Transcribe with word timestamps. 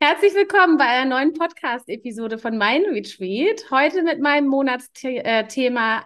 Herzlich 0.00 0.32
willkommen 0.32 0.76
bei 0.76 0.84
einer 0.84 1.10
neuen 1.10 1.32
Podcast-Episode 1.32 2.38
von 2.38 2.56
Mein 2.56 2.84
Retreat. 2.84 3.68
Heute 3.72 4.04
mit 4.04 4.20
meinem 4.20 4.46
Monatsthema 4.46 6.04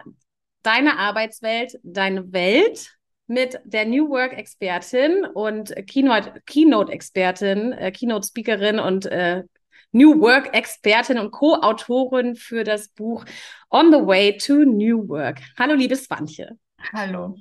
Deine 0.63 0.97
Arbeitswelt, 0.97 1.79
deine 1.83 2.33
Welt 2.33 2.97
mit 3.27 3.59
der 3.65 3.85
New 3.85 4.09
Work-Expertin 4.09 5.25
und 5.25 5.75
Keynote-Expertin, 5.85 7.73
äh, 7.73 7.91
Keynote-Speakerin 7.91 8.79
und 8.79 9.05
äh, 9.05 9.43
New 9.91 10.19
Work-Expertin 10.19 11.19
und 11.19 11.29
Co-Autorin 11.29 12.35
für 12.35 12.63
das 12.63 12.87
Buch 12.89 13.25
On 13.69 13.91
the 13.91 13.99
Way 13.99 14.37
to 14.37 14.65
New 14.65 15.07
Work. 15.07 15.39
Hallo, 15.59 15.75
liebes 15.75 16.05
Swantje. 16.05 16.57
Hallo. 16.93 17.35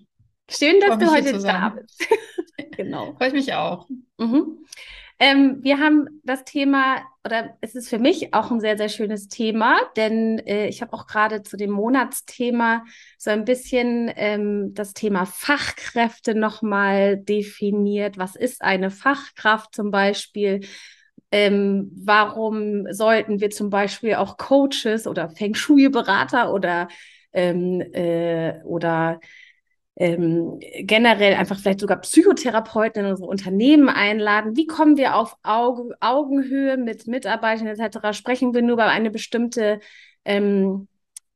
Schön, 0.51 0.81
dass 0.81 0.99
du 0.99 1.11
heute 1.11 1.39
da 1.39 1.71
bist. 1.71 2.07
genau. 2.77 3.15
Freue 3.15 3.29
ich 3.29 3.35
mich 3.35 3.55
auch. 3.55 3.89
Mhm. 4.19 4.67
Ähm, 5.23 5.59
wir 5.63 5.79
haben 5.79 6.21
das 6.25 6.43
Thema, 6.43 6.97
oder 7.25 7.57
es 7.61 7.77
ist 7.77 7.89
für 7.89 8.01
mich 8.01 8.35
auch 8.35 8.51
ein 8.51 8.59
sehr, 8.59 8.77
sehr 8.77 8.89
schönes 8.89 9.29
Thema, 9.29 9.79
denn 9.97 10.41
äh, 10.41 10.67
ich 10.67 10.83
habe 10.83 10.93
auch 10.95 11.07
gerade 11.07 11.45
zu 11.45 11.57
dem 11.57 11.71
Monatsthema 11.71 12.85
so 13.19 13.31
ein 13.31 13.45
bisschen 13.45 14.11
ähm, 14.17 14.75
das 14.75 14.95
Thema 14.95 15.25
Fachkräfte 15.25 16.35
nochmal 16.35 17.19
definiert. 17.19 18.19
Was 18.19 18.35
ist 18.35 18.63
eine 18.63 18.91
Fachkraft 18.91 19.77
zum 19.77 19.93
Beispiel? 19.93 20.67
Ähm, 21.31 21.93
warum 21.95 22.93
sollten 22.93 23.41
wir 23.41 23.51
zum 23.51 23.71
Beispiel 23.71 24.17
auch 24.17 24.37
Coaches 24.39 25.07
oder 25.07 25.31
Feng 25.31 25.55
Shui-Berater 25.55 26.53
oder, 26.53 26.89
ähm, 27.33 27.81
äh, 27.93 28.61
oder 28.65 29.21
ähm, 29.97 30.59
generell 30.81 31.35
einfach 31.35 31.59
vielleicht 31.59 31.81
sogar 31.81 32.01
Psychotherapeuten 32.01 33.05
in 33.05 33.11
unsere 33.11 33.29
Unternehmen 33.29 33.89
einladen. 33.89 34.57
Wie 34.57 34.67
kommen 34.67 34.97
wir 34.97 35.17
auf 35.17 35.37
Auge, 35.43 35.95
Augenhöhe 36.01 36.77
mit 36.77 37.07
Mitarbeitern 37.07 37.67
etc.? 37.67 38.17
Sprechen 38.17 38.55
wir 38.55 38.63
nur 38.63 38.75
über 38.75 38.87
eine 38.87 39.11
bestimmte 39.11 39.81
ähm, 40.25 40.89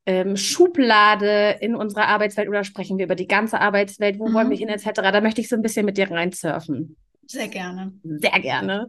ähm, 0.05 0.37
Schublade 0.37 1.57
in 1.61 1.75
unserer 1.75 2.07
Arbeitswelt 2.07 2.49
oder 2.49 2.63
sprechen 2.63 2.97
wir 2.97 3.05
über 3.05 3.15
die 3.15 3.27
ganze 3.27 3.61
Arbeitswelt? 3.61 4.17
Wo 4.17 4.27
mhm. 4.27 4.33
wollen 4.33 4.49
wir 4.49 4.57
hin 4.57 4.69
etc.? 4.69 4.91
Da 4.95 5.21
möchte 5.21 5.41
ich 5.41 5.49
so 5.49 5.55
ein 5.55 5.61
bisschen 5.61 5.85
mit 5.85 5.97
dir 5.97 6.09
reinsurfen. 6.09 6.97
Sehr 7.27 7.49
gerne. 7.49 7.93
Sehr 8.03 8.39
gerne. 8.39 8.87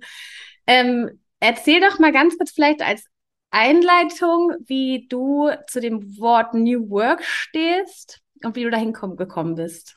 Ähm, 0.67 1.21
erzähl 1.41 1.81
doch 1.81 1.99
mal 1.99 2.13
ganz 2.13 2.39
kurz 2.39 2.53
vielleicht 2.53 2.81
als 2.83 3.05
Einleitung, 3.51 4.53
wie 4.67 5.07
du 5.09 5.51
zu 5.67 5.81
dem 5.81 6.19
Wort 6.19 6.55
New 6.55 6.89
Work 6.89 7.25
stehst 7.25 8.23
und 8.45 8.57
wie 8.57 8.65
du 8.65 8.71
dahin 8.71 8.93
gekommen 8.93 9.55
bist. 9.55 9.97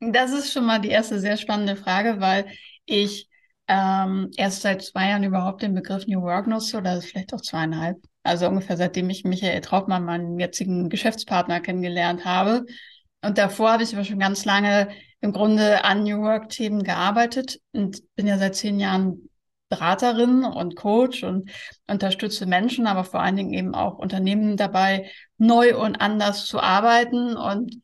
Das 0.00 0.32
ist 0.32 0.52
schon 0.52 0.66
mal 0.66 0.80
die 0.80 0.90
erste 0.90 1.18
sehr 1.20 1.36
spannende 1.36 1.76
Frage, 1.76 2.20
weil 2.20 2.46
ich 2.84 3.28
ähm, 3.68 4.30
erst 4.36 4.62
seit 4.62 4.82
zwei 4.82 5.08
Jahren 5.08 5.24
überhaupt 5.24 5.62
den 5.62 5.74
Begriff 5.74 6.06
New 6.06 6.22
Work 6.22 6.46
nutze 6.46 6.76
oder 6.78 7.00
vielleicht 7.00 7.34
auch 7.34 7.40
zweieinhalb. 7.40 7.98
Also 8.22 8.48
ungefähr 8.48 8.76
seitdem 8.76 9.08
ich 9.10 9.24
Michael 9.24 9.60
Trautmann, 9.60 10.04
meinen 10.04 10.38
jetzigen 10.38 10.88
Geschäftspartner, 10.88 11.60
kennengelernt 11.60 12.24
habe. 12.24 12.66
Und 13.22 13.38
davor 13.38 13.72
habe 13.72 13.82
ich 13.82 13.94
aber 13.94 14.04
schon 14.04 14.18
ganz 14.18 14.44
lange 14.44 14.88
im 15.20 15.32
Grunde 15.32 15.84
an 15.84 16.04
New 16.04 16.20
Work-Themen 16.20 16.82
gearbeitet 16.82 17.60
und 17.72 18.02
bin 18.14 18.26
ja 18.26 18.38
seit 18.38 18.54
zehn 18.54 18.78
Jahren 18.78 19.28
Beraterin 19.68 20.44
und 20.44 20.76
Coach 20.76 21.24
und 21.24 21.50
unterstütze 21.88 22.46
Menschen, 22.46 22.86
aber 22.86 23.04
vor 23.04 23.20
allen 23.20 23.36
Dingen 23.36 23.52
eben 23.52 23.74
auch 23.74 23.98
Unternehmen 23.98 24.56
dabei, 24.56 25.10
neu 25.38 25.76
und 25.76 25.96
anders 25.96 26.46
zu 26.46 26.60
arbeiten 26.60 27.36
und 27.36 27.76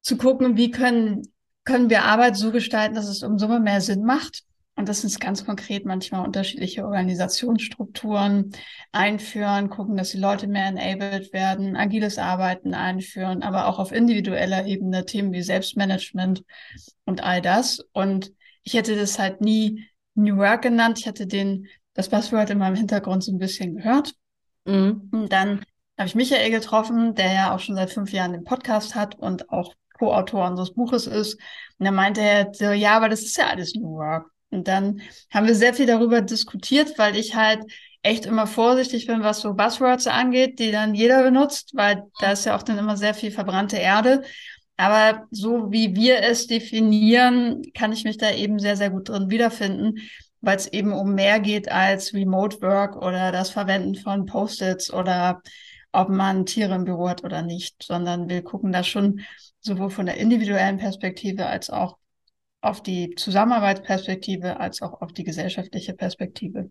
zu 0.00 0.16
gucken, 0.16 0.56
wie 0.56 0.70
können, 0.70 1.22
können 1.64 1.90
wir 1.90 2.04
Arbeit 2.04 2.36
so 2.36 2.50
gestalten, 2.50 2.94
dass 2.94 3.08
es 3.08 3.22
um 3.22 3.38
Summe 3.38 3.60
mehr 3.60 3.80
Sinn 3.80 4.04
macht. 4.04 4.42
Und 4.74 4.88
das 4.88 5.04
ist 5.04 5.20
ganz 5.20 5.44
konkret 5.44 5.84
manchmal 5.84 6.24
unterschiedliche 6.24 6.84
Organisationsstrukturen 6.84 8.52
einführen, 8.90 9.68
gucken, 9.68 9.96
dass 9.98 10.10
die 10.10 10.18
Leute 10.18 10.46
mehr 10.46 10.66
enabled 10.66 11.32
werden, 11.34 11.76
agiles 11.76 12.18
Arbeiten 12.18 12.72
einführen, 12.72 13.42
aber 13.42 13.66
auch 13.66 13.78
auf 13.78 13.92
individueller 13.92 14.64
Ebene 14.64 15.04
Themen 15.04 15.32
wie 15.32 15.42
Selbstmanagement 15.42 16.42
und 17.04 17.22
all 17.22 17.42
das. 17.42 17.80
Und 17.92 18.32
ich 18.62 18.72
hätte 18.72 18.96
das 18.96 19.18
halt 19.18 19.42
nie 19.42 19.86
New 20.14 20.36
Work 20.36 20.62
genannt. 20.62 20.98
Ich 20.98 21.06
hatte 21.06 21.26
den, 21.26 21.68
das 21.94 22.08
Buzzword 22.08 22.50
in 22.50 22.58
meinem 22.58 22.76
Hintergrund 22.76 23.24
so 23.24 23.32
ein 23.32 23.38
bisschen 23.38 23.76
gehört. 23.76 24.14
Mhm. 24.64 25.08
Und 25.12 25.32
dann 25.32 25.64
habe 25.98 26.08
ich 26.08 26.14
Michael 26.14 26.50
getroffen, 26.50 27.14
der 27.14 27.32
ja 27.32 27.54
auch 27.54 27.60
schon 27.60 27.76
seit 27.76 27.90
fünf 27.90 28.12
Jahren 28.12 28.32
den 28.32 28.44
Podcast 28.44 28.94
hat 28.94 29.18
und 29.18 29.50
auch 29.50 29.74
Co-Autor 29.98 30.48
unseres 30.48 30.74
Buches 30.74 31.06
ist. 31.06 31.34
Und 31.78 31.86
dann 31.86 31.94
meinte 31.94 32.20
er 32.20 32.52
so, 32.52 32.70
ja, 32.72 32.96
aber 32.96 33.08
das 33.08 33.22
ist 33.22 33.36
ja 33.36 33.48
alles 33.48 33.74
New 33.74 33.96
Work. 33.96 34.30
Und 34.50 34.68
dann 34.68 35.00
haben 35.30 35.46
wir 35.46 35.54
sehr 35.54 35.74
viel 35.74 35.86
darüber 35.86 36.20
diskutiert, 36.20 36.98
weil 36.98 37.16
ich 37.16 37.34
halt 37.34 37.64
echt 38.02 38.26
immer 38.26 38.46
vorsichtig 38.46 39.06
bin, 39.06 39.22
was 39.22 39.40
so 39.40 39.54
Buzzwords 39.54 40.06
angeht, 40.06 40.58
die 40.58 40.72
dann 40.72 40.94
jeder 40.94 41.22
benutzt, 41.22 41.70
weil 41.74 42.02
da 42.20 42.32
ist 42.32 42.44
ja 42.44 42.56
auch 42.56 42.62
dann 42.62 42.78
immer 42.78 42.96
sehr 42.96 43.14
viel 43.14 43.30
verbrannte 43.30 43.76
Erde. 43.76 44.22
Aber 44.82 45.28
so 45.30 45.70
wie 45.70 45.94
wir 45.94 46.24
es 46.24 46.48
definieren, 46.48 47.62
kann 47.72 47.92
ich 47.92 48.02
mich 48.02 48.16
da 48.16 48.32
eben 48.32 48.58
sehr, 48.58 48.76
sehr 48.76 48.90
gut 48.90 49.08
drin 49.08 49.30
wiederfinden, 49.30 50.00
weil 50.40 50.56
es 50.56 50.66
eben 50.66 50.92
um 50.92 51.14
mehr 51.14 51.38
geht 51.38 51.70
als 51.70 52.12
Remote 52.12 52.60
Work 52.62 52.96
oder 52.96 53.30
das 53.30 53.50
Verwenden 53.50 53.94
von 53.94 54.26
Post-its 54.26 54.92
oder 54.92 55.40
ob 55.92 56.08
man 56.08 56.46
Tiere 56.46 56.74
im 56.74 56.84
Büro 56.84 57.08
hat 57.08 57.22
oder 57.22 57.42
nicht, 57.42 57.80
sondern 57.80 58.28
wir 58.28 58.42
gucken 58.42 58.72
da 58.72 58.82
schon 58.82 59.20
sowohl 59.60 59.90
von 59.90 60.06
der 60.06 60.16
individuellen 60.16 60.78
Perspektive 60.78 61.46
als 61.46 61.70
auch 61.70 61.96
auf 62.60 62.82
die 62.82 63.14
Zusammenarbeitsperspektive 63.14 64.58
als 64.58 64.82
auch 64.82 65.00
auf 65.00 65.12
die 65.12 65.22
gesellschaftliche 65.22 65.94
Perspektive. 65.94 66.70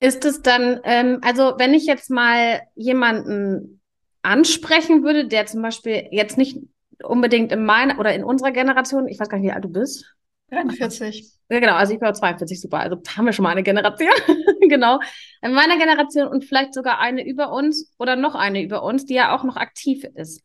Ist 0.00 0.24
es 0.24 0.42
dann, 0.42 0.80
ähm, 0.82 1.20
also 1.22 1.54
wenn 1.56 1.72
ich 1.72 1.86
jetzt 1.86 2.10
mal 2.10 2.62
jemanden 2.74 3.80
ansprechen 4.26 5.04
würde, 5.04 5.28
der 5.28 5.46
zum 5.46 5.62
Beispiel 5.62 6.08
jetzt 6.10 6.36
nicht 6.36 6.58
unbedingt 7.02 7.52
in 7.52 7.64
meiner 7.64 7.98
oder 7.98 8.14
in 8.14 8.24
unserer 8.24 8.50
Generation, 8.50 9.08
ich 9.08 9.20
weiß 9.20 9.28
gar 9.28 9.38
nicht, 9.38 9.46
wie 9.46 9.52
alt 9.52 9.64
du 9.64 9.68
bist. 9.68 10.16
43. 10.50 11.32
Ja, 11.48 11.60
genau, 11.60 11.74
also 11.74 11.94
ich 11.94 12.00
war 12.00 12.12
42, 12.12 12.60
super. 12.60 12.78
Also 12.78 12.96
haben 13.16 13.26
wir 13.26 13.32
schon 13.32 13.44
mal 13.44 13.50
eine 13.50 13.62
Generation. 13.62 14.10
genau. 14.68 14.98
In 15.42 15.52
meiner 15.52 15.78
Generation 15.78 16.26
und 16.26 16.44
vielleicht 16.44 16.74
sogar 16.74 16.98
eine 16.98 17.26
über 17.26 17.52
uns 17.52 17.92
oder 17.98 18.16
noch 18.16 18.34
eine 18.34 18.62
über 18.62 18.82
uns, 18.82 19.06
die 19.06 19.14
ja 19.14 19.36
auch 19.36 19.44
noch 19.44 19.56
aktiv 19.56 20.04
ist. 20.14 20.42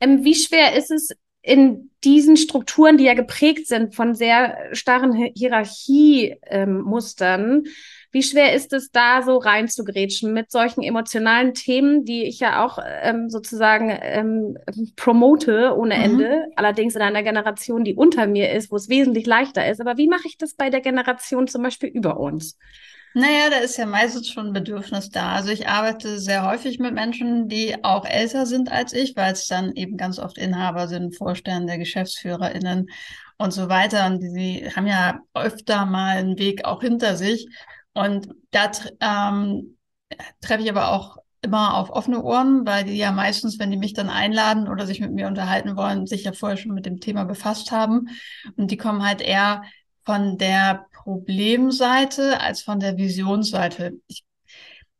Ähm, 0.00 0.24
wie 0.24 0.34
schwer 0.34 0.76
ist 0.76 0.90
es 0.90 1.10
in 1.42 1.90
diesen 2.04 2.36
Strukturen, 2.36 2.96
die 2.96 3.04
ja 3.04 3.14
geprägt 3.14 3.66
sind 3.66 3.94
von 3.94 4.14
sehr 4.14 4.56
starren 4.72 5.12
Hierarchiemustern, 5.34 7.64
ähm, 7.64 7.72
wie 8.12 8.22
schwer 8.22 8.54
ist 8.54 8.72
es 8.72 8.90
da 8.90 9.22
so 9.22 9.38
reinzugrätschen 9.38 10.32
mit 10.32 10.50
solchen 10.50 10.82
emotionalen 10.82 11.54
Themen, 11.54 12.04
die 12.04 12.24
ich 12.24 12.40
ja 12.40 12.64
auch 12.64 12.78
ähm, 13.02 13.30
sozusagen 13.30 13.96
ähm, 14.02 14.58
promote 14.96 15.74
ohne 15.76 15.96
mhm. 15.96 16.02
Ende, 16.02 16.44
allerdings 16.56 16.96
in 16.96 17.02
einer 17.02 17.22
Generation, 17.22 17.84
die 17.84 17.94
unter 17.94 18.26
mir 18.26 18.52
ist, 18.52 18.72
wo 18.72 18.76
es 18.76 18.88
wesentlich 18.88 19.26
leichter 19.26 19.68
ist. 19.68 19.80
Aber 19.80 19.96
wie 19.96 20.08
mache 20.08 20.26
ich 20.26 20.38
das 20.38 20.54
bei 20.54 20.70
der 20.70 20.80
Generation 20.80 21.46
zum 21.46 21.62
Beispiel 21.62 21.88
über 21.88 22.18
uns? 22.18 22.56
Naja, 23.12 23.50
da 23.50 23.56
ist 23.56 23.76
ja 23.76 23.86
meistens 23.86 24.28
schon 24.28 24.48
ein 24.48 24.52
Bedürfnis 24.52 25.10
da. 25.10 25.32
Also 25.34 25.50
ich 25.50 25.66
arbeite 25.66 26.20
sehr 26.20 26.48
häufig 26.48 26.78
mit 26.78 26.94
Menschen, 26.94 27.48
die 27.48 27.82
auch 27.82 28.04
älter 28.04 28.46
sind 28.46 28.70
als 28.70 28.92
ich, 28.92 29.16
weil 29.16 29.32
es 29.32 29.48
dann 29.48 29.74
eben 29.74 29.96
ganz 29.96 30.20
oft 30.20 30.38
Inhaber 30.38 30.86
sind, 30.86 31.16
Vorstände, 31.16 31.76
GeschäftsführerInnen 31.76 32.88
und 33.36 33.52
so 33.52 33.68
weiter. 33.68 34.06
Und 34.06 34.20
die 34.20 34.64
haben 34.76 34.86
ja 34.86 35.20
öfter 35.34 35.86
mal 35.86 36.18
einen 36.18 36.38
Weg 36.38 36.64
auch 36.64 36.82
hinter 36.82 37.16
sich. 37.16 37.48
Und 37.92 38.28
da 38.50 38.70
ähm, 39.00 39.76
treffe 40.40 40.62
ich 40.62 40.70
aber 40.70 40.92
auch 40.92 41.18
immer 41.42 41.76
auf 41.76 41.90
offene 41.90 42.22
Ohren, 42.22 42.66
weil 42.66 42.84
die 42.84 42.96
ja 42.96 43.12
meistens, 43.12 43.58
wenn 43.58 43.70
die 43.70 43.76
mich 43.76 43.94
dann 43.94 44.10
einladen 44.10 44.68
oder 44.68 44.86
sich 44.86 45.00
mit 45.00 45.12
mir 45.12 45.26
unterhalten 45.26 45.76
wollen, 45.76 46.06
sich 46.06 46.24
ja 46.24 46.32
vorher 46.32 46.58
schon 46.58 46.74
mit 46.74 46.86
dem 46.86 47.00
Thema 47.00 47.24
befasst 47.24 47.70
haben. 47.72 48.08
Und 48.56 48.70
die 48.70 48.76
kommen 48.76 49.04
halt 49.04 49.22
eher 49.22 49.62
von 50.04 50.38
der 50.38 50.86
Problemseite 50.92 52.40
als 52.40 52.62
von 52.62 52.78
der 52.78 52.96
Visionsseite. 52.98 53.94
Ich, 54.06 54.24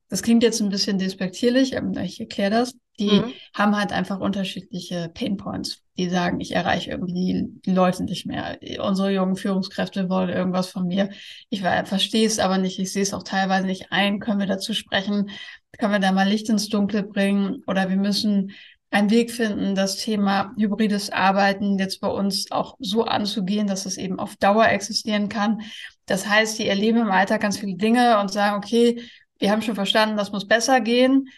das 0.08 0.22
klingt 0.22 0.42
jetzt 0.42 0.60
ein 0.60 0.70
bisschen 0.70 0.98
despektierlich, 0.98 1.76
aber 1.76 2.00
ich 2.02 2.20
erkläre 2.20 2.50
das. 2.50 2.74
Die 3.00 3.20
mhm. 3.20 3.32
haben 3.54 3.76
halt 3.76 3.92
einfach 3.92 4.20
unterschiedliche 4.20 5.10
Painpoints. 5.12 5.82
Die 5.96 6.10
sagen, 6.10 6.38
ich 6.38 6.54
erreiche 6.54 6.90
irgendwie 6.90 7.48
die 7.64 7.70
Leute 7.72 8.04
nicht 8.04 8.26
mehr. 8.26 8.58
Unsere 8.78 9.10
jungen 9.10 9.36
Führungskräfte 9.36 10.10
wollen 10.10 10.28
irgendwas 10.28 10.68
von 10.68 10.86
mir. 10.86 11.08
Ich 11.48 11.62
verstehe 11.62 12.26
es 12.26 12.38
aber 12.38 12.58
nicht. 12.58 12.78
Ich 12.78 12.92
sehe 12.92 13.02
es 13.02 13.14
auch 13.14 13.22
teilweise 13.22 13.66
nicht 13.66 13.90
ein. 13.90 14.20
Können 14.20 14.38
wir 14.38 14.46
dazu 14.46 14.74
sprechen? 14.74 15.30
Können 15.78 15.92
wir 15.92 15.98
da 15.98 16.12
mal 16.12 16.28
Licht 16.28 16.50
ins 16.50 16.68
Dunkle 16.68 17.02
bringen? 17.02 17.62
Oder 17.66 17.88
wir 17.88 17.96
müssen 17.96 18.52
einen 18.90 19.10
Weg 19.10 19.30
finden, 19.30 19.74
das 19.74 19.96
Thema 19.96 20.52
hybrides 20.58 21.10
Arbeiten 21.10 21.78
jetzt 21.78 22.00
bei 22.00 22.08
uns 22.08 22.50
auch 22.50 22.76
so 22.80 23.04
anzugehen, 23.04 23.66
dass 23.66 23.86
es 23.86 23.96
eben 23.96 24.18
auf 24.18 24.36
Dauer 24.36 24.68
existieren 24.68 25.28
kann. 25.28 25.62
Das 26.06 26.28
heißt, 26.28 26.58
die 26.58 26.66
erleben 26.66 26.98
im 26.98 27.10
Alltag 27.10 27.40
ganz 27.40 27.56
viele 27.56 27.76
Dinge 27.76 28.20
und 28.20 28.30
sagen, 28.30 28.56
okay, 28.56 29.00
wir 29.38 29.50
haben 29.50 29.62
schon 29.62 29.76
verstanden, 29.76 30.18
das 30.18 30.32
muss 30.32 30.46
besser 30.46 30.80
gehen 30.82 31.28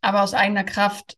aber 0.00 0.22
aus 0.22 0.34
eigener 0.34 0.64
Kraft 0.64 1.16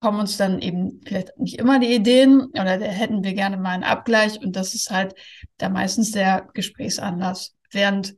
kommen 0.00 0.20
uns 0.20 0.36
dann 0.38 0.60
eben 0.60 1.00
vielleicht 1.04 1.38
nicht 1.38 1.58
immer 1.58 1.78
die 1.78 1.94
Ideen 1.94 2.46
oder 2.52 2.78
da 2.78 2.86
hätten 2.86 3.22
wir 3.22 3.34
gerne 3.34 3.58
mal 3.58 3.70
einen 3.70 3.84
Abgleich 3.84 4.40
und 4.40 4.56
das 4.56 4.74
ist 4.74 4.90
halt 4.90 5.14
da 5.58 5.68
meistens 5.68 6.10
der 6.10 6.48
Gesprächsanlass. 6.54 7.54
Während 7.70 8.16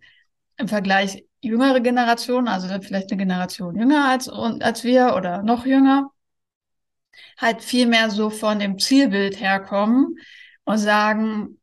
im 0.56 0.68
Vergleich 0.68 1.24
jüngere 1.40 1.80
Generationen, 1.80 2.46
also 2.48 2.68
vielleicht 2.80 3.10
eine 3.10 3.18
Generation 3.18 3.76
jünger 3.76 4.08
als, 4.08 4.28
als 4.28 4.84
wir 4.84 5.14
oder 5.16 5.42
noch 5.42 5.66
jünger, 5.66 6.10
halt 7.36 7.62
viel 7.62 7.86
mehr 7.86 8.10
so 8.10 8.30
von 8.30 8.60
dem 8.60 8.78
Zielbild 8.78 9.40
herkommen 9.40 10.16
und 10.64 10.78
sagen, 10.78 11.58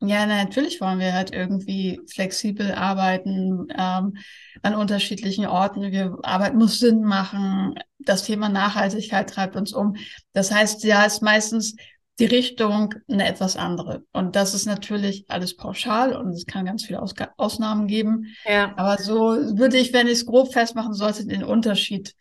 ja, 0.00 0.26
natürlich 0.26 0.80
wollen 0.80 1.00
wir 1.00 1.12
halt 1.12 1.32
irgendwie 1.32 2.00
flexibel 2.12 2.72
arbeiten 2.72 3.66
ähm, 3.76 4.16
an 4.62 4.74
unterschiedlichen 4.74 5.46
Orten. 5.46 5.90
Wir 5.90 6.16
Arbeit 6.22 6.54
muss 6.54 6.78
Sinn 6.78 7.02
machen. 7.02 7.74
Das 7.98 8.22
Thema 8.24 8.48
Nachhaltigkeit 8.48 9.28
treibt 9.28 9.56
uns 9.56 9.72
um. 9.72 9.96
Das 10.32 10.52
heißt, 10.52 10.84
ja, 10.84 11.04
ist 11.04 11.22
meistens 11.22 11.74
die 12.18 12.26
Richtung 12.26 12.94
eine 13.08 13.26
etwas 13.28 13.56
andere. 13.56 14.04
Und 14.12 14.36
das 14.36 14.54
ist 14.54 14.66
natürlich 14.66 15.24
alles 15.28 15.56
pauschal 15.56 16.14
und 16.16 16.30
es 16.30 16.46
kann 16.46 16.64
ganz 16.64 16.84
viele 16.84 17.00
Aus 17.00 17.14
Ausnahmen 17.36 17.86
geben. 17.86 18.34
Ja. 18.44 18.74
Aber 18.76 19.02
so 19.02 19.16
würde 19.58 19.78
ich, 19.78 19.92
wenn 19.92 20.06
ich 20.06 20.14
es 20.14 20.26
grob 20.26 20.52
festmachen 20.52 20.94
sollte, 20.94 21.26
den 21.26 21.44
Unterschied 21.44 22.14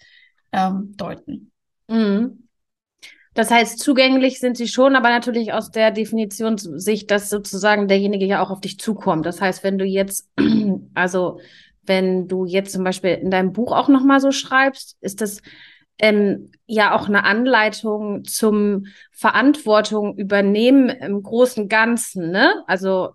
ähm, 0.51 0.93
deuten. 0.97 1.51
Mhm. 1.87 2.46
Das 3.37 3.51
heißt, 3.51 3.77
zugänglich 3.77 4.39
sind 4.39 4.57
sie 4.57 4.67
schon, 4.67 4.95
aber 4.95 5.09
natürlich 5.09 5.53
aus 5.53 5.69
der 5.69 5.91
Definitionssicht, 5.91 7.11
dass 7.11 7.29
sozusagen 7.29 7.87
derjenige 7.87 8.25
ja 8.25 8.41
auch 8.41 8.49
auf 8.49 8.61
dich 8.61 8.79
zukommt. 8.79 9.27
Das 9.27 9.39
heißt, 9.39 9.63
wenn 9.63 9.77
du 9.77 9.85
jetzt, 9.85 10.27
also 10.95 11.39
wenn 11.83 12.27
du 12.27 12.45
jetzt 12.45 12.71
zum 12.71 12.83
Beispiel 12.83 13.11
in 13.11 13.29
deinem 13.29 13.53
Buch 13.53 13.73
auch 13.73 13.89
nochmal 13.89 14.19
so 14.21 14.31
schreibst, 14.31 14.97
ist 15.01 15.21
das 15.21 15.43
ähm, 15.99 16.49
ja 16.65 16.95
auch 16.95 17.07
eine 17.07 17.25
Anleitung 17.25 18.23
zum 18.25 18.87
Verantwortung 19.11 20.17
übernehmen 20.17 20.89
im 20.89 21.21
großen 21.21 21.67
Ganzen, 21.67 22.31
ne? 22.31 22.63
Also 22.65 23.11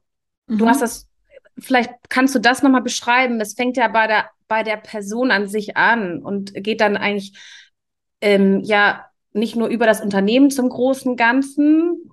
mhm. 0.47 0.59
du 0.59 0.69
hast 0.69 0.83
das, 0.83 1.09
vielleicht 1.59 1.91
kannst 2.09 2.33
du 2.37 2.39
das 2.39 2.63
nochmal 2.63 2.83
beschreiben. 2.83 3.41
Es 3.41 3.55
fängt 3.55 3.77
ja 3.77 3.89
bei 3.89 4.07
der, 4.07 4.31
bei 4.47 4.63
der 4.63 4.77
Person 4.77 5.33
an 5.33 5.49
sich 5.49 5.77
an 5.77 6.23
und 6.23 6.55
geht 6.55 6.81
dann 6.81 6.97
eigentlich 6.97 7.37
ähm, 8.21 8.61
ja 8.63 9.07
nicht 9.32 9.56
nur 9.56 9.69
über 9.69 9.87
das 9.87 10.00
Unternehmen 10.00 10.50
zum 10.50 10.69
großen 10.69 11.17
Ganzen, 11.17 12.11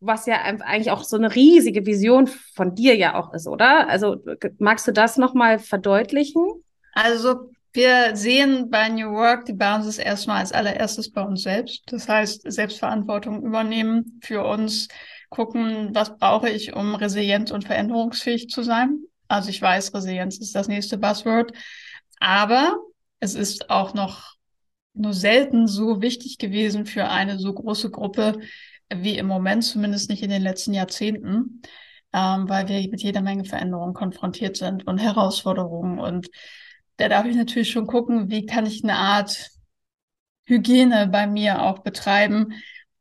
was 0.00 0.26
ja 0.26 0.36
eigentlich 0.36 0.90
auch 0.90 1.02
so 1.02 1.16
eine 1.16 1.34
riesige 1.34 1.86
Vision 1.86 2.26
von 2.26 2.74
dir 2.74 2.96
ja 2.96 3.18
auch 3.18 3.32
ist, 3.32 3.46
oder? 3.46 3.88
Also 3.88 4.16
magst 4.58 4.86
du 4.86 4.92
das 4.92 5.16
nochmal 5.16 5.58
verdeutlichen? 5.58 6.44
Also 6.92 7.50
wir 7.72 8.16
sehen 8.16 8.70
bei 8.70 8.88
New 8.88 9.12
Work 9.12 9.46
die 9.46 9.52
Basis 9.52 9.98
erstmal 9.98 10.38
als 10.38 10.52
allererstes 10.52 11.12
bei 11.12 11.22
uns 11.22 11.42
selbst. 11.42 11.82
Das 11.86 12.08
heißt, 12.08 12.50
Selbstverantwortung 12.50 13.42
übernehmen 13.42 14.20
für 14.22 14.44
uns, 14.44 14.88
gucken, 15.30 15.90
was 15.94 16.16
brauche 16.16 16.48
ich, 16.48 16.74
um 16.74 16.94
resilient 16.94 17.50
und 17.50 17.64
veränderungsfähig 17.64 18.48
zu 18.48 18.62
sein. 18.62 19.00
Also 19.28 19.50
ich 19.50 19.60
weiß, 19.60 19.92
Resilienz 19.94 20.38
ist 20.38 20.54
das 20.54 20.68
nächste 20.68 20.96
Buzzword, 20.96 21.52
aber 22.18 22.78
es 23.20 23.34
ist 23.34 23.68
auch 23.68 23.92
noch 23.92 24.37
nur 24.98 25.14
selten 25.14 25.66
so 25.66 26.02
wichtig 26.02 26.38
gewesen 26.38 26.86
für 26.86 27.08
eine 27.08 27.38
so 27.38 27.52
große 27.52 27.90
Gruppe 27.90 28.40
wie 28.94 29.18
im 29.18 29.26
Moment, 29.26 29.64
zumindest 29.64 30.10
nicht 30.10 30.22
in 30.22 30.30
den 30.30 30.42
letzten 30.42 30.74
Jahrzehnten, 30.74 31.62
ähm, 32.12 32.48
weil 32.48 32.68
wir 32.68 32.80
mit 32.90 33.02
jeder 33.02 33.20
Menge 33.20 33.44
Veränderungen 33.44 33.94
konfrontiert 33.94 34.56
sind 34.56 34.86
und 34.86 34.98
Herausforderungen. 34.98 35.98
Und 35.98 36.28
da 36.96 37.08
darf 37.08 37.26
ich 37.26 37.36
natürlich 37.36 37.70
schon 37.70 37.86
gucken, 37.86 38.30
wie 38.30 38.46
kann 38.46 38.66
ich 38.66 38.82
eine 38.82 38.96
Art 38.96 39.50
Hygiene 40.46 41.08
bei 41.08 41.26
mir 41.26 41.62
auch 41.62 41.80
betreiben, 41.80 42.54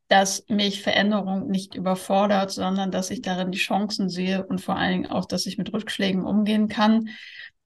dass 0.10 0.46
mich 0.48 0.82
Veränderung 0.82 1.48
nicht 1.48 1.76
überfordert, 1.76 2.52
sondern 2.52 2.92
dass 2.92 3.10
ich 3.10 3.22
darin 3.22 3.52
die 3.52 3.58
Chancen 3.58 4.10
sehe 4.10 4.46
und 4.46 4.62
vor 4.62 4.76
allen 4.76 4.92
Dingen 4.92 5.12
auch, 5.12 5.26
dass 5.26 5.46
ich 5.46 5.58
mit 5.58 5.74
Rückschlägen 5.74 6.24
umgehen 6.26 6.68
kann 6.68 7.10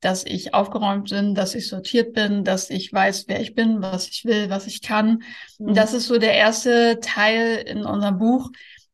dass 0.02 0.26
ich 0.26 0.54
aufgeräumt 0.54 1.10
bin, 1.12 1.36
dass 1.36 1.56
ich 1.56 1.70
sortiert 1.70 2.14
bin, 2.14 2.44
dass 2.44 2.70
ich 2.70 2.92
weiß, 2.92 3.26
wer 3.28 3.40
ich 3.40 3.56
bin, 3.56 3.82
was 3.82 4.10
ich 4.10 4.26
will, 4.26 4.50
was 4.50 4.68
ich 4.68 4.82
kann. 4.82 5.24
Mhm. 5.60 5.74
Das 5.76 5.94
ist 5.94 6.08
so 6.08 6.18
der 6.18 6.34
erste 6.34 7.00
Teil 7.02 7.64
in 7.66 7.86
unserem 7.86 8.18
Buch, 8.18 8.50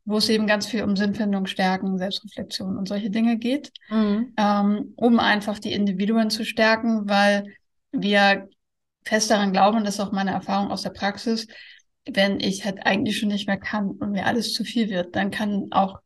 wo 0.06 0.18
es 0.18 0.30
eben 0.30 0.48
ganz 0.48 0.68
viel 0.68 0.84
um 0.84 0.96
Sinnfindung, 0.96 1.48
Stärken, 1.48 1.98
Selbstreflexion 1.98 2.78
und 2.78 2.88
solche 2.88 3.10
Dinge 3.10 3.38
geht, 3.38 3.72
mhm. 3.90 4.34
ähm, 4.38 4.94
um 4.96 5.20
einfach 5.20 5.60
die 5.60 5.74
Individuen 5.74 6.30
zu 6.30 6.46
stärken, 6.46 7.10
weil 7.10 7.46
wir 7.92 8.48
fest 9.06 9.32
daran 9.32 9.54
glauben, 9.54 9.86
das 9.86 9.96
ist 9.96 10.00
auch 10.02 10.12
meine 10.12 10.32
Erfahrung 10.32 10.72
aus 10.72 10.82
der 10.82 10.90
Praxis, 10.90 11.48
wenn 12.06 12.40
ich 12.40 12.66
halt 12.66 12.86
eigentlich 12.86 13.18
schon 13.18 13.30
nicht 13.30 13.48
mehr 13.48 13.58
kann 13.58 13.92
und 13.92 14.12
mir 14.12 14.26
alles 14.26 14.54
zu 14.54 14.64
viel 14.64 14.90
wird, 14.90 15.16
dann 15.16 15.32
kann 15.32 15.68
auch 15.72 16.00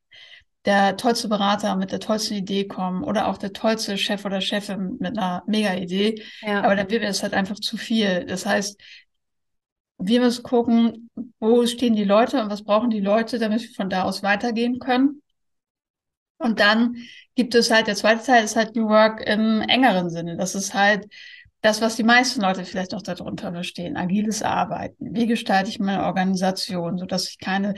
der 0.65 0.95
tollste 0.97 1.27
Berater 1.27 1.75
mit 1.75 1.91
der 1.91 1.99
tollsten 1.99 2.35
Idee 2.35 2.67
kommen 2.67 3.03
oder 3.03 3.27
auch 3.27 3.37
der 3.37 3.53
tollste 3.53 3.97
Chef 3.97 4.25
oder 4.25 4.41
Chefin 4.41 4.97
mit 4.99 5.17
einer 5.17 5.43
Mega-Idee. 5.47 6.23
Ja. 6.41 6.63
Aber 6.63 6.75
dann 6.75 6.89
wird 6.89 7.01
mir 7.01 7.07
das 7.07 7.23
halt 7.23 7.33
einfach 7.33 7.59
zu 7.59 7.77
viel. 7.77 8.25
Das 8.25 8.45
heißt, 8.45 8.79
wir 9.97 10.21
müssen 10.21 10.43
gucken, 10.43 11.09
wo 11.39 11.65
stehen 11.65 11.95
die 11.95 12.03
Leute 12.03 12.41
und 12.41 12.49
was 12.49 12.63
brauchen 12.63 12.89
die 12.89 12.99
Leute, 12.99 13.39
damit 13.39 13.61
wir 13.61 13.73
von 13.75 13.89
da 13.89 14.03
aus 14.03 14.23
weitergehen 14.23 14.79
können. 14.79 15.21
Und 16.37 16.59
dann 16.59 16.95
gibt 17.35 17.53
es 17.55 17.69
halt, 17.69 17.87
der 17.87 17.95
zweite 17.95 18.25
Teil 18.25 18.43
ist 18.43 18.55
halt 18.55 18.75
New 18.75 18.87
Work 18.87 19.21
im 19.27 19.61
engeren 19.61 20.09
Sinne. 20.09 20.37
Das 20.37 20.55
ist 20.55 20.73
halt 20.73 21.07
das, 21.61 21.81
was 21.81 21.95
die 21.95 22.03
meisten 22.03 22.41
Leute 22.41 22.65
vielleicht 22.65 22.95
auch 22.95 23.03
darunter 23.03 23.51
verstehen. 23.51 23.95
Agiles 23.95 24.41
Arbeiten. 24.41 25.13
Wie 25.13 25.27
gestalte 25.27 25.69
ich 25.69 25.79
meine 25.79 26.03
Organisation, 26.05 26.97
sodass 26.97 27.29
ich 27.29 27.37
keine 27.37 27.75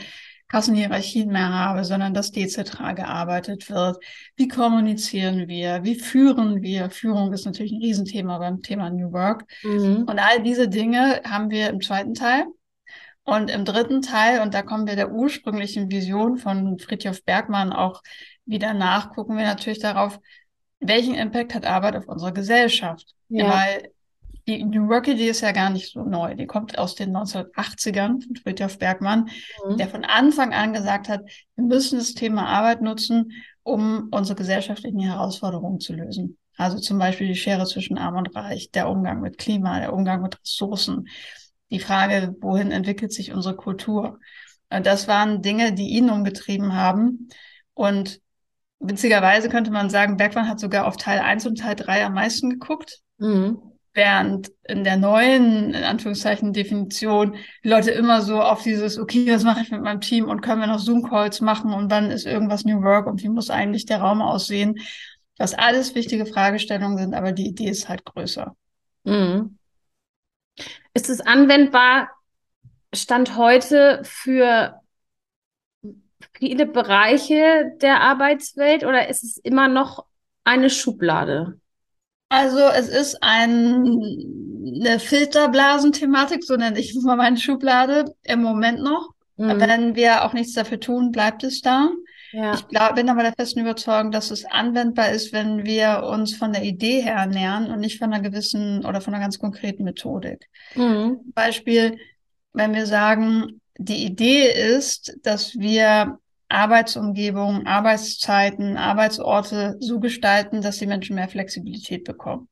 Kassenhierarchien 0.47 1.31
mehr 1.31 1.49
habe, 1.49 1.83
sondern 1.83 2.13
dass 2.13 2.31
dezentral 2.31 2.95
gearbeitet 2.95 3.69
wird. 3.69 3.97
Wie 4.35 4.47
kommunizieren 4.47 5.47
wir? 5.47 5.83
Wie 5.83 5.95
führen 5.95 6.61
wir? 6.61 6.89
Führung 6.89 7.33
ist 7.33 7.45
natürlich 7.45 7.71
ein 7.71 7.81
Riesenthema 7.81 8.37
beim 8.37 8.61
Thema 8.61 8.89
New 8.89 9.11
Work. 9.11 9.45
Mhm. 9.63 10.05
Und 10.07 10.19
all 10.19 10.43
diese 10.43 10.67
Dinge 10.67 11.21
haben 11.25 11.49
wir 11.49 11.69
im 11.69 11.81
zweiten 11.81 12.13
Teil. 12.13 12.45
Und 13.25 13.49
im 13.49 13.63
dritten 13.63 14.01
Teil, 14.01 14.41
und 14.41 14.53
da 14.53 14.61
kommen 14.61 14.85
wir 14.85 14.97
der 14.97 15.11
ursprünglichen 15.11 15.89
Vision 15.89 16.37
von 16.37 16.77
Friedhof 16.77 17.23
Bergmann 17.23 17.71
auch 17.71 18.01
wieder 18.45 18.73
nach, 18.73 19.11
gucken 19.11 19.37
wir 19.37 19.45
natürlich 19.45 19.79
darauf, 19.79 20.19
welchen 20.79 21.15
Impact 21.15 21.55
hat 21.55 21.65
Arbeit 21.65 21.95
auf 21.95 22.07
unsere 22.07 22.33
Gesellschaft? 22.33 23.15
Ja. 23.29 23.49
Weil 23.49 23.91
die 24.47 24.63
New 24.63 24.89
Work-Idee 24.89 25.29
ist 25.29 25.41
ja 25.41 25.51
gar 25.51 25.69
nicht 25.69 25.91
so 25.91 26.03
neu. 26.03 26.35
Die 26.35 26.47
kommt 26.47 26.77
aus 26.77 26.95
den 26.95 27.15
1980ern 27.15 28.25
von 28.25 28.35
Friedhof 28.35 28.77
Bergmann, 28.77 29.29
mhm. 29.67 29.77
der 29.77 29.87
von 29.87 30.03
Anfang 30.03 30.53
an 30.53 30.73
gesagt 30.73 31.09
hat, 31.09 31.21
wir 31.55 31.65
müssen 31.65 31.97
das 31.97 32.13
Thema 32.13 32.47
Arbeit 32.47 32.81
nutzen, 32.81 33.31
um 33.63 34.09
unsere 34.11 34.35
gesellschaftlichen 34.35 34.99
Herausforderungen 34.99 35.79
zu 35.79 35.93
lösen. 35.93 36.37
Also 36.57 36.77
zum 36.77 36.99
Beispiel 36.99 37.27
die 37.27 37.35
Schere 37.35 37.65
zwischen 37.65 37.97
Arm 37.97 38.15
und 38.15 38.35
Reich, 38.35 38.69
der 38.71 38.89
Umgang 38.89 39.21
mit 39.21 39.37
Klima, 39.37 39.79
der 39.79 39.93
Umgang 39.93 40.21
mit 40.21 40.39
Ressourcen, 40.39 41.07
die 41.71 41.79
Frage, 41.79 42.35
wohin 42.41 42.71
entwickelt 42.71 43.11
sich 43.11 43.33
unsere 43.33 43.55
Kultur. 43.55 44.19
Das 44.69 45.07
waren 45.07 45.41
Dinge, 45.41 45.73
die 45.73 45.89
ihn 45.89 46.09
umgetrieben 46.09 46.75
haben. 46.75 47.29
Und 47.73 48.21
witzigerweise 48.79 49.49
könnte 49.49 49.71
man 49.71 49.89
sagen, 49.89 50.17
Bergmann 50.17 50.47
hat 50.47 50.59
sogar 50.59 50.85
auf 50.85 50.97
Teil 50.97 51.19
1 51.19 51.47
und 51.47 51.59
Teil 51.59 51.75
3 51.75 52.05
am 52.05 52.13
meisten 52.13 52.49
geguckt. 52.51 52.99
Mhm. 53.17 53.72
Während 53.95 54.51
in 54.63 54.83
der 54.83 54.97
neuen, 54.97 55.73
in 55.73 55.83
Anführungszeichen, 55.83 56.51
Definition 56.51 57.35
die 57.63 57.69
Leute 57.69 57.91
immer 57.91 58.21
so 58.21 58.41
auf 58.41 58.63
dieses, 58.63 58.97
okay, 58.97 59.31
was 59.31 59.43
mache 59.43 59.61
ich 59.61 59.69
mit 59.69 59.81
meinem 59.81 60.01
Team 60.01 60.27
und 60.27 60.41
können 60.41 60.61
wir 60.61 60.67
noch 60.67 60.79
Zoom-Calls 60.79 61.41
machen 61.41 61.73
und 61.73 61.91
wann 61.91 62.09
ist 62.09 62.25
irgendwas 62.25 62.65
New 62.65 62.81
Work 62.81 63.05
und 63.05 63.21
wie 63.21 63.29
muss 63.29 63.51
eigentlich 63.51 63.85
der 63.85 63.99
Raum 63.99 64.23
aussehen? 64.23 64.79
Was 65.37 65.53
alles 65.53 65.93
wichtige 65.93 66.25
Fragestellungen 66.25 66.97
sind, 66.97 67.13
aber 67.13 67.33
die 67.33 67.47
Idee 67.47 67.69
ist 67.69 67.87
halt 67.87 68.03
größer. 68.03 68.55
Mhm. 69.03 69.57
Ist 70.95 71.09
es 71.09 71.21
anwendbar, 71.21 72.09
Stand 72.93 73.37
heute 73.37 74.01
für 74.03 74.79
viele 76.33 76.65
Bereiche 76.65 77.73
der 77.81 78.01
Arbeitswelt 78.01 78.83
oder 78.83 79.07
ist 79.09 79.23
es 79.23 79.37
immer 79.37 79.67
noch 79.67 80.05
eine 80.43 80.69
Schublade? 80.69 81.59
Also 82.33 82.61
es 82.61 82.89
ist 82.89 83.21
ein, 83.21 83.85
eine 84.81 84.97
Filterblasenthematik, 84.97 86.43
so 86.43 86.55
nenne 86.55 86.79
ich 86.79 86.95
mal 87.03 87.15
meine 87.15 87.37
Schublade 87.37 88.15
im 88.23 88.41
Moment 88.41 88.81
noch. 88.81 89.09
Mhm. 89.37 89.59
Wenn 89.59 89.95
wir 89.95 90.25
auch 90.25 90.33
nichts 90.33 90.53
dafür 90.53 90.79
tun, 90.79 91.11
bleibt 91.11 91.43
es 91.43 91.61
da. 91.61 91.91
Ja. 92.31 92.55
Ich 92.55 92.67
glaub, 92.69 92.95
bin 92.95 93.07
aber 93.11 93.21
der 93.21 93.33
festen 93.33 93.59
Überzeugung, 93.59 94.09
dass 94.09 94.31
es 94.31 94.45
anwendbar 94.45 95.11
ist, 95.11 95.31
wenn 95.31 95.63
wir 95.63 96.07
uns 96.09 96.35
von 96.35 96.53
der 96.53 96.63
Idee 96.63 97.01
her 97.01 97.17
ernähren 97.17 97.69
und 97.69 97.79
nicht 97.79 97.99
von 97.99 98.11
einer 98.11 98.27
gewissen 98.27 98.83
oder 98.83 98.99
von 98.99 99.13
einer 99.13 99.21
ganz 99.21 99.37
konkreten 99.37 99.83
Methodik. 99.83 100.49
Mhm. 100.73 101.19
Beispiel, 101.35 101.99
wenn 102.51 102.73
wir 102.73 102.87
sagen, 102.87 103.61
die 103.77 104.05
Idee 104.05 104.51
ist, 104.75 105.19
dass 105.21 105.53
wir 105.59 106.17
Arbeitsumgebung, 106.53 107.65
Arbeitszeiten, 107.65 108.77
Arbeitsorte 108.77 109.75
so 109.79 109.99
gestalten, 109.99 110.61
dass 110.61 110.77
die 110.77 110.87
Menschen 110.87 111.15
mehr 111.15 111.27
Flexibilität 111.27 112.03
bekommen. 112.03 112.47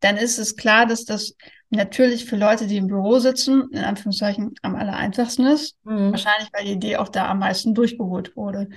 Dann 0.00 0.16
ist 0.16 0.38
es 0.38 0.56
klar, 0.56 0.86
dass 0.86 1.04
das 1.04 1.34
natürlich 1.70 2.24
für 2.24 2.36
Leute, 2.36 2.66
die 2.66 2.76
im 2.76 2.86
Büro 2.86 3.18
sitzen, 3.18 3.68
in 3.72 3.84
Anführungszeichen 3.84 4.54
am 4.62 4.74
aller 4.74 4.96
einfachsten 4.96 5.46
ist. 5.46 5.76
Mhm. 5.84 6.12
Wahrscheinlich, 6.12 6.48
weil 6.52 6.64
die 6.64 6.72
Idee 6.72 6.96
auch 6.96 7.08
da 7.08 7.28
am 7.28 7.40
meisten 7.40 7.74
durchgeholt 7.74 8.36
wurde. 8.36 8.68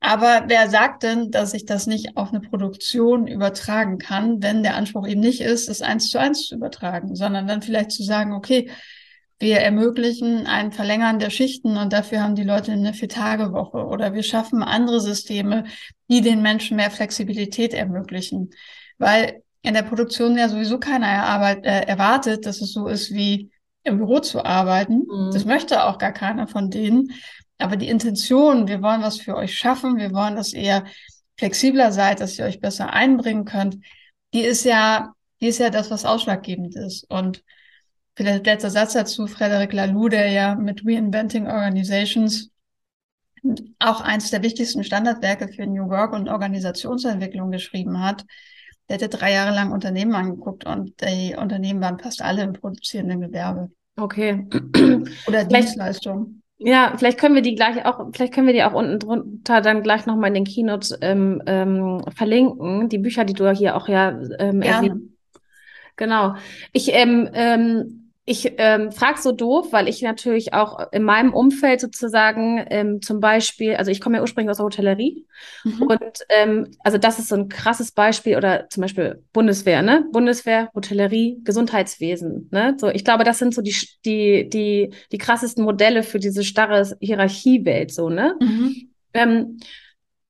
Aber 0.00 0.44
wer 0.46 0.68
sagt 0.68 1.02
denn, 1.02 1.30
dass 1.30 1.54
ich 1.54 1.64
das 1.64 1.86
nicht 1.86 2.16
auf 2.16 2.28
eine 2.28 2.40
Produktion 2.40 3.26
übertragen 3.26 3.98
kann, 3.98 4.42
wenn 4.42 4.62
der 4.62 4.76
Anspruch 4.76 5.06
eben 5.06 5.20
nicht 5.20 5.40
ist, 5.40 5.68
das 5.68 5.82
eins 5.82 6.10
zu 6.10 6.18
eins 6.18 6.46
zu 6.46 6.54
übertragen, 6.54 7.16
sondern 7.16 7.46
dann 7.46 7.62
vielleicht 7.62 7.90
zu 7.90 8.02
sagen, 8.02 8.32
okay, 8.32 8.70
wir 9.38 9.58
ermöglichen 9.58 10.46
ein 10.46 10.72
Verlängern 10.72 11.18
der 11.18 11.30
Schichten 11.30 11.76
und 11.76 11.92
dafür 11.92 12.22
haben 12.22 12.36
die 12.36 12.44
Leute 12.44 12.72
eine 12.72 12.94
Vier-Tage-Woche 12.94 13.84
oder 13.84 14.14
wir 14.14 14.22
schaffen 14.22 14.62
andere 14.62 15.00
Systeme, 15.00 15.64
die 16.08 16.22
den 16.22 16.40
Menschen 16.40 16.76
mehr 16.76 16.90
Flexibilität 16.90 17.74
ermöglichen. 17.74 18.50
Weil 18.98 19.42
in 19.62 19.74
der 19.74 19.82
Produktion 19.82 20.38
ja 20.38 20.48
sowieso 20.48 20.78
keiner 20.78 21.08
erarbeit, 21.08 21.64
äh, 21.64 21.82
erwartet, 21.82 22.46
dass 22.46 22.62
es 22.62 22.72
so 22.72 22.86
ist 22.86 23.12
wie 23.12 23.50
im 23.82 23.98
Büro 23.98 24.20
zu 24.20 24.44
arbeiten. 24.44 25.06
Mhm. 25.06 25.30
Das 25.32 25.44
möchte 25.44 25.84
auch 25.84 25.98
gar 25.98 26.12
keiner 26.12 26.46
von 26.46 26.70
denen. 26.70 27.12
Aber 27.58 27.76
die 27.76 27.88
Intention, 27.88 28.68
wir 28.68 28.82
wollen 28.82 29.02
was 29.02 29.18
für 29.18 29.36
euch 29.36 29.56
schaffen, 29.56 29.96
wir 29.96 30.12
wollen, 30.12 30.36
dass 30.36 30.52
ihr 30.52 30.84
flexibler 31.38 31.92
seid, 31.92 32.20
dass 32.20 32.38
ihr 32.38 32.44
euch 32.46 32.60
besser 32.60 32.92
einbringen 32.92 33.44
könnt, 33.44 33.78
die 34.32 34.42
ist 34.42 34.64
ja, 34.64 35.14
die 35.40 35.48
ist 35.48 35.58
ja 35.58 35.70
das, 35.70 35.90
was 35.90 36.04
ausschlaggebend 36.04 36.74
ist. 36.76 37.04
Und 37.10 37.42
vielleicht 38.16 38.46
letzter 38.46 38.70
Satz 38.70 38.94
dazu, 38.94 39.26
Frederic 39.26 39.72
Laloux, 39.72 40.08
der 40.08 40.30
ja 40.30 40.54
mit 40.54 40.82
Reinventing 40.84 41.46
Organizations 41.46 42.50
auch 43.78 44.00
eins 44.00 44.30
der 44.30 44.42
wichtigsten 44.42 44.82
Standardwerke 44.82 45.48
für 45.48 45.66
New 45.66 45.88
Work 45.88 46.12
und 46.14 46.28
Organisationsentwicklung 46.28 47.50
geschrieben 47.50 48.02
hat. 48.02 48.24
Der 48.88 48.96
hatte 48.96 49.08
drei 49.08 49.32
Jahre 49.32 49.54
lang 49.54 49.72
Unternehmen 49.72 50.14
angeguckt 50.14 50.66
und 50.66 51.00
die 51.00 51.36
Unternehmen 51.36 51.80
waren 51.80 51.98
fast 51.98 52.22
alle 52.22 52.42
im 52.42 52.54
produzierenden 52.54 53.20
Gewerbe. 53.20 53.70
Okay. 53.96 54.46
Oder 55.26 55.44
Dienstleistungen. 55.44 56.42
Ja, 56.58 56.94
vielleicht 56.96 57.18
können 57.18 57.34
wir 57.34 57.42
die 57.42 57.54
gleich 57.54 57.84
auch, 57.84 58.08
vielleicht 58.14 58.32
können 58.32 58.46
wir 58.46 58.54
die 58.54 58.64
auch 58.64 58.72
unten 58.72 58.98
drunter 58.98 59.60
dann 59.60 59.82
gleich 59.82 60.06
nochmal 60.06 60.28
in 60.28 60.34
den 60.34 60.44
Keynotes 60.44 60.96
ähm, 61.02 61.42
ähm, 61.46 62.02
verlinken. 62.14 62.88
Die 62.88 62.98
Bücher, 62.98 63.24
die 63.24 63.34
du 63.34 63.50
hier 63.50 63.76
auch 63.76 63.88
ja 63.88 64.18
ähm. 64.38 65.12
Genau. 65.96 66.34
Ich 66.72 66.92
ähm, 66.92 67.28
ähm, 67.32 68.05
ich 68.28 68.54
ähm, 68.58 68.90
frage 68.90 69.22
so 69.22 69.30
doof, 69.30 69.68
weil 69.70 69.88
ich 69.88 70.02
natürlich 70.02 70.52
auch 70.52 70.90
in 70.90 71.04
meinem 71.04 71.32
Umfeld 71.32 71.80
sozusagen 71.80 72.64
ähm, 72.70 73.00
zum 73.00 73.20
Beispiel, 73.20 73.76
also 73.76 73.92
ich 73.92 74.00
komme 74.00 74.16
ja 74.16 74.20
ursprünglich 74.20 74.50
aus 74.50 74.56
der 74.56 74.66
Hotellerie 74.66 75.24
mhm. 75.62 75.82
und 75.82 76.26
ähm, 76.30 76.72
also 76.80 76.98
das 76.98 77.20
ist 77.20 77.28
so 77.28 77.36
ein 77.36 77.48
krasses 77.48 77.92
Beispiel 77.92 78.36
oder 78.36 78.68
zum 78.68 78.80
Beispiel 78.80 79.22
Bundeswehr, 79.32 79.82
ne? 79.82 80.06
Bundeswehr, 80.10 80.70
Hotellerie, 80.74 81.38
Gesundheitswesen, 81.44 82.48
ne? 82.50 82.76
So, 82.80 82.88
ich 82.88 83.04
glaube, 83.04 83.22
das 83.22 83.38
sind 83.38 83.54
so 83.54 83.62
die 83.62 83.76
die 84.04 84.48
die 84.48 84.92
die 85.12 85.18
krassesten 85.18 85.64
Modelle 85.64 86.02
für 86.02 86.18
diese 86.18 86.42
starre 86.42 86.96
Hierarchiewelt, 87.00 87.94
so 87.94 88.10
ne? 88.10 88.34
Mhm. 88.40 88.90
Ähm, 89.14 89.58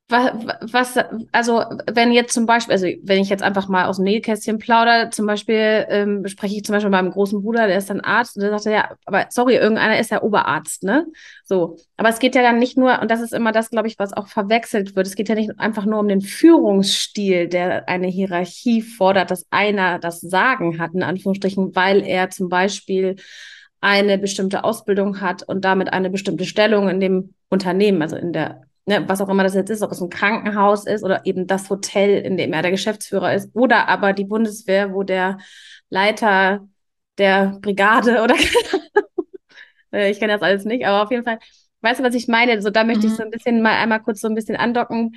was, 0.08 0.94
also 1.32 1.64
wenn 1.92 2.12
jetzt 2.12 2.32
zum 2.32 2.46
Beispiel, 2.46 2.72
also 2.72 2.86
wenn 3.02 3.20
ich 3.20 3.28
jetzt 3.28 3.42
einfach 3.42 3.66
mal 3.66 3.86
aus 3.86 3.96
dem 3.96 4.04
Nähkästchen 4.04 4.58
plaudere, 4.58 5.10
zum 5.10 5.26
Beispiel 5.26 5.84
ähm, 5.88 6.26
spreche 6.28 6.54
ich 6.54 6.64
zum 6.64 6.75
Beispiel 6.75 6.90
mit 6.90 7.00
meinem 7.00 7.10
großen 7.10 7.42
Bruder, 7.42 7.66
der 7.66 7.78
ist 7.78 7.90
dann 7.90 8.00
Arzt, 8.00 8.36
und 8.36 8.42
der 8.42 8.56
sagt 8.56 8.72
ja, 8.72 8.96
aber 9.04 9.26
sorry, 9.30 9.56
irgendeiner 9.56 9.98
ist 9.98 10.12
ja 10.12 10.22
Oberarzt, 10.22 10.84
ne? 10.84 11.06
So. 11.44 11.76
Aber 11.96 12.08
es 12.08 12.20
geht 12.20 12.36
ja 12.36 12.42
dann 12.42 12.60
nicht 12.60 12.78
nur, 12.78 13.00
und 13.00 13.10
das 13.10 13.20
ist 13.20 13.34
immer 13.34 13.50
das, 13.50 13.70
glaube 13.70 13.88
ich, 13.88 13.98
was 13.98 14.12
auch 14.12 14.28
verwechselt 14.28 14.94
wird, 14.94 15.08
es 15.08 15.16
geht 15.16 15.28
ja 15.28 15.34
nicht 15.34 15.58
einfach 15.58 15.86
nur 15.86 15.98
um 15.98 16.06
den 16.06 16.20
Führungsstil, 16.20 17.48
der 17.48 17.88
eine 17.88 18.06
Hierarchie 18.06 18.82
fordert, 18.82 19.32
dass 19.32 19.46
einer 19.50 19.98
das 19.98 20.20
Sagen 20.20 20.78
hat, 20.78 20.94
in 20.94 21.02
Anführungsstrichen, 21.02 21.75
weil 21.75 22.04
er 22.06 22.30
zum 22.30 22.48
Beispiel 22.48 23.16
eine 23.80 24.18
bestimmte 24.18 24.62
Ausbildung 24.62 25.20
hat 25.20 25.42
und 25.42 25.64
damit 25.64 25.92
eine 25.92 26.10
bestimmte 26.10 26.44
Stellung 26.44 26.88
in 26.88 27.00
dem 27.00 27.34
Unternehmen, 27.48 28.02
also 28.02 28.16
in 28.16 28.32
der 28.32 28.65
ne, 28.86 29.08
was 29.08 29.20
auch 29.20 29.28
immer 29.28 29.42
das 29.42 29.54
jetzt 29.54 29.70
ist, 29.70 29.82
ob 29.82 29.92
es 29.92 30.00
ein 30.00 30.10
Krankenhaus 30.10 30.86
ist 30.86 31.04
oder 31.04 31.26
eben 31.26 31.46
das 31.46 31.68
Hotel, 31.68 32.20
in 32.20 32.36
dem 32.36 32.52
er 32.52 32.62
der 32.62 32.70
Geschäftsführer 32.70 33.34
ist, 33.34 33.54
oder 33.54 33.88
aber 33.88 34.12
die 34.12 34.24
Bundeswehr, 34.24 34.94
wo 34.94 35.02
der 35.02 35.38
Leiter 35.90 36.66
der 37.18 37.58
Brigade 37.60 38.22
oder 38.24 38.36
äh, 39.92 40.10
ich 40.10 40.18
kenne 40.18 40.32
das 40.34 40.42
alles 40.42 40.64
nicht, 40.64 40.86
aber 40.86 41.02
auf 41.02 41.10
jeden 41.10 41.24
Fall, 41.24 41.38
weißt 41.82 42.00
du, 42.00 42.04
was 42.04 42.14
ich 42.14 42.28
meine? 42.28 42.60
So, 42.62 42.70
da 42.70 42.84
möchte 42.84 43.06
mhm. 43.06 43.12
ich 43.12 43.16
so 43.16 43.22
ein 43.22 43.30
bisschen 43.30 43.62
mal 43.62 43.74
einmal 43.74 44.02
kurz 44.02 44.20
so 44.20 44.28
ein 44.28 44.34
bisschen 44.34 44.56
andocken 44.56 45.16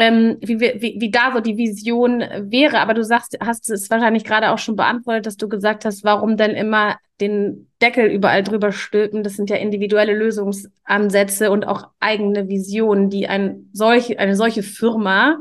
ähm, 0.00 0.38
wie, 0.40 0.60
wie, 0.60 0.96
wie 0.98 1.10
da 1.10 1.32
so 1.32 1.40
die 1.40 1.56
Vision 1.56 2.20
wäre. 2.20 2.80
Aber 2.80 2.94
du 2.94 3.04
sagst, 3.04 3.36
hast 3.40 3.70
es 3.70 3.90
wahrscheinlich 3.90 4.24
gerade 4.24 4.50
auch 4.50 4.58
schon 4.58 4.76
beantwortet, 4.76 5.26
dass 5.26 5.36
du 5.36 5.48
gesagt 5.48 5.84
hast, 5.84 6.04
warum 6.04 6.36
denn 6.36 6.52
immer 6.52 6.96
den 7.20 7.68
Deckel 7.82 8.06
überall 8.06 8.42
drüber 8.42 8.72
stülpen. 8.72 9.22
Das 9.22 9.34
sind 9.36 9.50
ja 9.50 9.56
individuelle 9.56 10.14
Lösungsansätze 10.14 11.50
und 11.50 11.64
auch 11.64 11.88
eigene 12.00 12.48
Visionen, 12.48 13.10
die 13.10 13.28
ein 13.28 13.68
solch, 13.72 14.18
eine 14.18 14.36
solche 14.36 14.62
Firma 14.62 15.38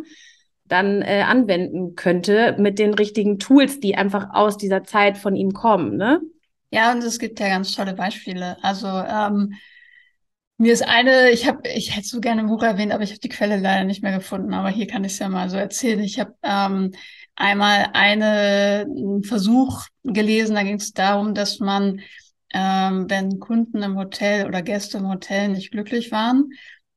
dann 0.65 1.01
äh, 1.01 1.23
anwenden 1.25 1.95
könnte 1.95 2.55
mit 2.59 2.77
den 2.79 2.93
richtigen 2.93 3.39
Tools, 3.39 3.79
die 3.79 3.95
einfach 3.95 4.27
aus 4.33 4.57
dieser 4.57 4.83
Zeit 4.83 5.17
von 5.17 5.35
ihm 5.35 5.51
kommen. 5.53 5.97
Ne? 5.97 6.21
Ja, 6.71 6.91
und 6.91 7.03
es 7.03 7.17
gibt 7.17 7.39
ja 7.39 7.47
ganz 7.47 7.75
tolle 7.75 7.93
Beispiele. 7.93 8.57
Also 8.61 8.87
ähm, 8.87 9.53
mir 10.59 10.73
ist 10.73 10.81
eine, 10.81 11.31
ich 11.31 11.47
habe, 11.47 11.67
ich 11.69 11.95
hätte 11.95 12.07
so 12.07 12.19
gerne 12.19 12.41
ein 12.41 12.47
Buch 12.47 12.63
erwähnt, 12.63 12.91
aber 12.91 13.03
ich 13.03 13.11
habe 13.11 13.19
die 13.21 13.29
Quelle 13.29 13.57
leider 13.57 13.85
nicht 13.85 14.03
mehr 14.03 14.15
gefunden. 14.17 14.53
Aber 14.53 14.69
hier 14.69 14.87
kann 14.87 15.05
ich 15.05 15.13
es 15.13 15.19
ja 15.19 15.29
mal 15.29 15.49
so 15.49 15.55
erzählen. 15.55 16.01
Ich 16.01 16.19
habe 16.19 16.35
ähm, 16.43 16.91
einmal 17.35 17.87
einen 17.93 19.23
Versuch 19.23 19.85
gelesen, 20.03 20.55
da 20.55 20.63
ging 20.63 20.75
es 20.75 20.91
darum, 20.91 21.33
dass 21.33 21.59
man, 21.59 22.01
ähm, 22.53 23.09
wenn 23.09 23.39
Kunden 23.39 23.81
im 23.81 23.95
Hotel 23.97 24.47
oder 24.47 24.61
Gäste 24.61 24.97
im 24.97 25.07
Hotel 25.07 25.47
nicht 25.47 25.71
glücklich 25.71 26.11
waren, 26.11 26.49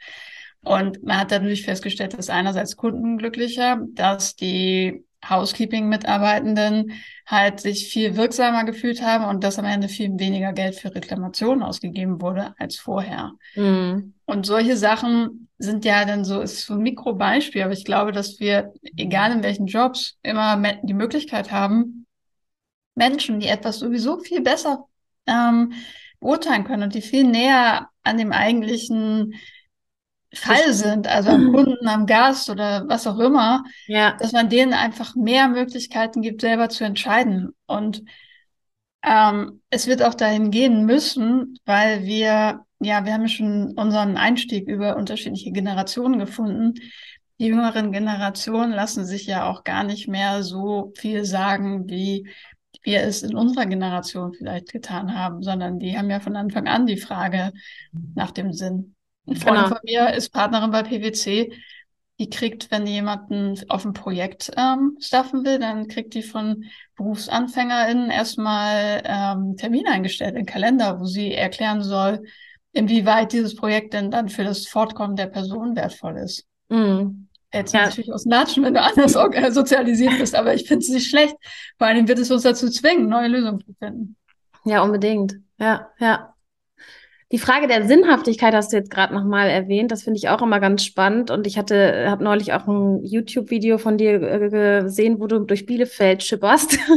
Und 0.62 1.04
man 1.04 1.20
hat 1.20 1.32
dadurch 1.32 1.64
festgestellt, 1.64 2.18
dass 2.18 2.30
einerseits 2.30 2.78
Kunden 2.78 3.18
glücklicher, 3.18 3.80
dass 3.90 4.38
die 4.38 5.04
Housekeeping-Mitarbeitenden 5.30 6.94
halt 7.26 7.60
sich 7.60 7.88
viel 7.88 8.16
wirksamer 8.18 8.66
gefühlt 8.66 9.02
haben 9.02 9.26
und 9.26 9.44
dass 9.44 9.60
am 9.60 9.66
Ende 9.66 9.88
viel 9.88 10.10
weniger 10.20 10.54
Geld 10.54 10.76
für 10.76 10.94
Reklamationen 10.94 11.64
ausgegeben 11.64 12.22
wurde 12.22 12.54
als 12.58 12.78
vorher. 12.78 13.34
Mhm. 13.56 14.14
Und 14.26 14.46
solche 14.46 14.78
Sachen 14.78 15.48
sind 15.58 15.86
ja 15.86 16.06
dann 16.06 16.26
so, 16.26 16.42
ist 16.42 16.66
so 16.66 16.74
ein 16.74 16.82
Mikrobeispiel, 16.82 17.64
aber 17.64 17.74
ich 17.74 17.86
glaube, 17.86 18.12
dass 18.12 18.40
wir, 18.40 18.74
egal 18.98 19.32
in 19.32 19.44
welchen 19.44 19.68
Jobs, 19.68 20.18
immer 20.24 20.62
die 20.84 20.94
Möglichkeit 20.94 21.52
haben, 21.52 22.06
Menschen, 22.96 23.40
die 23.40 23.48
etwas 23.48 23.80
sowieso 23.80 24.20
viel 24.20 24.42
besser 24.42 24.86
ähm, 25.26 25.74
beurteilen 26.20 26.64
können 26.64 26.84
und 26.84 26.96
die 26.96 27.02
viel 27.02 27.24
näher 27.24 27.90
an 28.04 28.18
dem 28.18 28.32
eigentlichen 28.32 29.36
Fall 30.34 30.74
sind, 30.74 31.08
also 31.08 31.30
am 31.30 31.54
Kunden, 31.54 31.88
am 31.88 32.06
Gast 32.06 32.50
oder 32.50 32.88
was 32.88 33.06
auch 33.08 33.20
immer, 33.20 33.64
ja. 33.88 34.18
dass 34.18 34.32
man 34.32 34.50
denen 34.50 34.74
einfach 34.74 35.16
mehr 35.16 35.48
Möglichkeiten 35.48 36.22
gibt, 36.22 36.42
selber 36.42 36.70
zu 36.70 36.84
entscheiden. 36.84 37.54
Und 37.68 38.04
ähm, 39.04 39.62
es 39.70 39.88
wird 39.88 40.02
auch 40.02 40.16
dahin 40.16 40.50
gehen 40.50 40.86
müssen, 40.86 41.60
weil 41.66 42.04
wir, 42.06 42.66
ja, 42.80 43.06
wir 43.06 43.14
haben 43.14 43.28
schon 43.28 43.74
unseren 43.74 44.18
Einstieg 44.18 44.68
über 44.68 44.98
unterschiedliche 44.98 45.52
Generationen 45.52 46.20
gefunden. 46.20 46.74
Die 47.40 47.48
jüngeren 47.48 47.92
Generationen 47.92 48.72
lassen 48.72 49.06
sich 49.06 49.26
ja 49.26 49.50
auch 49.50 49.64
gar 49.64 49.84
nicht 49.84 50.08
mehr 50.08 50.44
so 50.44 50.94
viel 50.96 51.26
sagen, 51.26 51.90
wie 51.90 52.28
wir 52.84 53.02
es 53.02 53.24
in 53.24 53.36
unserer 53.36 53.66
Generation 53.66 54.34
vielleicht 54.34 54.72
getan 54.72 55.16
haben, 55.16 55.42
sondern 55.44 55.80
die 55.80 55.98
haben 55.98 56.10
ja 56.10 56.20
von 56.20 56.36
Anfang 56.36 56.68
an 56.68 56.86
die 56.86 56.98
Frage 56.98 57.54
nach 58.16 58.32
dem 58.32 58.52
Sinn. 58.52 58.96
Eine 59.26 59.36
Freundin 59.38 59.64
genau. 59.64 59.76
von 59.76 59.80
mir 59.84 60.14
ist 60.14 60.30
Partnerin 60.30 60.72
bei 60.72 60.84
PwC. 60.84 61.54
Die 62.20 62.30
kriegt, 62.30 62.70
wenn 62.70 62.86
die 62.86 62.92
jemanden 62.92 63.60
auf 63.70 63.86
ein 63.86 63.94
Projekt 63.94 64.52
ähm, 64.56 64.98
staffen 65.00 65.44
will, 65.46 65.58
dann 65.60 65.88
kriegt 65.88 66.14
die 66.14 66.22
von 66.22 66.66
BerufsanfängerInnen 66.96 68.12
erstmal 68.12 69.02
ähm, 69.04 69.58
Termin 69.58 69.88
eingestellt, 69.88 70.36
im 70.36 70.46
Kalender, 70.46 71.00
wo 71.00 71.06
sie 71.06 71.34
erklären 71.34 71.82
soll, 71.82 72.24
inwieweit 72.72 73.34
dieses 73.34 73.56
Projekt 73.56 73.94
denn 73.94 74.12
dann 74.12 74.30
für 74.30 74.44
das 74.44 74.68
Fortkommen 74.68 75.16
der 75.16 75.28
Person 75.28 75.76
wertvoll 75.76 76.18
ist. 76.18 76.46
Mhm. 76.70 77.30
Jetzt 77.52 77.74
ja. 77.74 77.86
natürlich 77.86 78.12
aus 78.12 78.26
Latschen, 78.26 78.64
wenn 78.64 78.74
du 78.74 78.82
anders 78.82 79.14
sozialisiert 79.54 80.18
bist, 80.18 80.36
aber 80.36 80.54
ich 80.54 80.68
finde 80.68 80.84
es 80.84 80.90
nicht 80.90 81.10
schlecht. 81.10 81.36
Vor 81.78 81.88
allem 81.88 82.08
wird 82.08 82.20
es 82.20 82.32
uns 82.32 82.44
dazu 82.44 82.70
zwingen, 82.70 83.08
neue 83.08 83.28
Lösungen 83.28 83.60
zu 83.60 83.74
finden. 83.78 84.16
Ja, 84.66 84.82
unbedingt. 84.82 85.36
Ja, 85.60 85.90
ja. 86.00 86.33
Die 87.34 87.40
Frage 87.40 87.66
der 87.66 87.88
Sinnhaftigkeit 87.88 88.54
hast 88.54 88.72
du 88.72 88.78
jetzt 88.78 88.92
gerade 88.92 89.12
nochmal 89.12 89.50
erwähnt. 89.50 89.92
Das 89.92 90.04
finde 90.04 90.20
ich 90.20 90.30
auch 90.30 90.44
immer 90.44 90.60
ganz 90.60 90.84
spannend. 90.84 91.32
Und 91.32 91.48
ich 91.48 91.58
hatte, 91.58 92.08
habe 92.08 92.24
neulich 92.24 92.54
auch 92.54 92.68
ein 92.68 93.04
YouTube-Video 93.04 93.80
von 93.80 93.98
dir 93.98 94.20
gesehen, 94.20 95.20
wo 95.20 95.26
du 95.26 95.40
durch 95.40 95.66
Bielefeld 95.66 96.22
schipperst. 96.22 96.78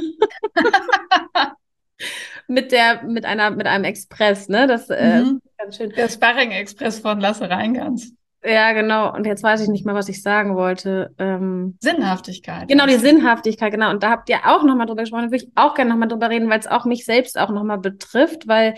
mit 2.49 2.71
der, 2.71 3.03
mit 3.05 3.25
einer, 3.25 3.51
mit 3.51 3.67
einem 3.67 3.85
Express, 3.85 4.51
ne? 4.51 4.67
Das 4.67 4.91
äh, 4.91 5.23
mhm. 5.23 5.41
ganz 5.57 5.79
schön. 5.79 5.89
Der 5.97 6.11
Sparring-Express 6.11 7.01
von 7.01 7.19
Lasse 7.19 7.49
Reingans. 7.49 8.13
Ja, 8.45 8.73
genau. 8.73 9.15
Und 9.15 9.27
jetzt 9.27 9.43
weiß 9.43 9.63
ich 9.63 9.69
nicht 9.69 9.87
mehr, 9.87 9.95
was 9.95 10.11
ich 10.11 10.23
sagen 10.23 10.55
wollte. 10.55 11.15
Ähm, 11.19 11.79
Sinnhaftigkeit. 11.81 12.69
Genau, 12.69 12.85
die 12.85 12.97
Sinnhaftigkeit, 12.97 13.73
genau. 13.73 13.89
Und 13.89 14.03
da 14.03 14.11
habt 14.11 14.29
ihr 14.29 14.41
auch 14.45 14.65
nochmal 14.65 14.87
drüber 14.87 15.01
gesprochen. 15.01 15.23
Da 15.23 15.31
würde 15.31 15.45
ich 15.45 15.51
auch 15.55 15.75
gerne 15.75 15.91
nochmal 15.91 16.09
drüber 16.09 16.29
reden, 16.29 16.51
weil 16.51 16.61
es 16.61 16.67
auch 16.67 16.85
mich 16.85 17.07
selbst 17.07 17.39
auch 17.39 17.49
nochmal 17.49 17.79
betrifft, 17.79 18.47
weil 18.47 18.75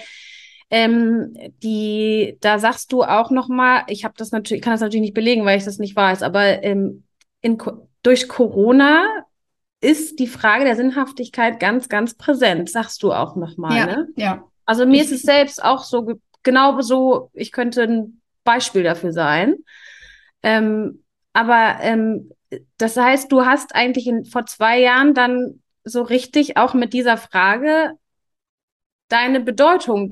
ähm, 0.71 1.35
die, 1.63 2.37
da 2.41 2.59
sagst 2.59 2.93
du 2.93 3.03
auch 3.03 3.31
noch 3.31 3.49
mal, 3.49 3.85
ich 3.89 4.05
habe 4.05 4.15
das 4.17 4.33
natürlich, 4.33 4.63
kann 4.63 4.73
das 4.73 4.81
natürlich 4.81 5.03
nicht 5.03 5.15
belegen, 5.15 5.45
weil 5.45 5.59
ich 5.59 5.65
das 5.65 5.79
nicht 5.79 5.97
weiß, 5.97 6.23
aber 6.23 6.63
ähm, 6.63 7.05
in, 7.41 7.59
durch 8.03 8.29
Corona 8.29 9.07
ist 9.81 10.19
die 10.19 10.27
Frage 10.27 10.65
der 10.65 10.77
Sinnhaftigkeit 10.77 11.61
ganz, 11.61 11.89
ganz 11.89 12.15
präsent, 12.15 12.69
sagst 12.69 13.03
du 13.03 13.13
auch 13.13 13.37
noch 13.37 13.57
mal. 13.57 13.77
Ja, 13.77 13.87
ne? 13.87 14.09
ja. 14.17 14.45
Also 14.67 14.85
mir 14.85 15.03
ist 15.03 15.13
es 15.13 15.23
selbst 15.23 15.63
auch 15.63 15.85
so, 15.85 16.21
genau 16.43 16.81
so, 16.81 17.31
ich 17.33 17.53
könnte 17.53 17.83
ein 17.83 18.21
Beispiel 18.45 18.83
dafür 18.83 19.13
sein. 19.13 19.57
Ähm, 20.43 21.05
aber 21.33 21.77
ähm, 21.81 22.31
das 22.77 22.97
heißt, 22.97 23.31
du 23.31 23.47
hast 23.47 23.75
eigentlich 23.75 24.07
in, 24.07 24.25
vor 24.25 24.47
zwei 24.47 24.81
Jahren 24.81 25.15
dann 25.15 25.63
so 25.85 26.03
richtig 26.03 26.57
auch 26.57 26.75
mit 26.75 26.93
dieser 26.93 27.17
Frage 27.17 27.93
deine 29.09 29.41
Bedeutung 29.41 30.11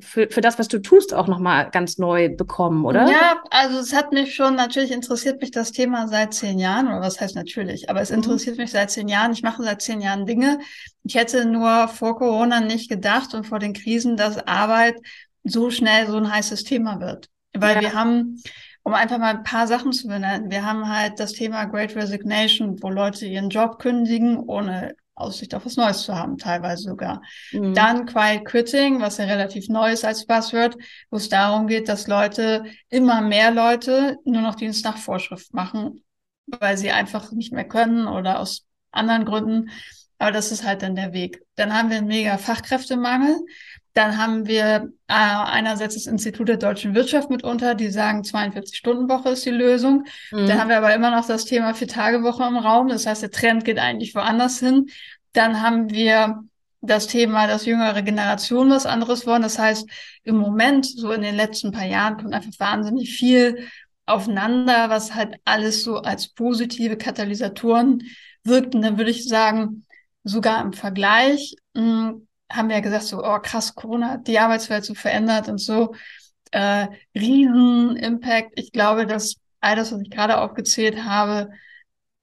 für, 0.00 0.28
für 0.28 0.40
das, 0.40 0.58
was 0.58 0.68
du 0.68 0.78
tust, 0.80 1.14
auch 1.14 1.26
nochmal 1.26 1.70
ganz 1.70 1.96
neu 1.96 2.28
bekommen, 2.28 2.84
oder? 2.84 3.10
Ja, 3.10 3.42
also 3.50 3.78
es 3.78 3.94
hat 3.94 4.12
mich 4.12 4.34
schon, 4.34 4.54
natürlich 4.54 4.92
interessiert 4.92 5.40
mich 5.40 5.50
das 5.50 5.72
Thema 5.72 6.08
seit 6.08 6.34
zehn 6.34 6.58
Jahren, 6.58 6.88
oder 6.88 7.00
was 7.00 7.20
heißt 7.20 7.34
natürlich, 7.34 7.88
aber 7.88 8.02
es 8.02 8.10
mhm. 8.10 8.16
interessiert 8.16 8.56
mhm. 8.56 8.62
mich 8.62 8.70
seit 8.70 8.90
zehn 8.90 9.08
Jahren. 9.08 9.32
Ich 9.32 9.42
mache 9.42 9.62
seit 9.62 9.80
zehn 9.80 10.02
Jahren 10.02 10.26
Dinge. 10.26 10.58
Ich 11.04 11.14
hätte 11.14 11.46
nur 11.46 11.88
vor 11.88 12.18
Corona 12.18 12.60
nicht 12.60 12.90
gedacht 12.90 13.32
und 13.32 13.46
vor 13.46 13.58
den 13.58 13.72
Krisen, 13.72 14.16
dass 14.16 14.46
Arbeit 14.46 14.96
so 15.42 15.70
schnell 15.70 16.06
so 16.06 16.18
ein 16.18 16.30
heißes 16.30 16.64
Thema 16.64 17.00
wird. 17.00 17.28
Weil 17.54 17.76
ja. 17.76 17.80
wir 17.80 17.92
haben, 17.94 18.42
um 18.82 18.92
einfach 18.92 19.16
mal 19.16 19.36
ein 19.36 19.42
paar 19.42 19.66
Sachen 19.66 19.92
zu 19.92 20.06
benennen, 20.06 20.50
wir 20.50 20.66
haben 20.66 20.88
halt 20.88 21.18
das 21.18 21.32
Thema 21.32 21.64
Great 21.64 21.96
Resignation, 21.96 22.82
wo 22.82 22.90
Leute 22.90 23.24
ihren 23.24 23.48
Job 23.48 23.78
kündigen, 23.78 24.36
ohne 24.36 24.94
Aussicht 25.20 25.54
auf 25.54 25.66
was 25.66 25.76
Neues 25.76 26.02
zu 26.02 26.14
haben, 26.14 26.38
teilweise 26.38 26.84
sogar. 26.84 27.22
Mhm. 27.52 27.74
Dann 27.74 28.06
Quiet 28.06 28.44
Quitting, 28.44 29.00
was 29.00 29.18
ja 29.18 29.24
relativ 29.24 29.68
neu 29.68 29.92
ist 29.92 30.04
als 30.04 30.26
Buzzword, 30.26 30.76
wo 31.10 31.16
es 31.16 31.28
darum 31.28 31.66
geht, 31.66 31.88
dass 31.88 32.06
Leute, 32.06 32.64
immer 32.88 33.20
mehr 33.20 33.50
Leute 33.50 34.18
nur 34.24 34.42
noch 34.42 34.54
Dienst 34.54 34.84
nach 34.84 34.96
Vorschrift 34.96 35.52
machen, 35.52 36.04
weil 36.46 36.78
sie 36.78 36.90
einfach 36.90 37.32
nicht 37.32 37.52
mehr 37.52 37.66
können 37.66 38.06
oder 38.06 38.40
aus 38.40 38.66
anderen 38.90 39.24
Gründen. 39.24 39.70
Aber 40.18 40.32
das 40.32 40.50
ist 40.50 40.64
halt 40.64 40.82
dann 40.82 40.96
der 40.96 41.12
Weg. 41.12 41.42
Dann 41.54 41.72
haben 41.72 41.90
wir 41.90 41.98
einen 41.98 42.08
mega 42.08 42.38
Fachkräftemangel. 42.38 43.36
Dann 43.98 44.16
haben 44.16 44.46
wir 44.46 44.92
äh, 45.08 45.12
einerseits 45.12 45.94
das 45.94 46.06
Institut 46.06 46.46
der 46.46 46.56
deutschen 46.56 46.94
Wirtschaft 46.94 47.30
mitunter, 47.30 47.74
die 47.74 47.88
sagen, 47.88 48.22
42-Stunden-Woche 48.22 49.30
ist 49.30 49.44
die 49.44 49.50
Lösung. 49.50 50.04
Mhm. 50.30 50.46
Dann 50.46 50.60
haben 50.60 50.68
wir 50.68 50.76
aber 50.76 50.94
immer 50.94 51.10
noch 51.10 51.26
das 51.26 51.46
Thema 51.46 51.74
Vier-Tage-Woche 51.74 52.44
im 52.44 52.58
Raum. 52.58 52.86
Das 52.86 53.06
heißt, 53.06 53.22
der 53.22 53.32
Trend 53.32 53.64
geht 53.64 53.80
eigentlich 53.80 54.14
woanders 54.14 54.60
hin. 54.60 54.86
Dann 55.32 55.62
haben 55.62 55.90
wir 55.90 56.44
das 56.80 57.08
Thema, 57.08 57.48
dass 57.48 57.66
jüngere 57.66 58.02
Generationen 58.02 58.70
was 58.70 58.86
anderes 58.86 59.26
wollen. 59.26 59.42
Das 59.42 59.58
heißt, 59.58 59.90
im 60.22 60.36
Moment, 60.36 60.86
so 60.86 61.10
in 61.10 61.22
den 61.22 61.34
letzten 61.34 61.72
paar 61.72 61.86
Jahren, 61.86 62.18
kommt 62.18 62.34
einfach 62.34 62.52
wahnsinnig 62.60 63.16
viel 63.16 63.66
aufeinander, 64.06 64.90
was 64.90 65.16
halt 65.16 65.40
alles 65.44 65.82
so 65.82 65.96
als 65.96 66.28
positive 66.28 66.96
Katalysatoren 66.96 68.04
wirkt. 68.44 68.76
Und 68.76 68.82
dann 68.82 68.96
würde 68.96 69.10
ich 69.10 69.26
sagen, 69.26 69.86
sogar 70.22 70.62
im 70.62 70.72
Vergleich 70.72 71.56
mh, 71.74 72.10
hm, 72.10 72.27
haben 72.50 72.68
wir 72.68 72.76
ja 72.76 72.82
gesagt, 72.82 73.04
so, 73.04 73.22
oh 73.22 73.38
krass, 73.40 73.74
Corona 73.74 74.10
hat 74.12 74.26
die 74.26 74.38
Arbeitswelt 74.38 74.84
so 74.84 74.94
verändert 74.94 75.48
und 75.48 75.58
so. 75.58 75.94
Äh, 76.50 76.88
riesen 77.14 77.96
Impact. 77.96 78.52
Ich 78.56 78.72
glaube, 78.72 79.06
dass 79.06 79.36
all 79.60 79.76
das, 79.76 79.92
was 79.92 80.00
ich 80.00 80.10
gerade 80.10 80.38
aufgezählt 80.40 81.04
habe, 81.04 81.50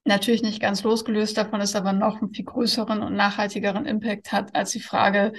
natürlich 0.04 0.42
nicht 0.42 0.60
ganz 0.60 0.82
losgelöst 0.82 1.36
davon 1.36 1.60
ist, 1.60 1.76
aber 1.76 1.92
noch 1.92 2.20
einen 2.20 2.32
viel 2.32 2.44
größeren 2.44 3.02
und 3.02 3.14
nachhaltigeren 3.14 3.86
Impact 3.86 4.32
hat 4.32 4.54
als 4.54 4.70
die 4.70 4.80
Frage, 4.80 5.32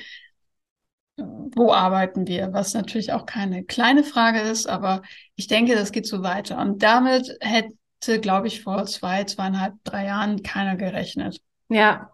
wo 1.17 1.73
arbeiten 1.73 2.27
wir? 2.27 2.53
Was 2.53 2.73
natürlich 2.73 3.11
auch 3.11 3.25
keine 3.25 3.63
kleine 3.63 4.03
Frage 4.03 4.39
ist, 4.39 4.67
aber 4.67 5.01
ich 5.35 5.47
denke, 5.47 5.75
das 5.75 5.91
geht 5.91 6.05
so 6.05 6.21
weiter. 6.21 6.59
Und 6.59 6.83
damit 6.83 7.35
hätte, 7.41 8.19
glaube 8.21 8.47
ich, 8.47 8.61
vor 8.61 8.85
zwei, 8.85 9.23
zweieinhalb, 9.23 9.73
drei 9.83 10.05
Jahren 10.05 10.43
keiner 10.43 10.75
gerechnet. 10.75 11.41
Ja, 11.69 12.11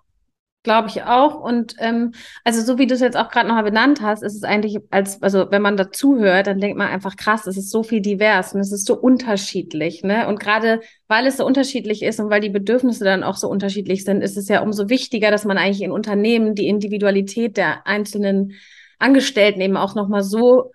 Glaube 0.63 0.87
ich 0.87 1.03
auch. 1.03 1.41
Und 1.41 1.75
ähm, 1.79 2.13
also 2.45 2.61
so 2.61 2.77
wie 2.77 2.87
du 2.87 2.93
es 2.93 3.01
jetzt 3.01 3.17
auch 3.17 3.29
gerade 3.29 3.49
nochmal 3.49 3.65
benannt 3.65 4.01
hast, 4.01 4.23
ist 4.23 4.33
es 4.33 4.43
eigentlich, 4.43 4.79
als, 4.91 5.21
also 5.21 5.51
wenn 5.51 5.61
man 5.61 5.75
dazu 5.75 6.17
hört, 6.17 6.47
dann 6.47 6.61
denkt 6.61 6.77
man 6.77 6.87
einfach 6.87 7.17
krass, 7.17 7.47
es 7.47 7.57
ist 7.57 7.69
so 7.69 7.83
viel 7.83 7.99
divers 7.99 8.53
und 8.53 8.61
es 8.61 8.71
ist 8.71 8.87
so 8.87 8.95
unterschiedlich, 8.95 10.03
ne? 10.03 10.25
Und 10.29 10.39
gerade 10.39 10.79
weil 11.09 11.27
es 11.27 11.37
so 11.37 11.45
unterschiedlich 11.45 12.01
ist 12.01 12.21
und 12.21 12.29
weil 12.29 12.39
die 12.39 12.49
Bedürfnisse 12.49 13.03
dann 13.03 13.23
auch 13.23 13.35
so 13.35 13.49
unterschiedlich 13.49 14.05
sind, 14.05 14.21
ist 14.21 14.37
es 14.37 14.47
ja 14.47 14.61
umso 14.61 14.87
wichtiger, 14.87 15.31
dass 15.31 15.43
man 15.43 15.57
eigentlich 15.57 15.81
in 15.81 15.91
Unternehmen 15.91 16.55
die 16.55 16.67
Individualität 16.67 17.57
der 17.57 17.85
einzelnen 17.85 18.53
Angestellten 18.99 19.59
eben 19.59 19.75
auch 19.75 19.95
nochmal 19.95 20.23
so 20.23 20.71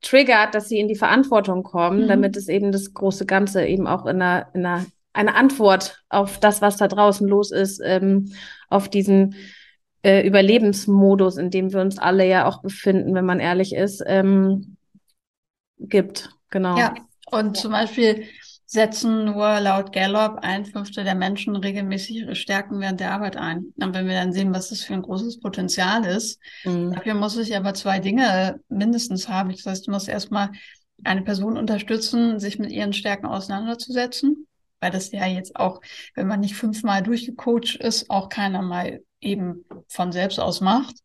triggert, 0.00 0.54
dass 0.54 0.68
sie 0.68 0.78
in 0.78 0.86
die 0.86 0.94
Verantwortung 0.94 1.64
kommen, 1.64 2.04
mhm. 2.04 2.08
damit 2.08 2.36
es 2.36 2.46
eben 2.46 2.70
das 2.70 2.94
große 2.94 3.26
Ganze 3.26 3.66
eben 3.66 3.88
auch 3.88 4.06
in 4.06 4.22
einer, 4.22 4.46
in 4.54 4.64
einer 4.64 4.86
eine 5.14 5.34
Antwort 5.36 6.02
auf 6.10 6.38
das, 6.38 6.60
was 6.60 6.76
da 6.76 6.88
draußen 6.88 7.26
los 7.26 7.50
ist, 7.50 7.80
ähm, 7.82 8.32
auf 8.68 8.88
diesen 8.90 9.36
äh, 10.02 10.26
Überlebensmodus, 10.26 11.38
in 11.38 11.50
dem 11.50 11.72
wir 11.72 11.80
uns 11.80 11.98
alle 11.98 12.28
ja 12.28 12.46
auch 12.46 12.60
befinden, 12.60 13.14
wenn 13.14 13.24
man 13.24 13.40
ehrlich 13.40 13.74
ist, 13.74 14.02
ähm, 14.06 14.76
gibt. 15.78 16.30
Genau. 16.50 16.76
Ja, 16.76 16.94
und 17.30 17.56
zum 17.56 17.72
Beispiel 17.72 18.24
setzen 18.66 19.26
nur 19.26 19.60
laut 19.60 19.92
Gallup 19.92 20.38
ein 20.42 20.66
Fünftel 20.66 21.04
der 21.04 21.14
Menschen 21.14 21.54
regelmäßig 21.54 22.16
ihre 22.16 22.34
Stärken 22.34 22.80
während 22.80 22.98
der 22.98 23.12
Arbeit 23.12 23.36
ein. 23.36 23.72
Und 23.76 23.94
wenn 23.94 24.08
wir 24.08 24.14
dann 24.14 24.32
sehen, 24.32 24.52
was 24.52 24.70
das 24.70 24.80
für 24.80 24.94
ein 24.94 25.02
großes 25.02 25.38
Potenzial 25.40 26.04
ist, 26.04 26.40
mhm. 26.64 26.92
dafür 26.92 27.14
muss 27.14 27.36
ich 27.36 27.56
aber 27.56 27.74
zwei 27.74 28.00
Dinge 28.00 28.60
mindestens 28.68 29.28
haben. 29.28 29.50
Das 29.52 29.64
heißt, 29.64 29.86
du 29.86 29.92
musst 29.92 30.08
erstmal 30.08 30.50
eine 31.04 31.22
Person 31.22 31.56
unterstützen, 31.56 32.40
sich 32.40 32.58
mit 32.58 32.72
ihren 32.72 32.92
Stärken 32.92 33.26
auseinanderzusetzen 33.26 34.48
weil 34.84 34.90
das 34.90 35.10
ja 35.12 35.26
jetzt 35.26 35.56
auch, 35.56 35.80
wenn 36.14 36.26
man 36.26 36.40
nicht 36.40 36.56
fünfmal 36.56 37.02
durchgecoacht 37.02 37.76
ist, 37.76 38.10
auch 38.10 38.28
keiner 38.28 38.60
mal 38.60 39.00
eben 39.18 39.64
von 39.88 40.12
selbst 40.12 40.38
aus 40.38 40.60
macht. 40.60 40.96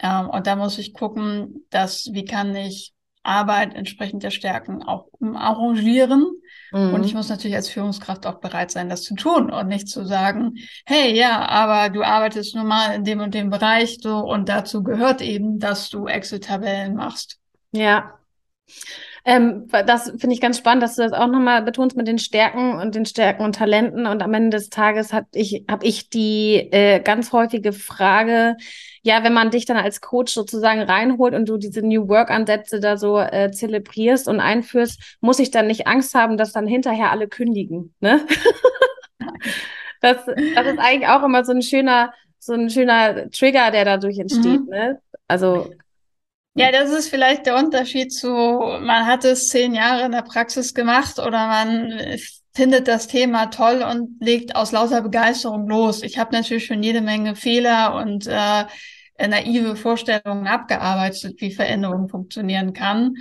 Ähm, 0.00 0.28
und 0.28 0.48
da 0.48 0.56
muss 0.56 0.78
ich 0.78 0.94
gucken, 0.94 1.64
dass, 1.70 2.10
wie 2.12 2.24
kann 2.24 2.56
ich 2.56 2.92
Arbeit 3.22 3.72
entsprechend 3.76 4.24
der 4.24 4.32
Stärken 4.32 4.82
auch 4.82 5.06
arrangieren. 5.22 6.26
Mhm. 6.72 6.92
Und 6.92 7.04
ich 7.04 7.14
muss 7.14 7.28
natürlich 7.28 7.54
als 7.54 7.68
Führungskraft 7.68 8.26
auch 8.26 8.40
bereit 8.40 8.72
sein, 8.72 8.88
das 8.88 9.02
zu 9.02 9.14
tun 9.14 9.52
und 9.52 9.68
nicht 9.68 9.88
zu 9.88 10.04
sagen, 10.04 10.56
hey, 10.84 11.16
ja, 11.16 11.46
aber 11.48 11.90
du 11.90 12.02
arbeitest 12.02 12.56
nun 12.56 12.66
mal 12.66 12.96
in 12.96 13.04
dem 13.04 13.20
und 13.20 13.32
dem 13.32 13.48
Bereich 13.48 13.98
so 14.02 14.18
und 14.18 14.48
dazu 14.48 14.82
gehört 14.82 15.22
eben, 15.22 15.60
dass 15.60 15.88
du 15.88 16.08
Excel-Tabellen 16.08 16.96
machst. 16.96 17.38
Ja. 17.70 18.18
Ähm, 19.26 19.68
das 19.68 20.10
finde 20.10 20.32
ich 20.34 20.40
ganz 20.40 20.58
spannend, 20.58 20.82
dass 20.82 20.96
du 20.96 21.02
das 21.02 21.14
auch 21.14 21.28
nochmal 21.28 21.62
betonst 21.62 21.96
mit 21.96 22.06
den 22.06 22.18
Stärken 22.18 22.74
und 22.74 22.94
den 22.94 23.06
Stärken 23.06 23.42
und 23.42 23.54
Talenten. 23.54 24.06
Und 24.06 24.22
am 24.22 24.34
Ende 24.34 24.50
des 24.50 24.68
Tages 24.68 25.14
habe 25.14 25.26
ich, 25.32 25.64
hab 25.68 25.82
ich 25.82 26.10
die 26.10 26.56
äh, 26.72 27.00
ganz 27.00 27.32
häufige 27.32 27.72
Frage, 27.72 28.56
ja, 29.02 29.24
wenn 29.24 29.32
man 29.32 29.50
dich 29.50 29.64
dann 29.64 29.78
als 29.78 30.02
Coach 30.02 30.32
sozusagen 30.32 30.82
reinholt 30.82 31.34
und 31.34 31.48
du 31.48 31.56
diese 31.56 31.80
New 31.80 32.08
Work-Ansätze 32.08 32.80
da 32.80 32.98
so 32.98 33.18
äh, 33.18 33.50
zelebrierst 33.50 34.28
und 34.28 34.40
einführst, 34.40 35.16
muss 35.20 35.38
ich 35.38 35.50
dann 35.50 35.68
nicht 35.68 35.86
Angst 35.86 36.14
haben, 36.14 36.36
dass 36.36 36.52
dann 36.52 36.66
hinterher 36.66 37.10
alle 37.10 37.26
kündigen. 37.26 37.94
Ne? 38.00 38.20
das, 40.02 40.18
das 40.26 40.66
ist 40.66 40.78
eigentlich 40.78 41.08
auch 41.08 41.22
immer 41.22 41.44
so 41.46 41.52
ein 41.52 41.62
schöner, 41.62 42.12
so 42.38 42.52
ein 42.52 42.68
schöner 42.68 43.30
Trigger, 43.30 43.70
der 43.70 43.86
dadurch 43.86 44.18
entsteht. 44.18 44.60
Mhm. 44.60 44.68
Ne? 44.68 45.00
Also 45.28 45.70
ja, 46.54 46.70
das 46.70 46.90
ist 46.90 47.08
vielleicht 47.08 47.46
der 47.46 47.56
Unterschied 47.56 48.12
zu, 48.12 48.28
man 48.28 49.06
hat 49.06 49.24
es 49.24 49.48
zehn 49.48 49.74
Jahre 49.74 50.04
in 50.06 50.12
der 50.12 50.22
Praxis 50.22 50.72
gemacht 50.72 51.18
oder 51.18 51.48
man 51.48 51.92
findet 52.54 52.86
das 52.86 53.08
Thema 53.08 53.46
toll 53.46 53.82
und 53.82 54.20
legt 54.20 54.54
aus 54.54 54.70
lauter 54.70 55.02
Begeisterung 55.02 55.68
los. 55.68 56.02
Ich 56.02 56.18
habe 56.18 56.32
natürlich 56.32 56.66
schon 56.66 56.82
jede 56.82 57.00
Menge 57.00 57.34
Fehler 57.34 57.96
und 57.96 58.28
äh, 58.28 58.64
naive 59.18 59.74
Vorstellungen 59.74 60.46
abgearbeitet, 60.46 61.40
wie 61.40 61.52
Veränderung 61.52 62.08
funktionieren 62.08 62.72
kann. 62.72 63.14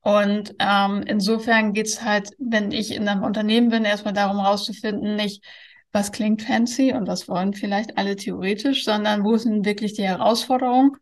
Und 0.00 0.56
ähm, 0.58 1.04
insofern 1.06 1.72
geht's 1.74 2.02
halt, 2.02 2.30
wenn 2.38 2.72
ich 2.72 2.92
in 2.92 3.06
einem 3.06 3.22
Unternehmen 3.22 3.68
bin, 3.68 3.84
erstmal 3.84 4.14
darum 4.14 4.40
rauszufinden, 4.40 5.14
nicht, 5.14 5.44
was 5.92 6.10
klingt 6.10 6.42
fancy 6.42 6.92
und 6.92 7.06
was 7.06 7.28
wollen 7.28 7.54
vielleicht 7.54 7.96
alle 7.96 8.16
theoretisch, 8.16 8.84
sondern 8.84 9.22
wo 9.22 9.36
sind 9.36 9.64
wirklich 9.64 9.92
die 9.92 10.02
Herausforderungen 10.02 10.96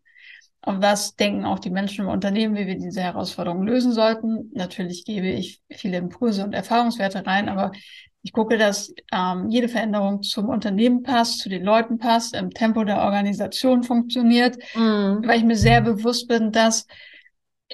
und 0.63 0.81
was 0.81 1.15
denken 1.15 1.45
auch 1.45 1.59
die 1.59 1.71
Menschen 1.71 2.05
im 2.05 2.11
Unternehmen, 2.11 2.55
wie 2.55 2.67
wir 2.67 2.77
diese 2.77 3.01
Herausforderungen 3.01 3.67
lösen 3.67 3.93
sollten. 3.93 4.51
Natürlich 4.53 5.05
gebe 5.05 5.27
ich 5.27 5.61
viele 5.69 5.97
Impulse 5.97 6.43
und 6.43 6.53
Erfahrungswerte 6.53 7.25
rein, 7.25 7.49
aber 7.49 7.71
ich 8.23 8.33
gucke, 8.33 8.59
dass 8.59 8.93
ähm, 9.11 9.49
jede 9.49 9.67
Veränderung 9.67 10.21
zum 10.21 10.49
Unternehmen 10.49 11.01
passt, 11.01 11.39
zu 11.39 11.49
den 11.49 11.63
Leuten 11.63 11.97
passt, 11.97 12.35
im 12.35 12.51
Tempo 12.51 12.83
der 12.83 13.01
Organisation 13.01 13.81
funktioniert, 13.81 14.57
mhm. 14.75 15.23
weil 15.25 15.39
ich 15.39 15.43
mir 15.43 15.55
sehr 15.55 15.81
bewusst 15.81 16.27
bin, 16.27 16.51
dass 16.51 16.85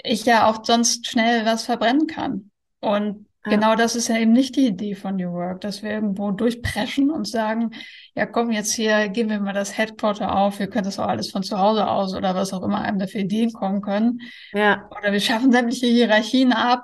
ich 0.03 0.25
ja 0.25 0.49
auch 0.49 0.63
sonst 0.63 1.07
schnell 1.07 1.45
was 1.45 1.63
verbrennen 1.65 2.07
kann. 2.07 2.51
Und. 2.79 3.26
Genau 3.49 3.75
das 3.75 3.95
ist 3.95 4.07
ja 4.07 4.17
eben 4.17 4.31
nicht 4.31 4.55
die 4.55 4.67
Idee 4.67 4.95
von 4.95 5.15
New 5.15 5.31
Work, 5.31 5.61
dass 5.61 5.83
wir 5.83 5.91
irgendwo 5.91 6.31
durchpreschen 6.31 7.09
und 7.11 7.27
sagen, 7.27 7.71
ja 8.15 8.25
komm, 8.25 8.51
jetzt 8.51 8.73
hier 8.73 9.09
geben 9.09 9.29
wir 9.29 9.39
mal 9.39 9.53
das 9.53 9.77
Headquarter 9.77 10.35
auf, 10.35 10.59
wir 10.59 10.67
können 10.67 10.85
das 10.85 10.99
auch 10.99 11.07
alles 11.07 11.31
von 11.31 11.43
zu 11.43 11.57
Hause 11.57 11.87
aus 11.87 12.13
oder 12.13 12.35
was 12.35 12.53
auch 12.53 12.63
immer 12.63 12.81
einem 12.81 12.99
dafür 12.99 13.21
Ideen 13.21 13.51
kommen 13.53 13.81
können. 13.81 14.21
Ja. 14.53 14.89
Oder 14.97 15.11
wir 15.11 15.19
schaffen 15.19 15.51
sämtliche 15.51 15.87
Hierarchien 15.87 16.53
ab, 16.53 16.83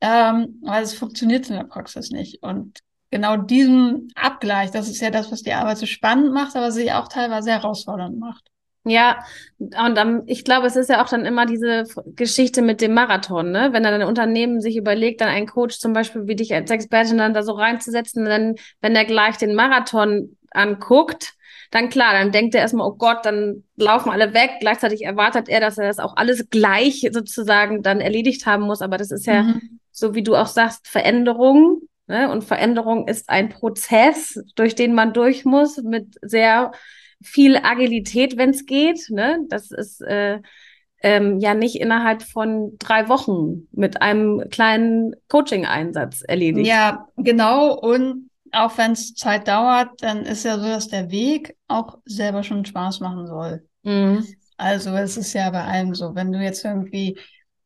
ähm, 0.00 0.60
weil 0.62 0.82
es 0.82 0.94
funktioniert 0.94 1.48
in 1.50 1.56
der 1.56 1.64
Praxis 1.64 2.10
nicht. 2.10 2.42
Und 2.42 2.80
genau 3.10 3.36
diesen 3.36 4.08
Abgleich, 4.14 4.70
das 4.70 4.88
ist 4.88 5.00
ja 5.00 5.10
das, 5.10 5.30
was 5.30 5.42
die 5.42 5.52
Arbeit 5.52 5.78
so 5.78 5.86
spannend 5.86 6.32
macht, 6.32 6.56
aber 6.56 6.70
sie 6.72 6.92
auch 6.92 7.08
teilweise 7.08 7.50
herausfordernd 7.50 8.18
macht. 8.18 8.49
Ja, 8.84 9.22
und 9.58 9.98
um, 9.98 10.22
ich 10.26 10.42
glaube, 10.42 10.66
es 10.66 10.74
ist 10.74 10.88
ja 10.88 11.04
auch 11.04 11.08
dann 11.08 11.26
immer 11.26 11.44
diese 11.44 11.84
Geschichte 12.16 12.62
mit 12.62 12.80
dem 12.80 12.94
Marathon, 12.94 13.50
ne? 13.50 13.68
Wenn 13.72 13.82
dann 13.82 14.00
ein 14.00 14.08
Unternehmen 14.08 14.62
sich 14.62 14.76
überlegt, 14.76 15.20
dann 15.20 15.28
einen 15.28 15.46
Coach 15.46 15.78
zum 15.78 15.92
Beispiel 15.92 16.26
wie 16.26 16.36
dich 16.36 16.54
als 16.54 16.70
Expertin 16.70 17.18
dann 17.18 17.34
da 17.34 17.42
so 17.42 17.52
reinzusetzen, 17.52 18.24
dann, 18.24 18.54
wenn 18.80 18.96
er 18.96 19.04
gleich 19.04 19.36
den 19.36 19.54
Marathon 19.54 20.36
anguckt, 20.50 21.34
dann 21.70 21.88
klar, 21.90 22.14
dann 22.14 22.32
denkt 22.32 22.54
er 22.54 22.62
erstmal, 22.62 22.88
oh 22.88 22.94
Gott, 22.96 23.24
dann 23.24 23.64
laufen 23.76 24.10
alle 24.10 24.34
weg. 24.34 24.52
Gleichzeitig 24.60 25.04
erwartet 25.04 25.48
er, 25.48 25.60
dass 25.60 25.78
er 25.78 25.86
das 25.86 25.98
auch 25.98 26.16
alles 26.16 26.48
gleich 26.50 27.08
sozusagen 27.12 27.82
dann 27.82 28.00
erledigt 28.00 28.46
haben 28.46 28.64
muss. 28.64 28.82
Aber 28.82 28.96
das 28.96 29.10
ist 29.10 29.26
ja, 29.26 29.44
mhm. 29.44 29.78
so 29.92 30.14
wie 30.14 30.22
du 30.22 30.34
auch 30.34 30.48
sagst, 30.48 30.88
Veränderung. 30.88 31.82
Ne? 32.08 32.28
Und 32.30 32.42
Veränderung 32.42 33.06
ist 33.06 33.28
ein 33.28 33.50
Prozess, 33.50 34.42
durch 34.56 34.74
den 34.74 34.94
man 34.94 35.12
durch 35.12 35.44
muss, 35.44 35.76
mit 35.76 36.16
sehr 36.22 36.72
viel 37.22 37.56
Agilität, 37.56 38.36
wenn 38.36 38.50
es 38.50 38.66
geht. 38.66 39.10
Ne? 39.10 39.44
Das 39.48 39.70
ist 39.70 40.00
äh, 40.02 40.40
ähm, 41.02 41.38
ja 41.40 41.54
nicht 41.54 41.76
innerhalb 41.76 42.22
von 42.22 42.76
drei 42.78 43.08
Wochen 43.08 43.68
mit 43.72 44.02
einem 44.02 44.44
kleinen 44.50 45.14
Coaching-Einsatz 45.28 46.22
erledigt. 46.22 46.66
Ja, 46.66 47.08
genau. 47.16 47.74
Und 47.74 48.30
auch 48.52 48.76
wenn 48.78 48.92
es 48.92 49.14
Zeit 49.14 49.48
dauert, 49.48 50.02
dann 50.02 50.24
ist 50.24 50.44
ja 50.44 50.58
so, 50.58 50.64
dass 50.64 50.88
der 50.88 51.10
Weg 51.10 51.56
auch 51.68 51.98
selber 52.04 52.42
schon 52.42 52.64
Spaß 52.64 53.00
machen 53.00 53.26
soll. 53.26 53.66
Mhm. 53.82 54.26
Also 54.56 54.90
es 54.90 55.16
ist 55.16 55.32
ja 55.32 55.48
bei 55.50 55.64
allem 55.64 55.94
so, 55.94 56.14
wenn 56.14 56.32
du 56.32 56.38
jetzt 56.38 56.64
irgendwie 56.64 57.18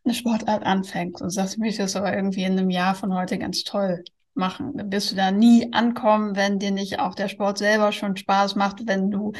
eine 0.05 0.15
Sportart 0.15 0.65
anfängst 0.65 1.23
und 1.23 1.31
sagst, 1.31 1.55
ich 1.55 1.59
möchte 1.59 1.83
das 1.83 1.97
aber 1.97 2.15
irgendwie 2.15 2.45
in 2.45 2.59
einem 2.59 2.71
Jahr 2.71 2.95
von 2.95 3.15
heute 3.15 3.39
ganz 3.39 3.65
toll 3.65 4.05
machen. 4.37 4.77
Dann 4.77 4.93
wirst 4.93 5.13
du 5.13 5.17
da 5.17 5.31
nie 5.31 5.73
ankommen, 5.73 6.37
wenn 6.37 6.59
dir 6.59 6.71
nicht 6.71 6.99
auch 6.99 7.15
der 7.15 7.29
Sport 7.29 7.59
selber 7.59 7.93
schon 7.93 8.17
Spaß 8.17 8.57
macht, 8.57 8.87
wenn 8.87 9.11
du 9.11 9.33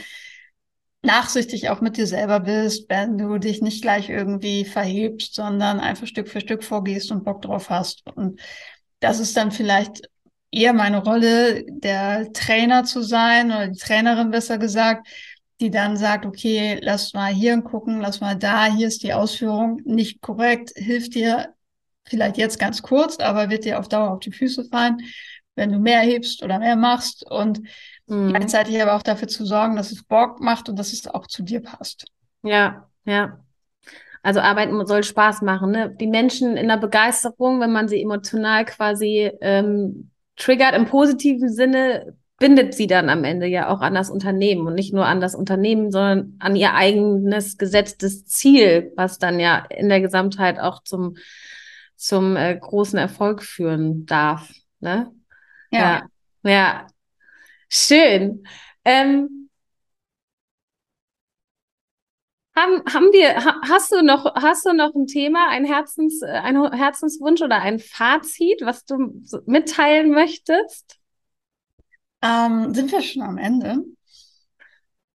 nachsichtig 1.03 1.69
auch 1.69 1.81
mit 1.81 1.97
dir 1.97 2.07
selber 2.07 2.41
bist, 2.41 2.89
wenn 2.89 3.19
du 3.19 3.39
dich 3.39 3.61
nicht 3.61 3.83
gleich 3.83 4.09
irgendwie 4.09 4.65
verhebst, 4.65 5.35
sondern 5.35 5.79
einfach 5.79 6.07
Stück 6.07 6.29
für 6.29 6.41
Stück 6.41 6.65
vorgehst 6.65 7.13
und 7.13 7.25
Bock 7.25 7.43
drauf 7.43 7.71
hast. 7.71 8.03
Und 8.15 8.41
das 9.01 9.21
ist 9.21 9.37
dann 9.37 9.53
vielleicht 9.53 10.09
eher 10.51 10.73
meine 10.73 11.03
Rolle, 11.03 11.65
der 11.69 12.33
Trainer 12.33 12.85
zu 12.85 13.03
sein 13.03 13.47
oder 13.49 13.69
die 13.69 13.79
Trainerin 13.79 14.31
besser 14.31 14.59
gesagt, 14.59 15.09
die 15.61 15.71
dann 15.71 15.97
sagt, 15.97 16.27
okay, 16.27 16.79
lass 16.83 17.13
mal 17.13 17.33
hier 17.33 17.61
gucken, 17.63 18.01
lass 18.01 18.21
mal 18.21 18.37
da, 18.37 18.67
hier 18.67 18.89
ist 18.89 19.03
die 19.03 19.13
Ausführung 19.13 19.81
nicht 19.85 20.21
korrekt, 20.21 20.73
hilft 20.75 21.15
dir 21.15 21.55
vielleicht 22.07 22.37
jetzt 22.37 22.59
ganz 22.59 22.83
kurz, 22.83 23.19
aber 23.19 23.51
wird 23.51 23.65
dir 23.65 23.79
auf 23.79 23.89
Dauer 23.89 24.11
auf 24.11 24.21
die 24.21 24.33
Füße 24.33 24.65
fallen, 24.65 24.99
wenn 25.55 25.73
du 25.73 25.79
mehr 25.79 26.01
hebst 26.01 26.43
oder 26.43 26.59
mehr 26.59 26.77
machst 26.77 27.25
und 27.31 27.61
mhm. 28.07 28.31
gleichzeitig 28.31 28.81
aber 28.81 28.95
auch 28.95 29.03
dafür 29.03 29.29
zu 29.29 29.45
sorgen, 29.45 29.77
dass 29.77 29.93
es 29.93 30.05
Bock 30.05 30.41
macht 30.41 30.69
und 30.69 30.79
dass 30.79 30.93
es 30.93 31.07
auch 31.07 31.27
zu 31.27 31.43
dir 31.43 31.61
passt. 31.61 32.07
Ja, 32.43 32.89
ja. 33.05 33.41
Also 34.23 34.41
Arbeiten 34.41 34.87
soll 34.87 35.05
Spaß 35.05 35.43
machen. 35.43 35.71
Ne? 35.71 35.95
Die 36.01 36.07
Menschen 36.07 36.57
in 36.57 36.69
der 36.69 36.79
Begeisterung, 36.79 37.61
wenn 37.61 37.73
man 37.73 37.89
sie 37.89 38.01
emotional 38.01 38.65
quasi 38.65 39.31
ähm, 39.43 40.11
triggert 40.37 40.75
im 40.75 40.87
positiven 40.87 41.53
Sinne, 41.53 42.17
bindet 42.39 42.75
sie 42.75 42.87
dann 42.87 43.11
am 43.11 43.23
Ende 43.25 43.47
ja 43.47 43.69
auch 43.69 43.81
an 43.81 43.95
das 43.95 44.11
Unternehmen 44.11 44.67
und 44.67 44.75
nicht 44.75 44.93
nur 44.93 45.07
an 45.07 45.21
das 45.21 45.35
Unternehmen, 45.35 45.93
sondern 45.93 46.37
an 46.41 46.57
ihr 46.57 46.75
eigenes 46.75 47.59
gesetztes 47.59 48.27
Ziel, 48.27 48.93
was 48.97 49.19
dann 49.19 49.39
ja 49.39 49.65
in 49.71 49.89
der 49.89 50.01
Gesamtheit 50.01 50.59
auch 50.59 50.83
zum 50.83 51.17
zum 51.97 52.37
äh, 52.37 52.57
großen 52.57 52.99
Erfolg 52.99 53.43
führen 53.43 54.07
darf. 54.07 54.53
Ne? 54.81 55.13
Ja. 55.71 55.81
ja. 56.43 56.51
ja. 56.51 56.87
Schön. 57.69 58.47
Ähm, 58.85 59.49
haben, 62.57 62.83
haben 62.93 63.13
wir, 63.13 63.45
hast 63.69 63.93
du 63.93 64.03
noch, 64.03 64.33
hast 64.37 64.65
du 64.65 64.73
noch 64.73 64.95
ein 64.95 65.07
Thema, 65.07 65.49
ein 65.49 65.65
Herzens, 65.65 66.23
äh, 66.23 66.27
ein 66.27 66.73
Herzenswunsch 66.73 67.43
oder 67.43 67.61
ein 67.61 67.79
Fazit, 67.81 68.61
was 68.63 68.85
du 68.85 69.23
mitteilen 69.47 70.11
möchtest? 70.11 70.99
Ähm, 72.23 72.73
sind 72.73 72.93
wir 72.93 73.03
schon 73.03 73.23
am 73.23 73.39
Ende? 73.39 73.85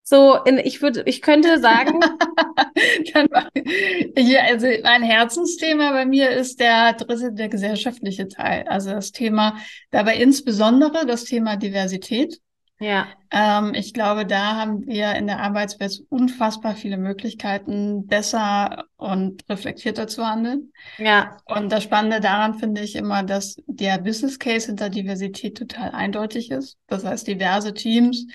So, 0.09 0.37
in, 0.43 0.57
ich 0.57 0.81
würde, 0.81 1.03
ich 1.05 1.21
könnte 1.21 1.59
sagen. 1.59 1.99
ja, 4.17 4.39
also 4.47 4.65
mein 4.81 5.03
Herzensthema 5.03 5.91
bei 5.91 6.07
mir 6.07 6.31
ist 6.31 6.59
der 6.59 6.93
dritte, 6.93 7.31
der 7.31 7.47
gesellschaftliche 7.47 8.27
Teil. 8.27 8.67
Also 8.67 8.89
das 8.89 9.11
Thema, 9.11 9.57
dabei 9.91 10.15
insbesondere 10.15 11.05
das 11.05 11.25
Thema 11.25 11.57
Diversität. 11.57 12.41
Ja. 12.79 13.05
Ähm, 13.29 13.75
ich 13.75 13.93
glaube, 13.93 14.25
da 14.25 14.55
haben 14.55 14.87
wir 14.87 15.13
in 15.13 15.27
der 15.27 15.41
Arbeitswelt 15.41 16.01
unfassbar 16.09 16.75
viele 16.75 16.97
Möglichkeiten, 16.97 18.07
besser 18.07 18.85
und 18.97 19.47
reflektierter 19.47 20.07
zu 20.07 20.25
handeln. 20.25 20.73
Ja. 20.97 21.37
Und 21.45 21.71
das 21.71 21.83
Spannende 21.83 22.19
daran 22.19 22.55
finde 22.55 22.81
ich 22.81 22.95
immer, 22.95 23.21
dass 23.21 23.61
der 23.67 23.99
Business 23.99 24.39
Case 24.39 24.65
hinter 24.65 24.89
Diversität 24.89 25.55
total 25.55 25.91
eindeutig 25.91 26.49
ist. 26.49 26.79
Das 26.87 27.05
heißt, 27.05 27.27
diverse 27.27 27.75
Teams, 27.75 28.25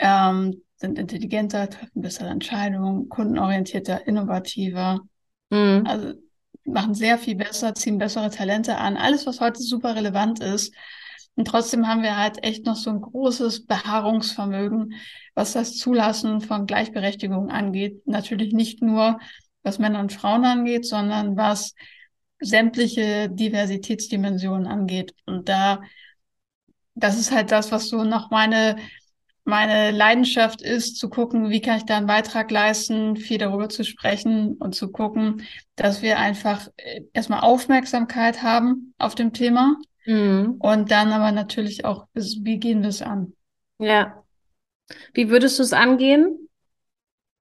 ähm, 0.00 0.60
sind 0.78 0.98
intelligenter, 0.98 1.68
treffen 1.68 2.02
bessere 2.02 2.28
Entscheidungen, 2.28 3.08
kundenorientierter, 3.08 4.06
innovativer. 4.06 5.00
Mhm. 5.50 5.84
Also 5.86 6.14
machen 6.64 6.94
sehr 6.94 7.18
viel 7.18 7.34
besser, 7.34 7.74
ziehen 7.74 7.98
bessere 7.98 8.30
Talente 8.30 8.76
an. 8.76 8.96
Alles, 8.96 9.26
was 9.26 9.40
heute 9.40 9.60
super 9.60 9.96
relevant 9.96 10.40
ist. 10.40 10.74
Und 11.34 11.46
trotzdem 11.46 11.86
haben 11.86 12.02
wir 12.02 12.16
halt 12.16 12.44
echt 12.44 12.66
noch 12.66 12.76
so 12.76 12.90
ein 12.90 13.00
großes 13.00 13.66
Beharrungsvermögen, 13.66 14.94
was 15.34 15.52
das 15.52 15.76
Zulassen 15.76 16.40
von 16.40 16.66
Gleichberechtigung 16.66 17.50
angeht. 17.50 18.06
Natürlich 18.06 18.52
nicht 18.52 18.82
nur, 18.82 19.20
was 19.62 19.78
Männer 19.78 20.00
und 20.00 20.12
Frauen 20.12 20.44
angeht, 20.44 20.84
sondern 20.84 21.36
was 21.36 21.74
sämtliche 22.40 23.28
Diversitätsdimensionen 23.30 24.66
angeht. 24.66 25.14
Und 25.26 25.48
da, 25.48 25.80
das 26.94 27.18
ist 27.18 27.32
halt 27.32 27.52
das, 27.52 27.72
was 27.72 27.88
so 27.88 28.04
noch 28.04 28.30
meine 28.30 28.76
meine 29.48 29.92
Leidenschaft 29.92 30.60
ist, 30.60 30.98
zu 30.98 31.08
gucken, 31.08 31.48
wie 31.48 31.62
kann 31.62 31.78
ich 31.78 31.86
da 31.86 31.96
einen 31.96 32.06
Beitrag 32.06 32.50
leisten, 32.50 33.16
viel 33.16 33.38
darüber 33.38 33.70
zu 33.70 33.82
sprechen 33.82 34.56
und 34.58 34.74
zu 34.74 34.92
gucken, 34.92 35.42
dass 35.74 36.02
wir 36.02 36.18
einfach 36.18 36.68
äh, 36.76 37.00
erstmal 37.14 37.40
Aufmerksamkeit 37.40 38.42
haben 38.42 38.92
auf 38.98 39.14
dem 39.14 39.32
Thema 39.32 39.76
mhm. 40.04 40.56
und 40.58 40.90
dann 40.90 41.12
aber 41.12 41.32
natürlich 41.32 41.86
auch, 41.86 42.06
wie 42.12 42.58
gehen 42.58 42.82
wir 42.82 42.90
es 42.90 43.00
an? 43.00 43.32
Ja. 43.78 44.22
Wie 45.14 45.30
würdest 45.30 45.58
du 45.58 45.62
es 45.62 45.72
angehen? 45.72 46.50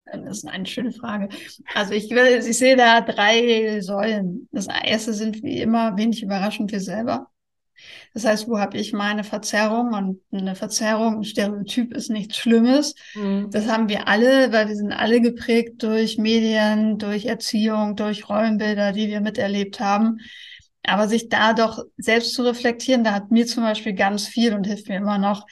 Das 0.05 0.39
ist 0.39 0.49
eine 0.49 0.67
schöne 0.67 0.91
Frage. 0.91 1.29
Also 1.73 1.95
ich, 1.95 2.11
ich 2.11 2.59
sehe 2.59 2.77
da 2.77 3.01
drei 3.01 3.81
Säulen. 3.81 4.49
Das 4.51 4.67
erste 4.67 5.13
sind 5.15 5.45
wie 5.45 5.61
immer 5.61 5.97
wenig 5.97 6.21
überraschend 6.23 6.73
wir 6.73 6.81
selber. 6.81 7.32
Das 8.15 8.25
heißt, 8.25 8.49
wo 8.49 8.59
habe 8.59 8.77
ich 8.79 8.93
meine 8.93 9.25
Verzerrung? 9.25 9.95
Und 9.95 10.21
eine 10.33 10.55
Verzerrung, 10.55 11.19
ein 11.19 11.25
Stereotyp 11.25 11.95
ist 11.95 12.11
nichts 12.11 12.37
Schlimmes. 12.37 12.95
Mhm. 13.15 13.51
Das 13.51 13.69
haben 13.69 13.89
wir 13.89 14.09
alle, 14.09 14.53
weil 14.53 14.69
wir 14.69 14.77
sind 14.77 14.93
alle 14.93 15.21
geprägt 15.21 15.83
durch 15.83 16.19
Medien, 16.19 16.99
durch 16.99 17.27
Erziehung, 17.27 17.97
durch 17.97 18.29
Rollenbilder, 18.29 18.93
die 18.93 19.09
wir 19.09 19.21
miterlebt 19.21 19.81
haben. 19.81 20.19
Aber 20.85 21.09
sich 21.09 21.29
da 21.29 21.53
doch 21.53 21.85
selbst 21.97 22.35
zu 22.35 22.43
reflektieren, 22.43 23.05
da 23.05 23.13
hat 23.13 23.31
mir 23.31 23.47
zum 23.47 23.63
Beispiel 23.63 23.95
ganz 23.95 24.27
viel 24.27 24.53
und 24.55 24.67
hilft 24.67 24.89
mir 24.89 24.97
immer 24.97 25.19
noch 25.19 25.47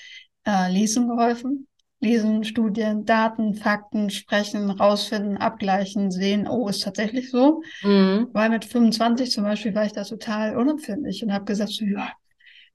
äh, 0.44 0.70
Lesen 0.72 1.08
geholfen. 1.08 1.66
lesen, 2.00 2.44
Studien, 2.44 3.04
Daten, 3.04 3.54
Fakten, 3.54 4.08
sprechen, 4.10 4.70
rausfinden, 4.70 5.36
abgleichen, 5.36 6.10
sehen, 6.10 6.48
oh, 6.48 6.68
ist 6.68 6.82
tatsächlich 6.82 7.30
so. 7.30 7.62
Mhm. 7.82 8.28
Weil 8.32 8.48
mit 8.50 8.64
25 8.64 9.30
zum 9.30 9.44
Beispiel 9.44 9.74
war 9.74 9.84
ich 9.84 9.92
da 9.92 10.04
total 10.04 10.56
unempfindlich 10.56 11.22
und 11.22 11.32
habe 11.32 11.44
gesagt, 11.44 11.70
so, 11.70 11.84
ja, 11.84 12.10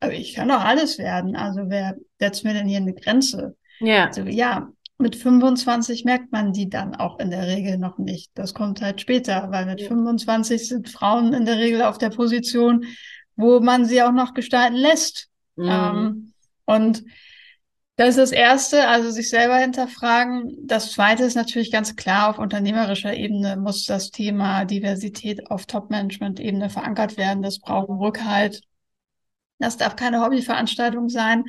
ich 0.10 0.34
kann 0.34 0.50
doch 0.50 0.64
alles 0.64 0.98
werden. 0.98 1.36
Also 1.36 1.62
wer 1.68 1.96
setzt 2.20 2.44
mir 2.44 2.54
denn 2.54 2.68
hier 2.68 2.78
eine 2.78 2.94
Grenze? 2.94 3.56
Ja. 3.80 4.06
Also, 4.08 4.22
ja, 4.24 4.70
mit 4.98 5.16
25 5.16 6.06
merkt 6.06 6.32
man 6.32 6.54
die 6.54 6.70
dann 6.70 6.96
auch 6.96 7.20
in 7.20 7.30
der 7.30 7.48
Regel 7.48 7.78
noch 7.78 7.98
nicht. 7.98 8.32
Das 8.34 8.54
kommt 8.54 8.82
halt 8.82 9.02
später, 9.02 9.52
weil 9.52 9.66
mit 9.66 9.82
ja. 9.82 9.88
25 9.88 10.68
sind 10.68 10.90
Frauen 10.90 11.34
in 11.34 11.46
der 11.46 11.58
Regel 11.58 11.82
auf 11.82 11.98
der 11.98 12.10
Position, 12.10 12.86
wo 13.36 13.60
man 13.60 13.86
sie 13.86 14.02
auch 14.02 14.14
noch 14.14 14.34
gestalten 14.34 14.76
lässt. 14.76 15.30
Mhm. 15.56 15.70
Ähm, 15.70 16.34
und 16.66 17.04
das 17.98 18.10
ist 18.10 18.18
das 18.18 18.32
Erste, 18.32 18.88
also 18.88 19.10
sich 19.10 19.30
selber 19.30 19.56
hinterfragen. 19.58 20.58
Das 20.64 20.92
Zweite 20.92 21.24
ist 21.24 21.36
natürlich 21.36 21.72
ganz 21.72 21.96
klar, 21.96 22.30
auf 22.30 22.40
unternehmerischer 22.40 23.14
Ebene 23.14 23.56
muss 23.56 23.86
das 23.86 24.12
Thema 24.12 24.66
Diversität 24.66 25.50
auf 25.50 25.66
Top-Management-Ebene 25.66 26.70
verankert 26.70 27.16
werden. 27.16 27.42
Das 27.42 27.60
braucht 27.60 27.90
Rückhalt. 27.90 28.62
Das 29.60 29.78
darf 29.78 29.96
keine 29.96 30.22
Hobbyveranstaltung 30.22 31.10
sein 31.10 31.46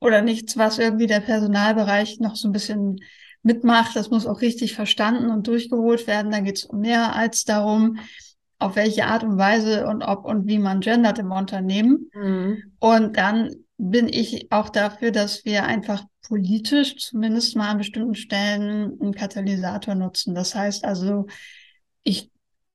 oder 0.00 0.22
nichts, 0.22 0.56
was 0.56 0.78
irgendwie 0.78 1.06
der 1.06 1.20
Personalbereich 1.20 2.20
noch 2.20 2.36
so 2.36 2.48
ein 2.48 2.52
bisschen 2.52 3.00
mitmacht. 3.42 3.96
Das 3.96 4.10
muss 4.10 4.26
auch 4.26 4.40
richtig 4.40 4.74
verstanden 4.74 5.30
und 5.30 5.46
durchgeholt 5.46 6.06
werden. 6.06 6.30
Da 6.30 6.40
geht 6.40 6.58
es 6.58 6.64
um 6.64 6.80
mehr 6.80 7.16
als 7.16 7.44
darum, 7.44 7.98
auf 8.58 8.76
welche 8.76 9.06
Art 9.06 9.22
und 9.22 9.38
Weise 9.38 9.86
und 9.86 10.02
ob 10.02 10.24
und 10.24 10.46
wie 10.46 10.58
man 10.58 10.80
gendert 10.80 11.18
im 11.18 11.30
Unternehmen. 11.30 12.10
Mhm. 12.14 12.62
Und 12.80 13.16
dann 13.16 13.54
bin 13.76 14.08
ich 14.08 14.50
auch 14.50 14.68
dafür, 14.68 15.12
dass 15.12 15.44
wir 15.44 15.64
einfach 15.64 16.04
politisch 16.22 16.96
zumindest 16.96 17.56
mal 17.56 17.70
an 17.70 17.78
bestimmten 17.78 18.14
Stellen 18.14 19.00
einen 19.00 19.14
Katalysator 19.14 19.94
nutzen. 19.94 20.34
Das 20.34 20.54
heißt 20.54 20.84
also, 20.84 21.26
ich 22.02 22.30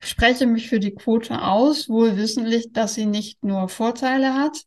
spreche 0.06 0.46
mich 0.46 0.70
für 0.70 0.80
die 0.80 0.96
Quote 0.96 1.42
aus, 1.42 1.90
wohl 1.90 2.18
wissentlich, 2.18 2.72
dass 2.72 2.94
sie 2.94 3.06
nicht 3.06 3.44
nur 3.44 3.70
Vorteile 3.70 4.34
hat. 4.34 4.64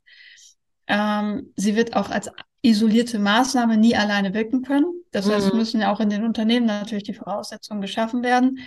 Ähm, 0.87 1.53
sie 1.57 1.77
wird 1.77 1.97
auch 1.97 2.11
als 2.11 2.31
isolierte 2.63 3.19
Maßnahme 3.19 3.77
nie 3.77 3.97
alleine 3.97 4.35
wirken 4.35 4.63
können. 4.63 4.87
Das 5.13 5.31
heißt, 5.31 5.53
mhm. 5.53 5.59
müssen 5.59 5.81
ja 5.81 5.93
auch 5.93 6.01
in 6.01 6.11
den 6.11 6.25
Unternehmen 6.25 6.67
natürlich 6.67 7.05
die 7.05 7.15
Voraussetzungen 7.15 7.81
geschaffen 7.81 8.23
werden. 8.23 8.59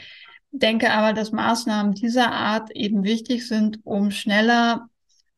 Denke 0.52 0.92
aber, 0.92 1.14
dass 1.14 1.32
Maßnahmen 1.32 1.94
dieser 1.94 2.32
Art 2.32 2.72
eben 2.72 3.04
wichtig 3.04 3.48
sind, 3.48 3.80
um 3.84 4.10
schneller 4.10 4.90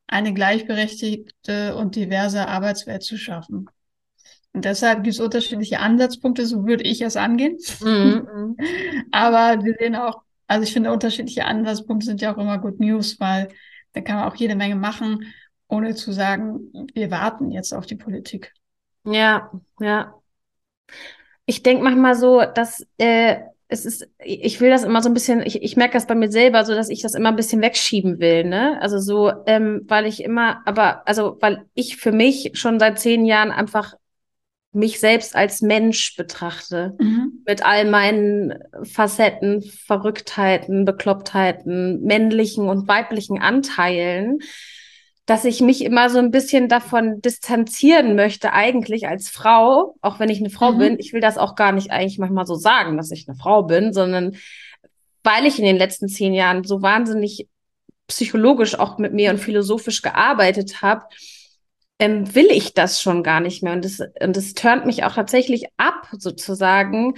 eine 0.07 0.33
gleichberechtigte 0.33 1.75
und 1.75 1.95
diverse 1.95 2.47
Arbeitswelt 2.47 3.03
zu 3.03 3.17
schaffen. 3.17 3.67
Und 4.53 4.65
deshalb 4.65 5.03
gibt 5.03 5.15
es 5.15 5.21
unterschiedliche 5.21 5.79
Ansatzpunkte, 5.79 6.45
so 6.45 6.65
würde 6.65 6.83
ich 6.83 7.01
es 7.01 7.15
angehen. 7.15 7.57
Mhm. 7.81 8.57
Aber 9.11 9.63
wir 9.63 9.75
sehen 9.79 9.95
auch, 9.95 10.21
also 10.51 10.63
ich 10.63 10.73
finde, 10.73 10.91
unterschiedliche 10.91 11.45
Ansatzpunkte 11.45 12.05
sind 12.05 12.19
ja 12.19 12.33
auch 12.33 12.37
immer 12.37 12.59
Good 12.59 12.81
News, 12.81 13.21
weil 13.21 13.47
da 13.93 14.01
kann 14.01 14.17
man 14.17 14.25
auch 14.29 14.35
jede 14.35 14.55
Menge 14.55 14.75
machen, 14.75 15.33
ohne 15.69 15.95
zu 15.95 16.11
sagen, 16.11 16.87
wir 16.93 17.09
warten 17.09 17.51
jetzt 17.51 17.73
auf 17.73 17.85
die 17.85 17.95
Politik. 17.95 18.51
Ja, 19.05 19.49
ja. 19.79 20.13
Ich 21.45 21.63
denke 21.63 21.85
manchmal 21.85 22.15
so, 22.15 22.43
dass 22.53 22.85
äh, 22.97 23.37
es 23.69 23.85
ist, 23.85 24.09
ich 24.19 24.59
will 24.59 24.69
das 24.69 24.83
immer 24.83 25.01
so 25.01 25.09
ein 25.09 25.13
bisschen, 25.13 25.41
ich, 25.41 25.61
ich 25.63 25.77
merke 25.77 25.93
das 25.93 26.05
bei 26.05 26.15
mir 26.15 26.29
selber, 26.29 26.65
so 26.65 26.75
dass 26.75 26.89
ich 26.89 27.01
das 27.01 27.13
immer 27.13 27.29
ein 27.29 27.37
bisschen 27.37 27.61
wegschieben 27.61 28.19
will, 28.19 28.43
ne? 28.43 28.77
Also 28.81 28.99
so, 28.99 29.31
ähm, 29.45 29.83
weil 29.87 30.05
ich 30.05 30.21
immer, 30.21 30.61
aber, 30.67 31.07
also, 31.07 31.37
weil 31.39 31.65
ich 31.73 31.95
für 31.95 32.11
mich 32.11 32.51
schon 32.55 32.77
seit 32.77 32.99
zehn 32.99 33.25
Jahren 33.25 33.51
einfach 33.51 33.93
mich 34.73 34.99
selbst 34.99 35.33
als 35.33 35.61
Mensch 35.61 36.17
betrachte. 36.17 36.93
Mhm. 36.99 37.30
Mit 37.45 37.65
all 37.65 37.89
meinen 37.89 38.53
Facetten, 38.83 39.61
Verrücktheiten, 39.61 40.85
Beklopptheiten, 40.85 42.01
männlichen 42.03 42.69
und 42.69 42.87
weiblichen 42.87 43.39
Anteilen 43.39 44.39
dass 45.31 45.45
ich 45.45 45.61
mich 45.61 45.85
immer 45.85 46.09
so 46.09 46.19
ein 46.19 46.29
bisschen 46.29 46.67
davon 46.67 47.21
distanzieren 47.21 48.15
möchte, 48.15 48.51
eigentlich 48.51 49.07
als 49.07 49.29
Frau, 49.29 49.95
auch 50.01 50.19
wenn 50.19 50.29
ich 50.29 50.39
eine 50.39 50.49
Frau 50.49 50.73
mhm. 50.73 50.77
bin. 50.77 50.99
Ich 50.99 51.13
will 51.13 51.21
das 51.21 51.37
auch 51.37 51.55
gar 51.55 51.71
nicht 51.71 51.91
eigentlich 51.91 52.17
manchmal 52.17 52.45
so 52.45 52.55
sagen, 52.55 52.97
dass 52.97 53.11
ich 53.11 53.29
eine 53.29 53.37
Frau 53.37 53.63
bin, 53.63 53.93
sondern 53.93 54.35
weil 55.23 55.45
ich 55.45 55.59
in 55.59 55.63
den 55.63 55.77
letzten 55.77 56.09
zehn 56.09 56.33
Jahren 56.33 56.63
so 56.63 56.81
wahnsinnig 56.81 57.47
psychologisch 58.07 58.77
auch 58.77 58.97
mit 58.97 59.13
mir 59.13 59.29
und 59.29 59.37
philosophisch 59.37 60.01
gearbeitet 60.01 60.81
habe, 60.81 61.05
ähm, 62.01 62.33
will 62.33 62.47
ich 62.49 62.73
das 62.73 62.99
schon 62.99 63.21
gar 63.21 63.39
nicht 63.39 63.61
mehr. 63.61 63.73
Und 63.73 63.85
das, 63.85 63.99
und 63.99 64.35
das 64.35 64.55
turnt 64.55 64.87
mich 64.87 65.03
auch 65.03 65.13
tatsächlich 65.13 65.67
ab, 65.77 66.07
sozusagen, 66.17 67.13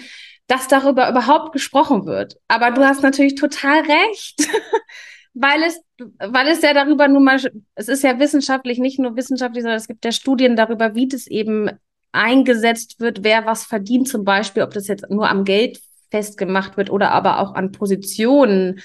dass 0.48 0.68
darüber 0.68 1.10
überhaupt 1.10 1.54
gesprochen 1.54 2.06
wird. 2.06 2.36
Aber 2.50 2.70
du 2.72 2.86
hast 2.86 3.02
natürlich 3.02 3.36
total 3.36 3.80
recht. 3.80 4.46
weil 5.34 5.64
es, 5.64 5.82
weil 6.20 6.48
es 6.50 6.62
ja 6.62 6.74
darüber 6.74 7.08
nur 7.08 7.22
mal, 7.22 7.40
es 7.76 7.88
ist 7.88 8.04
ja 8.04 8.20
wissenschaftlich, 8.20 8.78
nicht 8.78 9.00
nur 9.00 9.16
wissenschaftlich, 9.16 9.64
sondern 9.64 9.80
es 9.80 9.88
gibt 9.88 10.04
ja 10.04 10.12
Studien 10.12 10.58
darüber, 10.58 10.96
wie 10.96 11.08
das 11.08 11.28
eben 11.28 11.72
eingesetzt 12.12 13.00
wird, 13.00 13.24
wer 13.24 13.46
was 13.46 13.64
verdient, 13.64 14.10
zum 14.10 14.26
Beispiel, 14.26 14.64
ob 14.64 14.74
das 14.74 14.88
jetzt 14.88 15.10
nur 15.10 15.30
am 15.30 15.46
Geld 15.46 15.80
festgemacht 16.12 16.76
wird 16.76 16.92
oder 16.92 17.12
aber 17.12 17.40
auch 17.40 17.56
an 17.56 17.72
Positionen, 17.72 18.82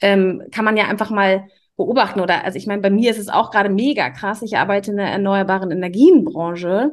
ähm, 0.00 0.44
kann 0.52 0.64
man 0.64 0.76
ja 0.76 0.86
einfach 0.86 1.10
mal 1.10 1.48
beobachten. 1.76 2.20
Oder 2.20 2.44
also 2.44 2.58
ich 2.58 2.66
meine, 2.66 2.82
bei 2.82 2.90
mir 2.90 3.10
ist 3.10 3.18
es 3.18 3.28
auch 3.28 3.50
gerade 3.50 3.68
mega 3.68 4.10
krass. 4.10 4.42
Ich 4.42 4.56
arbeite 4.56 4.90
in 4.90 4.96
der 4.96 5.08
erneuerbaren 5.08 5.70
Energienbranche. 5.70 6.92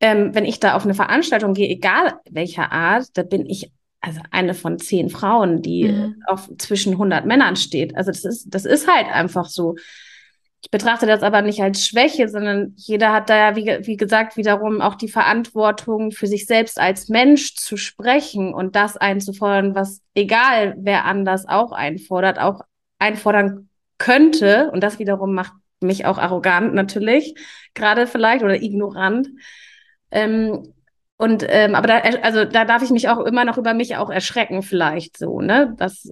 Ähm, 0.00 0.34
wenn 0.34 0.44
ich 0.44 0.60
da 0.60 0.74
auf 0.74 0.84
eine 0.84 0.94
Veranstaltung 0.94 1.54
gehe, 1.54 1.68
egal 1.68 2.14
welcher 2.30 2.72
Art, 2.72 3.06
da 3.14 3.22
bin 3.22 3.46
ich 3.46 3.70
also 4.00 4.20
eine 4.30 4.52
von 4.54 4.78
zehn 4.78 5.08
Frauen, 5.08 5.62
die 5.62 5.84
mhm. 5.84 6.22
auf 6.26 6.50
zwischen 6.58 6.92
100 6.92 7.24
Männern 7.24 7.56
steht. 7.56 7.96
Also 7.96 8.10
das 8.10 8.24
ist, 8.24 8.46
das 8.50 8.66
ist 8.66 8.86
halt 8.86 9.06
einfach 9.06 9.46
so. 9.46 9.76
Ich 10.62 10.70
betrachte 10.70 11.06
das 11.06 11.22
aber 11.22 11.42
nicht 11.42 11.60
als 11.60 11.86
Schwäche, 11.86 12.28
sondern 12.28 12.72
jeder 12.76 13.12
hat 13.12 13.28
da 13.28 13.36
ja, 13.36 13.56
wie, 13.56 13.86
wie 13.86 13.96
gesagt, 13.96 14.36
wiederum 14.36 14.80
auch 14.80 14.94
die 14.94 15.08
Verantwortung 15.08 16.10
für 16.10 16.26
sich 16.26 16.46
selbst 16.46 16.78
als 16.78 17.08
Mensch 17.08 17.54
zu 17.54 17.76
sprechen 17.76 18.54
und 18.54 18.74
das 18.74 18.96
einzufordern, 18.96 19.74
was 19.74 20.00
egal 20.14 20.74
wer 20.78 21.04
anders 21.04 21.46
auch 21.46 21.72
einfordert, 21.72 22.38
auch 22.38 22.62
einfordern 22.98 23.68
könnte. 23.98 24.70
Und 24.72 24.82
das 24.82 24.98
wiederum 24.98 25.34
macht 25.34 25.52
mich 25.80 26.06
auch 26.06 26.18
arrogant 26.18 26.74
natürlich, 26.74 27.34
gerade 27.74 28.06
vielleicht 28.06 28.42
oder 28.42 28.60
ignorant. 28.60 29.28
Ähm, 30.10 30.72
und 31.16 31.44
ähm, 31.48 31.74
aber 31.74 31.86
da, 31.86 31.98
also 31.98 32.44
da 32.44 32.64
darf 32.64 32.82
ich 32.82 32.90
mich 32.90 33.08
auch 33.08 33.20
immer 33.20 33.44
noch 33.44 33.58
über 33.58 33.74
mich 33.74 33.96
auch 33.96 34.10
erschrecken, 34.10 34.62
vielleicht 34.62 35.16
so, 35.16 35.40
ne? 35.40 35.74
Das 35.76 36.08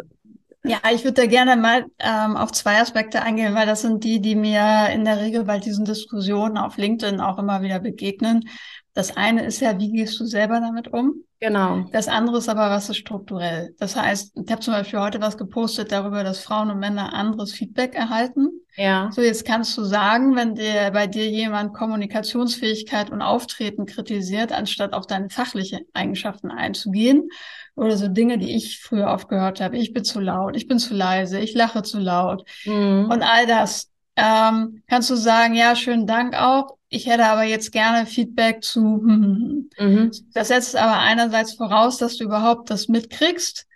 ja, 0.64 0.78
ich 0.94 1.02
würde 1.02 1.22
da 1.22 1.26
gerne 1.26 1.56
mal 1.56 1.86
ähm, 1.98 2.36
auf 2.36 2.52
zwei 2.52 2.80
Aspekte 2.80 3.20
eingehen, 3.22 3.54
weil 3.54 3.66
das 3.66 3.82
sind 3.82 4.04
die, 4.04 4.20
die 4.20 4.36
mir 4.36 4.90
in 4.92 5.04
der 5.04 5.20
Regel 5.20 5.44
bei 5.44 5.58
diesen 5.58 5.84
Diskussionen 5.84 6.56
auf 6.56 6.76
LinkedIn 6.76 7.20
auch 7.20 7.38
immer 7.38 7.62
wieder 7.62 7.80
begegnen. 7.80 8.48
Das 8.94 9.16
eine 9.16 9.44
ist 9.44 9.60
ja, 9.60 9.78
wie 9.78 9.90
gehst 9.90 10.20
du 10.20 10.26
selber 10.26 10.60
damit 10.60 10.92
um? 10.92 11.24
Genau. 11.40 11.86
Das 11.92 12.08
andere 12.08 12.38
ist 12.38 12.48
aber, 12.48 12.70
was 12.70 12.88
ist 12.88 12.98
strukturell? 12.98 13.74
Das 13.78 13.96
heißt, 13.96 14.32
ich 14.36 14.52
habe 14.52 14.60
zum 14.60 14.74
Beispiel 14.74 15.00
heute 15.00 15.20
was 15.20 15.36
gepostet 15.36 15.90
darüber, 15.90 16.22
dass 16.22 16.40
Frauen 16.40 16.70
und 16.70 16.78
Männer 16.78 17.14
anderes 17.14 17.52
Feedback 17.52 17.94
erhalten. 17.94 18.48
Ja. 18.76 19.10
So, 19.12 19.22
jetzt 19.22 19.44
kannst 19.44 19.76
du 19.76 19.82
sagen, 19.82 20.36
wenn 20.36 20.54
dir 20.54 20.90
bei 20.92 21.06
dir 21.06 21.28
jemand 21.28 21.74
Kommunikationsfähigkeit 21.74 23.10
und 23.10 23.22
Auftreten 23.22 23.86
kritisiert, 23.86 24.52
anstatt 24.52 24.92
auf 24.92 25.06
deine 25.06 25.30
fachliche 25.30 25.80
Eigenschaften 25.94 26.50
einzugehen, 26.50 27.28
oder 27.74 27.96
so 27.96 28.08
Dinge, 28.08 28.38
die 28.38 28.54
ich 28.54 28.80
früher 28.80 29.08
oft 29.08 29.28
gehört 29.28 29.60
habe. 29.60 29.78
Ich 29.78 29.92
bin 29.92 30.04
zu 30.04 30.20
laut, 30.20 30.56
ich 30.56 30.68
bin 30.68 30.78
zu 30.78 30.94
leise, 30.94 31.38
ich 31.38 31.54
lache 31.54 31.82
zu 31.82 31.98
laut 31.98 32.44
mhm. 32.64 33.08
und 33.10 33.22
all 33.22 33.46
das. 33.46 33.91
Ähm, 34.16 34.82
kannst 34.88 35.10
du 35.10 35.16
sagen, 35.16 35.54
ja, 35.54 35.74
schönen 35.74 36.06
Dank 36.06 36.34
auch. 36.34 36.76
Ich 36.88 37.06
hätte 37.06 37.24
aber 37.24 37.44
jetzt 37.44 37.72
gerne 37.72 38.06
Feedback 38.06 38.62
zu. 38.62 39.02
Mhm. 39.78 40.12
Das 40.34 40.48
setzt 40.48 40.76
aber 40.76 40.98
einerseits 40.98 41.54
voraus, 41.54 41.96
dass 41.96 42.18
du 42.18 42.24
überhaupt 42.24 42.68
das 42.68 42.88
mitkriegst, 42.88 43.66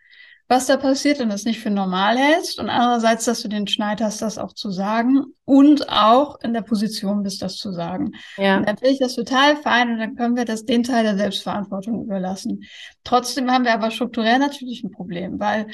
was 0.49 0.67
da 0.67 0.77
passiert 0.77 1.21
und 1.21 1.31
das 1.31 1.45
nicht 1.45 1.59
für 1.59 1.71
normal 1.71 2.19
hältst 2.19 2.61
und 2.61 2.69
andererseits, 2.69 3.25
dass 3.25 3.41
du 3.43 3.49
den 3.49 3.67
Schneid 3.67 4.01
hast, 4.01 4.23
das 4.23 4.39
auch 4.39 4.53
zu 4.53 4.71
sagen 4.71 5.25
und 5.45 5.89
auch 5.89 6.39
in 6.41 6.53
der 6.53 6.61
Position 6.61 7.23
bist, 7.23 7.43
das 7.43 7.57
zu 7.57 7.73
sagen. 7.73 8.13
Ja. 8.37 8.59
Und 8.59 8.69
dann 8.69 8.77
finde 8.77 8.93
ich 8.93 9.01
das 9.01 9.15
total 9.15 9.57
fein 9.57 9.91
und 9.91 9.99
dann 9.99 10.15
können 10.15 10.37
wir 10.37 10.45
das 10.45 10.65
den 10.65 10.83
Teil 10.83 11.03
der 11.03 11.17
Selbstverantwortung 11.17 12.05
überlassen. 12.05 12.65
Trotzdem 13.03 13.51
haben 13.51 13.65
wir 13.65 13.73
aber 13.73 13.91
strukturell 13.91 14.39
natürlich 14.39 14.85
ein 14.85 14.91
Problem, 14.91 15.41
weil 15.41 15.67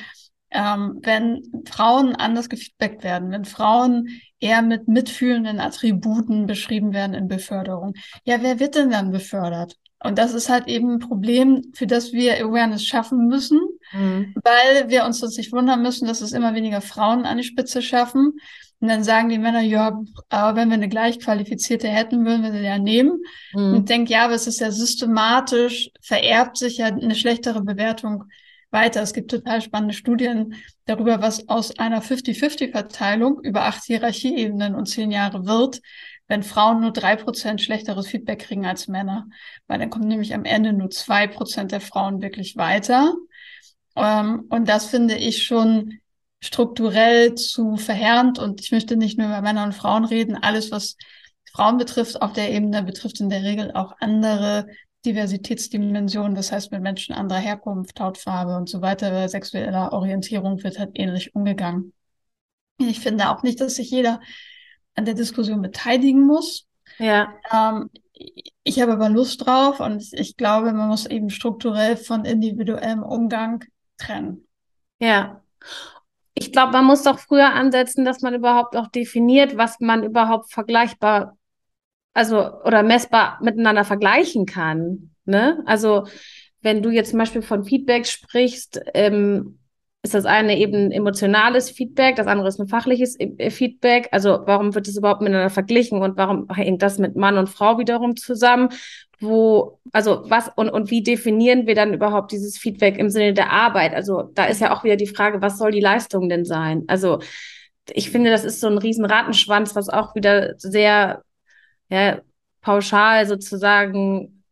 ähm, 0.52 0.98
wenn 1.02 1.42
Frauen 1.66 2.14
anders 2.14 2.48
gefeedbackt 2.48 3.02
werden, 3.04 3.30
wenn 3.30 3.44
Frauen 3.44 4.08
eher 4.38 4.62
mit 4.62 4.88
mitfühlenden 4.88 5.60
Attributen 5.60 6.46
beschrieben 6.46 6.92
werden 6.92 7.14
in 7.14 7.28
Beförderung, 7.28 7.94
ja, 8.24 8.42
wer 8.42 8.60
wird 8.60 8.74
denn 8.74 8.90
dann 8.90 9.10
befördert? 9.10 9.76
Und 10.04 10.18
das 10.18 10.34
ist 10.34 10.48
halt 10.48 10.66
eben 10.66 10.94
ein 10.94 10.98
Problem, 10.98 11.62
für 11.74 11.86
das 11.86 12.12
wir 12.12 12.34
Awareness 12.34 12.84
schaffen 12.84 13.28
müssen, 13.28 13.60
mhm. 13.92 14.34
weil 14.42 14.90
wir 14.90 15.04
uns 15.04 15.20
sonst 15.20 15.38
nicht 15.38 15.52
wundern 15.52 15.80
müssen, 15.80 16.08
dass 16.08 16.20
es 16.20 16.32
immer 16.32 16.54
weniger 16.54 16.80
Frauen 16.80 17.24
an 17.24 17.38
die 17.38 17.44
Spitze 17.44 17.82
schaffen, 17.82 18.32
Und 18.82 18.88
dann 18.88 19.04
sagen 19.04 19.28
die 19.28 19.38
Männer, 19.38 19.60
ja, 19.60 19.96
aber 20.28 20.56
wenn 20.56 20.68
wir 20.68 20.74
eine 20.74 20.88
gleich 20.88 21.20
qualifizierte 21.20 21.86
hätten, 21.86 22.26
würden 22.26 22.42
wir 22.42 22.50
sie 22.50 22.66
ja 22.66 22.78
nehmen. 22.78 23.22
Mhm. 23.54 23.74
Und 23.74 23.88
denke, 23.88 24.12
ja, 24.12 24.24
aber 24.24 24.34
es 24.34 24.48
ist 24.48 24.58
ja 24.60 24.72
systematisch, 24.72 25.90
vererbt 26.00 26.56
sich 26.56 26.78
ja 26.78 26.86
eine 26.86 27.14
schlechtere 27.14 27.62
Bewertung 27.62 28.24
weiter. 28.72 29.02
Es 29.02 29.12
gibt 29.12 29.30
total 29.30 29.60
spannende 29.60 29.94
Studien 29.94 30.54
darüber, 30.86 31.20
was 31.22 31.48
aus 31.48 31.78
einer 31.78 32.02
50-50-Verteilung 32.02 33.40
über 33.42 33.64
acht 33.64 33.84
Hierarchieebenen 33.84 34.74
und 34.74 34.86
zehn 34.86 35.10
Jahre 35.10 35.46
wird, 35.46 35.80
wenn 36.28 36.42
Frauen 36.42 36.80
nur 36.80 36.92
drei 36.92 37.16
Prozent 37.16 37.60
schlechteres 37.60 38.08
Feedback 38.08 38.40
kriegen 38.40 38.66
als 38.66 38.88
Männer. 38.88 39.26
Weil 39.66 39.78
dann 39.78 39.90
kommen 39.90 40.08
nämlich 40.08 40.34
am 40.34 40.44
Ende 40.44 40.72
nur 40.72 40.90
zwei 40.90 41.26
Prozent 41.26 41.72
der 41.72 41.80
Frauen 41.80 42.22
wirklich 42.22 42.56
weiter. 42.56 43.14
Ähm, 43.96 44.46
und 44.48 44.68
das 44.68 44.86
finde 44.86 45.16
ich 45.16 45.44
schon 45.44 46.00
strukturell 46.40 47.34
zu 47.34 47.76
verheerend. 47.76 48.38
Und 48.38 48.60
ich 48.60 48.72
möchte 48.72 48.96
nicht 48.96 49.18
nur 49.18 49.28
über 49.28 49.42
Männer 49.42 49.64
und 49.64 49.74
Frauen 49.74 50.04
reden. 50.04 50.36
Alles, 50.36 50.70
was 50.70 50.96
Frauen 51.52 51.76
betrifft 51.76 52.22
auf 52.22 52.32
der 52.32 52.50
Ebene, 52.50 52.82
betrifft 52.82 53.20
in 53.20 53.28
der 53.28 53.42
Regel 53.42 53.72
auch 53.72 53.94
andere 54.00 54.66
Diversitätsdimensionen, 55.04 56.34
das 56.34 56.52
heißt 56.52 56.70
mit 56.70 56.82
Menschen 56.82 57.14
anderer 57.14 57.40
Herkunft, 57.40 57.98
Hautfarbe 58.00 58.56
und 58.56 58.68
so 58.68 58.82
weiter, 58.82 59.28
sexueller 59.28 59.92
Orientierung 59.92 60.62
wird 60.62 60.78
halt 60.78 60.90
ähnlich 60.94 61.34
umgegangen. 61.34 61.92
Ich 62.78 63.00
finde 63.00 63.30
auch 63.30 63.42
nicht, 63.42 63.60
dass 63.60 63.76
sich 63.76 63.90
jeder 63.90 64.20
an 64.94 65.04
der 65.04 65.14
Diskussion 65.14 65.62
beteiligen 65.62 66.26
muss. 66.26 66.66
Ja. 66.98 67.34
Ähm, 67.52 67.90
ich 68.62 68.80
habe 68.80 68.92
aber 68.92 69.08
Lust 69.08 69.44
drauf 69.46 69.80
und 69.80 70.04
ich 70.12 70.36
glaube, 70.36 70.72
man 70.72 70.88
muss 70.88 71.06
eben 71.06 71.30
strukturell 71.30 71.96
von 71.96 72.24
individuellem 72.24 73.02
Umgang 73.02 73.64
trennen. 73.98 74.46
Ja. 75.00 75.42
Ich 76.34 76.52
glaube, 76.52 76.72
man 76.72 76.84
muss 76.84 77.02
doch 77.02 77.18
früher 77.18 77.52
ansetzen, 77.52 78.04
dass 78.04 78.20
man 78.22 78.34
überhaupt 78.34 78.76
auch 78.76 78.88
definiert, 78.88 79.56
was 79.56 79.80
man 79.80 80.02
überhaupt 80.02 80.52
vergleichbar 80.52 81.36
also 82.14 82.62
oder 82.64 82.82
messbar 82.82 83.38
miteinander 83.42 83.84
vergleichen 83.84 84.46
kann. 84.46 85.10
Ne? 85.24 85.62
Also 85.66 86.06
wenn 86.60 86.82
du 86.82 86.90
jetzt 86.90 87.10
zum 87.10 87.18
Beispiel 87.18 87.42
von 87.42 87.64
Feedback 87.64 88.06
sprichst, 88.06 88.80
ähm, 88.94 89.58
ist 90.04 90.14
das 90.14 90.24
eine 90.24 90.58
eben 90.58 90.90
emotionales 90.90 91.70
Feedback, 91.70 92.16
das 92.16 92.26
andere 92.26 92.48
ist 92.48 92.60
ein 92.60 92.66
fachliches 92.66 93.18
äh, 93.20 93.50
Feedback. 93.50 94.08
Also 94.10 94.40
warum 94.46 94.74
wird 94.74 94.88
es 94.88 94.96
überhaupt 94.96 95.20
miteinander 95.20 95.50
verglichen 95.50 96.02
und 96.02 96.16
warum 96.16 96.48
hängt 96.52 96.82
das 96.82 96.98
mit 96.98 97.14
Mann 97.14 97.38
und 97.38 97.48
Frau 97.48 97.78
wiederum 97.78 98.16
zusammen? 98.16 98.70
Wo, 99.20 99.78
also 99.92 100.24
was 100.26 100.50
und, 100.56 100.68
und 100.70 100.90
wie 100.90 101.04
definieren 101.04 101.68
wir 101.68 101.76
dann 101.76 101.94
überhaupt 101.94 102.32
dieses 102.32 102.58
Feedback 102.58 102.98
im 102.98 103.10
Sinne 103.10 103.32
der 103.32 103.52
Arbeit? 103.52 103.94
Also 103.94 104.22
da 104.34 104.46
ist 104.46 104.60
ja 104.60 104.74
auch 104.74 104.82
wieder 104.82 104.96
die 104.96 105.06
Frage, 105.06 105.40
was 105.40 105.58
soll 105.58 105.70
die 105.70 105.80
Leistung 105.80 106.28
denn 106.28 106.44
sein? 106.44 106.82
Also 106.88 107.20
ich 107.92 108.10
finde, 108.10 108.30
das 108.30 108.44
ist 108.44 108.60
so 108.60 108.66
ein 108.66 108.78
riesen 108.78 109.04
Ratenschwanz, 109.04 109.76
was 109.76 109.88
auch 109.88 110.16
wieder 110.16 110.54
sehr 110.58 111.22
ja, 111.92 112.22
pauschal 112.62 113.26
sozusagen 113.26 114.42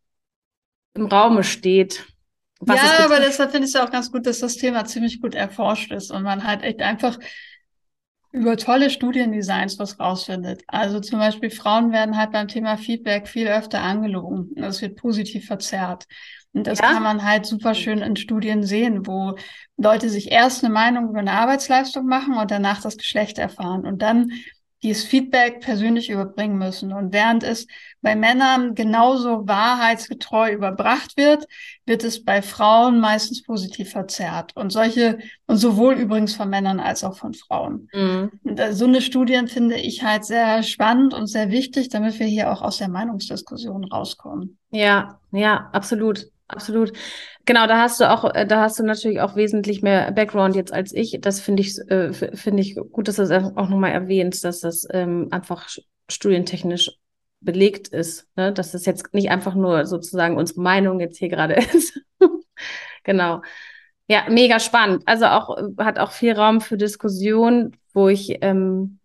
im 0.94 1.07
Raume 1.07 1.42
steht. 1.42 2.05
ja, 2.66 3.05
aber 3.05 3.18
deshalb 3.18 3.53
finde 3.53 3.66
ich 3.66 3.74
es 3.74 3.81
auch 3.81 3.90
ganz 3.90 4.12
gut, 4.12 4.26
dass 4.26 4.40
das 4.40 4.57
Thema 4.57 4.85
ziemlich 4.85 5.22
gut 5.22 5.35
erforscht 5.35 5.90
ist 5.90 6.11
und 6.11 6.22
man 6.22 6.44
halt 6.44 6.62
echt 6.62 6.83
einfach 6.83 7.18
über 8.33 8.57
tolle 8.59 8.90
Studiendesigns 8.90 9.79
was 9.79 9.98
rausfindet. 9.98 10.62
Also 10.66 11.00
zum 11.00 11.18
Beispiel 11.18 11.50
Frauen 11.50 11.92
werden 11.92 12.16
halt 12.16 12.31
beim 12.33 12.46
Thema 12.46 12.76
Feedback 12.76 13.26
viel 13.26 13.48
öfter 13.48 13.81
angelogen. 13.81 14.50
Das 14.55 14.83
wird 14.83 14.96
positiv 14.96 15.46
verzerrt. 15.46 16.05
Und 16.53 16.66
das 16.66 16.79
ja? 16.79 16.92
kann 16.92 17.03
man 17.03 17.24
halt 17.24 17.46
super 17.46 17.74
schön 17.74 18.00
in 18.00 18.16
Studien 18.16 18.64
sehen, 18.64 19.07
wo 19.07 19.37
Leute 19.79 20.11
sich 20.11 20.31
erst 20.31 20.62
eine 20.62 20.72
Meinung 20.72 21.09
über 21.09 21.20
eine 21.20 21.33
Arbeitsleistung 21.33 22.07
machen 22.07 22.35
und 22.35 22.50
danach 22.50 22.83
das 22.83 22.98
Geschlecht 22.98 23.38
erfahren. 23.38 23.87
Und 23.87 24.03
dann 24.03 24.31
dieses 24.82 25.04
Feedback 25.04 25.60
persönlich 25.60 26.08
überbringen 26.10 26.58
müssen. 26.58 26.92
Und 26.92 27.12
während 27.12 27.42
es 27.42 27.66
bei 28.00 28.16
Männern 28.16 28.74
genauso 28.74 29.46
wahrheitsgetreu 29.46 30.52
überbracht 30.52 31.16
wird, 31.16 31.46
wird 31.84 32.04
es 32.04 32.24
bei 32.24 32.40
Frauen 32.40 33.00
meistens 33.00 33.42
positiv 33.42 33.90
verzerrt. 33.90 34.56
Und 34.56 34.70
solche, 34.70 35.18
und 35.46 35.58
sowohl 35.58 35.94
übrigens 35.94 36.34
von 36.34 36.48
Männern 36.48 36.80
als 36.80 37.04
auch 37.04 37.16
von 37.16 37.34
Frauen. 37.34 37.88
Mhm. 37.92 38.30
Und 38.42 38.60
so 38.70 38.86
eine 38.86 39.02
Studien 39.02 39.48
finde 39.48 39.76
ich 39.76 40.02
halt 40.02 40.24
sehr 40.24 40.62
spannend 40.62 41.12
und 41.12 41.26
sehr 41.26 41.50
wichtig, 41.50 41.90
damit 41.90 42.18
wir 42.18 42.26
hier 42.26 42.50
auch 42.52 42.62
aus 42.62 42.78
der 42.78 42.88
Meinungsdiskussion 42.88 43.84
rauskommen. 43.84 44.58
Ja, 44.70 45.20
ja, 45.32 45.68
absolut. 45.72 46.30
Absolut. 46.52 46.92
Genau, 47.46 47.66
da 47.66 47.78
hast 47.80 48.00
du 48.00 48.10
auch, 48.10 48.24
äh, 48.34 48.46
da 48.46 48.60
hast 48.62 48.78
du 48.78 48.82
natürlich 48.84 49.20
auch 49.20 49.36
wesentlich 49.36 49.82
mehr 49.82 50.10
Background 50.12 50.56
jetzt 50.56 50.72
als 50.72 50.92
ich. 50.92 51.18
Das 51.20 51.40
finde 51.40 51.62
ich, 51.62 51.78
äh, 51.88 52.12
finde 52.12 52.62
ich 52.62 52.76
gut, 52.92 53.08
dass 53.08 53.16
du 53.16 53.26
das 53.26 53.44
auch 53.56 53.68
nochmal 53.68 53.92
erwähnst, 53.92 54.44
dass 54.44 54.60
das 54.60 54.86
ähm, 54.92 55.28
einfach 55.30 55.68
studientechnisch 56.10 56.90
belegt 57.40 57.88
ist, 57.88 58.28
ne? 58.36 58.52
dass 58.52 58.72
das 58.72 58.84
jetzt 58.84 59.14
nicht 59.14 59.30
einfach 59.30 59.54
nur 59.54 59.86
sozusagen 59.86 60.36
unsere 60.36 60.60
Meinung 60.60 61.00
jetzt 61.00 61.18
hier 61.18 61.28
gerade 61.28 61.54
ist. 61.72 61.98
genau. 63.04 63.42
Ja, 64.08 64.26
mega 64.28 64.58
spannend. 64.58 65.04
Also 65.06 65.26
auch 65.26 65.56
hat 65.78 66.00
auch 66.00 66.10
viel 66.10 66.32
Raum 66.32 66.60
für 66.60 66.76
Diskussion, 66.76 67.76
wo 67.94 68.08
ich, 68.08 68.38
ähm, 68.42 68.98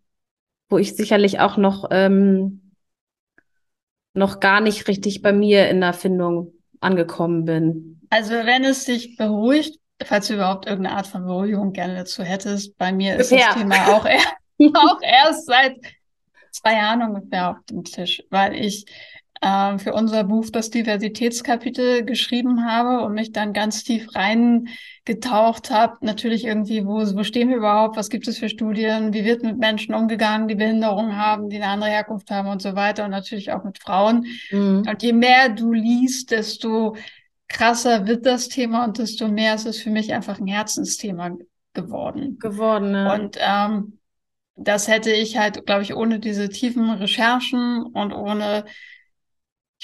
wo 0.67 0.79
ich 0.79 0.95
sicherlich 0.95 1.39
auch 1.39 1.57
noch 1.57 1.87
ähm, 1.91 2.71
noch 4.15 4.39
gar 4.39 4.61
nicht 4.61 4.87
richtig 4.87 5.21
bei 5.21 5.31
mir 5.31 5.69
in 5.69 5.81
der 5.81 5.93
Findung 5.93 6.54
angekommen 6.85 7.45
bin. 7.45 8.01
Also 8.09 8.33
wenn 8.33 8.63
es 8.63 8.85
dich 8.85 9.17
beruhigt, 9.17 9.77
falls 10.03 10.27
du 10.27 10.35
überhaupt 10.35 10.67
irgendeine 10.67 10.97
Art 10.97 11.07
von 11.07 11.25
Beruhigung 11.25 11.73
gerne 11.73 11.95
dazu 11.95 12.23
hättest, 12.23 12.77
bei 12.77 12.91
mir 12.91 13.15
ist 13.17 13.31
ja. 13.31 13.47
das 13.47 13.55
Thema 13.55 13.75
auch, 13.89 14.05
er 14.05 14.19
auch 14.75 15.01
erst 15.01 15.47
seit 15.47 15.75
zwei 16.51 16.73
Jahren 16.73 17.01
ungefähr 17.01 17.51
auf 17.51 17.57
dem 17.69 17.83
Tisch, 17.83 18.23
weil 18.29 18.55
ich 18.55 18.85
äh, 19.45 19.77
für 19.77 19.93
unser 19.93 20.23
Buch 20.23 20.49
das 20.51 20.71
Diversitätskapitel 20.71 22.03
geschrieben 22.03 22.65
habe 22.65 23.05
und 23.05 23.13
mich 23.13 23.31
dann 23.31 23.53
ganz 23.53 23.83
tief 23.83 24.15
reingetaucht 24.15 25.69
habe. 25.69 25.97
Natürlich 26.01 26.45
irgendwie, 26.45 26.83
wo, 26.83 26.97
wo 27.15 27.23
stehen 27.23 27.49
wir 27.49 27.57
überhaupt? 27.57 27.95
Was 27.95 28.09
gibt 28.09 28.27
es 28.27 28.39
für 28.39 28.49
Studien? 28.49 29.13
Wie 29.13 29.23
wird 29.23 29.43
mit 29.43 29.59
Menschen 29.59 29.93
umgegangen, 29.93 30.47
die 30.47 30.55
Behinderungen 30.55 31.15
haben, 31.15 31.49
die 31.49 31.57
eine 31.57 31.67
andere 31.67 31.91
Herkunft 31.91 32.31
haben 32.31 32.49
und 32.49 32.61
so 32.61 32.75
weiter 32.75 33.05
und 33.05 33.11
natürlich 33.11 33.51
auch 33.51 33.63
mit 33.63 33.77
Frauen. 33.77 34.25
Mhm. 34.49 34.83
Und 34.89 35.03
je 35.03 35.13
mehr 35.13 35.49
du 35.49 35.73
liest, 35.73 36.31
desto 36.31 36.95
krasser 37.47 38.07
wird 38.07 38.25
das 38.25 38.49
Thema 38.49 38.83
und 38.85 38.97
desto 38.97 39.27
mehr 39.27 39.53
ist 39.53 39.67
es 39.67 39.79
für 39.79 39.91
mich 39.91 40.11
einfach 40.11 40.39
ein 40.39 40.47
Herzensthema 40.47 41.37
geworden. 41.73 42.39
Geworden, 42.39 42.95
ja. 42.95 43.13
Und 43.13 43.37
ähm, 43.39 43.99
das 44.55 44.87
hätte 44.87 45.11
ich 45.11 45.37
halt, 45.37 45.67
glaube 45.67 45.83
ich, 45.83 45.93
ohne 45.93 46.19
diese 46.19 46.49
tiefen 46.49 46.89
Recherchen 46.89 47.83
und 47.83 48.11
ohne 48.11 48.65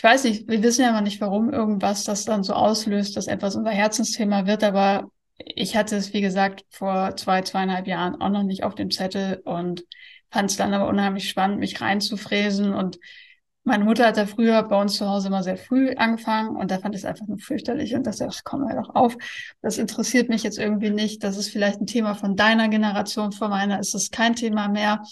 ich 0.02 0.04
weiß 0.04 0.24
nicht, 0.24 0.48
wir 0.48 0.64
wissen 0.64 0.82
ja 0.82 0.90
immer 0.90 1.02
nicht, 1.02 1.22
warum 1.22 1.54
irgendwas 1.54 2.04
das 2.06 2.26
dann 2.26 2.42
so 2.44 2.54
auslöst, 2.54 3.16
dass 3.16 3.28
etwas 3.28 3.56
unser 3.56 3.70
Herzensthema 3.70 4.48
wird, 4.48 4.64
aber 4.64 5.12
ich 5.38 5.78
hatte 5.78 5.96
es, 5.96 6.12
wie 6.12 6.22
gesagt, 6.22 6.66
vor 6.72 7.16
zwei, 7.18 7.44
zweieinhalb 7.44 7.86
Jahren 7.86 8.20
auch 8.20 8.30
noch 8.30 8.42
nicht 8.42 8.64
auf 8.64 8.74
dem 8.74 8.90
Zettel 8.90 9.44
und 9.46 9.84
fand 10.32 10.50
es 10.50 10.58
dann 10.58 10.74
aber 10.74 10.88
unheimlich 10.88 11.30
spannend, 11.30 11.60
mich 11.60 11.82
reinzufräsen. 11.82 12.74
Und 12.74 12.98
meine 13.64 13.84
Mutter 13.84 14.08
hat 14.08 14.18
da 14.18 14.26
früher 14.26 14.64
bei 14.64 14.82
uns 14.82 14.96
zu 14.96 15.08
Hause 15.08 15.28
immer 15.28 15.44
sehr 15.44 15.58
früh 15.58 15.94
angefangen 15.94 16.56
und 16.56 16.72
da 16.72 16.80
fand 16.80 16.96
ich 16.96 17.02
es 17.02 17.06
einfach 17.06 17.28
nur 17.28 17.38
fürchterlich 17.38 17.94
und 17.94 18.08
dachte, 18.08 18.28
ach 18.28 18.40
komm, 18.44 18.68
hör 18.68 18.82
doch 18.82 18.96
auf. 18.96 19.16
Das 19.62 19.78
interessiert 19.78 20.30
mich 20.30 20.42
jetzt 20.42 20.58
irgendwie 20.58 20.90
nicht. 20.90 21.24
Das 21.24 21.38
ist 21.38 21.50
vielleicht 21.50 21.80
ein 21.80 21.86
Thema 21.86 22.16
von 22.16 22.36
deiner 22.36 22.70
Generation, 22.70 23.34
von 23.34 23.52
meiner 23.52 23.80
ist 23.80 23.94
es 23.94 24.10
kein 24.10 24.36
Thema 24.36 24.68
mehr. 24.68 25.04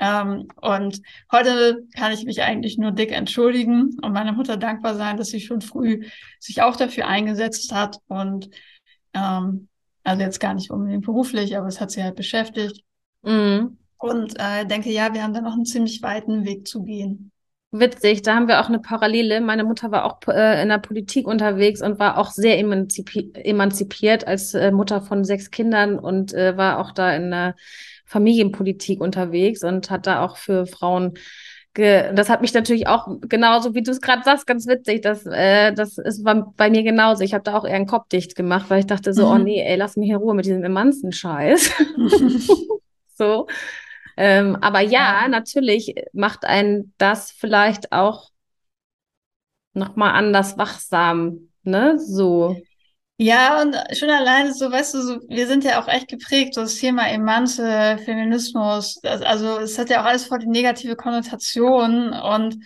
Ähm, 0.00 0.48
und 0.56 1.02
heute 1.30 1.86
kann 1.94 2.12
ich 2.12 2.24
mich 2.24 2.42
eigentlich 2.42 2.78
nur 2.78 2.90
dick 2.90 3.12
entschuldigen 3.12 3.98
und 4.02 4.12
meiner 4.12 4.32
Mutter 4.32 4.56
dankbar 4.56 4.94
sein, 4.94 5.18
dass 5.18 5.28
sie 5.28 5.40
schon 5.40 5.60
früh 5.60 6.06
sich 6.38 6.62
auch 6.62 6.76
dafür 6.76 7.06
eingesetzt 7.06 7.72
hat 7.74 7.98
und 8.08 8.48
ähm, 9.12 9.68
also 10.02 10.22
jetzt 10.22 10.40
gar 10.40 10.54
nicht 10.54 10.70
unbedingt 10.70 11.04
beruflich, 11.04 11.56
aber 11.58 11.66
es 11.66 11.80
hat 11.80 11.90
sie 11.90 12.02
halt 12.02 12.16
beschäftigt. 12.16 12.82
Mhm. 13.22 13.76
Und 13.98 14.34
äh, 14.38 14.64
denke, 14.64 14.90
ja, 14.90 15.12
wir 15.12 15.22
haben 15.22 15.34
da 15.34 15.42
noch 15.42 15.52
einen 15.52 15.66
ziemlich 15.66 16.02
weiten 16.02 16.46
Weg 16.46 16.66
zu 16.66 16.82
gehen. 16.82 17.30
Witzig, 17.72 18.22
da 18.22 18.34
haben 18.34 18.48
wir 18.48 18.60
auch 18.60 18.68
eine 18.68 18.80
Parallele. 18.80 19.42
Meine 19.42 19.62
Mutter 19.62 19.92
war 19.92 20.04
auch 20.06 20.18
äh, 20.26 20.62
in 20.62 20.70
der 20.70 20.78
Politik 20.78 21.26
unterwegs 21.26 21.82
und 21.82 21.98
war 21.98 22.16
auch 22.16 22.30
sehr 22.30 22.58
emanzipi 22.58 23.30
emanzipiert 23.34 24.26
als 24.26 24.54
äh, 24.54 24.72
Mutter 24.72 25.02
von 25.02 25.24
sechs 25.24 25.50
Kindern 25.50 25.98
und 25.98 26.32
äh, 26.32 26.56
war 26.56 26.80
auch 26.80 26.90
da 26.90 27.14
in 27.14 27.30
der 27.30 27.54
Familienpolitik 28.10 29.00
unterwegs 29.00 29.62
und 29.62 29.88
hat 29.88 30.06
da 30.06 30.24
auch 30.24 30.36
für 30.36 30.66
Frauen 30.66 31.14
das 31.72 32.28
hat 32.28 32.40
mich 32.40 32.52
natürlich 32.52 32.88
auch 32.88 33.06
genauso, 33.20 33.74
wie 33.74 33.82
du 33.82 33.92
es 33.92 34.00
gerade 34.00 34.24
sagst, 34.24 34.44
ganz 34.46 34.66
witzig. 34.66 35.02
Das, 35.02 35.24
äh, 35.24 35.72
das 35.72 35.98
ist 35.98 36.24
bei 36.24 36.68
mir 36.68 36.82
genauso. 36.82 37.22
Ich 37.22 37.32
habe 37.32 37.44
da 37.44 37.56
auch 37.56 37.64
eher 37.64 37.76
einen 37.76 37.86
Kopf 37.86 38.08
dicht 38.08 38.34
gemacht, 38.34 38.68
weil 38.68 38.80
ich 38.80 38.86
dachte 38.86 39.14
so, 39.14 39.26
oh 39.26 39.34
mhm. 39.34 39.40
oh 39.40 39.44
nee, 39.44 39.62
ey, 39.62 39.76
lass 39.76 39.96
mich 39.96 40.10
in 40.10 40.16
Ruhe 40.16 40.34
mit 40.34 40.46
diesem 40.46 40.64
immensen 40.64 41.12
Scheiß. 41.12 41.70
so. 43.14 43.46
Ähm, 44.16 44.56
aber 44.60 44.80
ja, 44.80 45.22
ja, 45.22 45.28
natürlich 45.28 45.94
macht 46.12 46.44
einen 46.44 46.92
das 46.98 47.30
vielleicht 47.30 47.92
auch 47.92 48.30
nochmal 49.72 50.14
anders 50.14 50.58
wachsam, 50.58 51.50
ne? 51.62 51.98
So. 52.00 52.56
Ja, 53.22 53.60
und 53.60 53.76
schon 53.98 54.08
alleine 54.08 54.54
so, 54.54 54.70
weißt 54.72 54.94
du, 54.94 55.02
so, 55.02 55.20
wir 55.28 55.46
sind 55.46 55.62
ja 55.62 55.82
auch 55.82 55.88
echt 55.88 56.08
geprägt, 56.08 56.54
so 56.54 56.62
das 56.62 56.76
Thema 56.76 57.06
Emanze, 57.10 57.98
Feminismus, 58.02 58.98
das, 59.02 59.20
also 59.20 59.58
es 59.58 59.78
hat 59.78 59.90
ja 59.90 60.00
auch 60.00 60.06
alles 60.06 60.24
voll 60.24 60.38
die 60.38 60.46
negative 60.46 60.96
Konnotation 60.96 62.14
und 62.14 62.56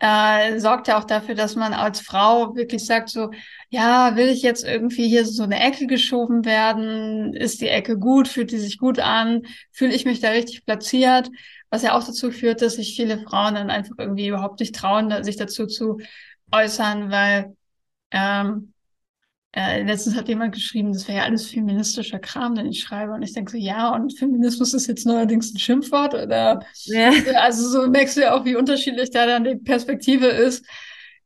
äh, 0.00 0.58
sorgt 0.58 0.88
ja 0.88 0.98
auch 0.98 1.04
dafür, 1.04 1.36
dass 1.36 1.54
man 1.54 1.72
als 1.74 2.00
Frau 2.00 2.56
wirklich 2.56 2.84
sagt 2.84 3.08
so, 3.10 3.30
ja, 3.68 4.16
will 4.16 4.26
ich 4.28 4.42
jetzt 4.42 4.64
irgendwie 4.64 5.06
hier 5.08 5.24
so 5.24 5.44
eine 5.44 5.60
Ecke 5.60 5.86
geschoben 5.86 6.44
werden? 6.44 7.32
Ist 7.34 7.60
die 7.60 7.68
Ecke 7.68 7.96
gut? 7.96 8.26
Fühlt 8.26 8.50
die 8.50 8.58
sich 8.58 8.78
gut 8.78 8.98
an? 8.98 9.42
Fühle 9.70 9.94
ich 9.94 10.06
mich 10.06 10.18
da 10.18 10.30
richtig 10.30 10.64
platziert? 10.66 11.30
Was 11.68 11.82
ja 11.82 11.96
auch 11.96 12.02
dazu 12.04 12.32
führt, 12.32 12.62
dass 12.62 12.74
sich 12.76 12.96
viele 12.96 13.20
Frauen 13.22 13.54
dann 13.54 13.70
einfach 13.70 13.94
irgendwie 13.98 14.26
überhaupt 14.26 14.58
nicht 14.58 14.74
trauen, 14.74 15.22
sich 15.22 15.36
dazu 15.36 15.66
zu 15.66 15.98
äußern, 16.50 17.10
weil 17.12 17.54
ähm, 18.10 18.72
äh, 19.52 19.82
letztens 19.82 20.16
hat 20.16 20.28
jemand 20.28 20.54
geschrieben, 20.54 20.92
das 20.92 21.08
wäre 21.08 21.18
ja 21.18 21.24
alles 21.24 21.50
feministischer 21.50 22.20
Kram, 22.20 22.54
den 22.54 22.66
ich 22.66 22.80
schreibe. 22.80 23.12
Und 23.12 23.22
ich 23.22 23.32
denke 23.32 23.50
so, 23.50 23.56
ja, 23.58 23.92
und 23.92 24.16
Feminismus 24.16 24.74
ist 24.74 24.86
jetzt 24.86 25.06
neuerdings 25.06 25.52
ein 25.52 25.58
Schimpfwort 25.58 26.14
oder 26.14 26.64
ja. 26.84 27.10
also 27.36 27.68
so 27.68 27.88
merkst 27.88 28.16
du 28.16 28.20
ja 28.20 28.34
auch, 28.34 28.44
wie 28.44 28.54
unterschiedlich 28.54 29.10
da 29.10 29.26
dann 29.26 29.44
die 29.44 29.56
Perspektive 29.56 30.26
ist. 30.26 30.64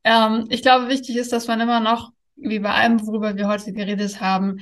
Ähm, 0.05 0.47
ich 0.49 0.63
glaube, 0.63 0.89
wichtig 0.89 1.17
ist, 1.17 1.33
dass 1.33 1.49
man 1.49 1.61
immer 1.61 1.81
noch, 1.81 2.13
wie 2.37 2.61
bei 2.61 2.71
allem, 2.71 3.07
worüber 3.07 3.37
wir 3.37 3.47
heute 3.47 3.73
geredet 3.73 4.21
haben, 4.21 4.59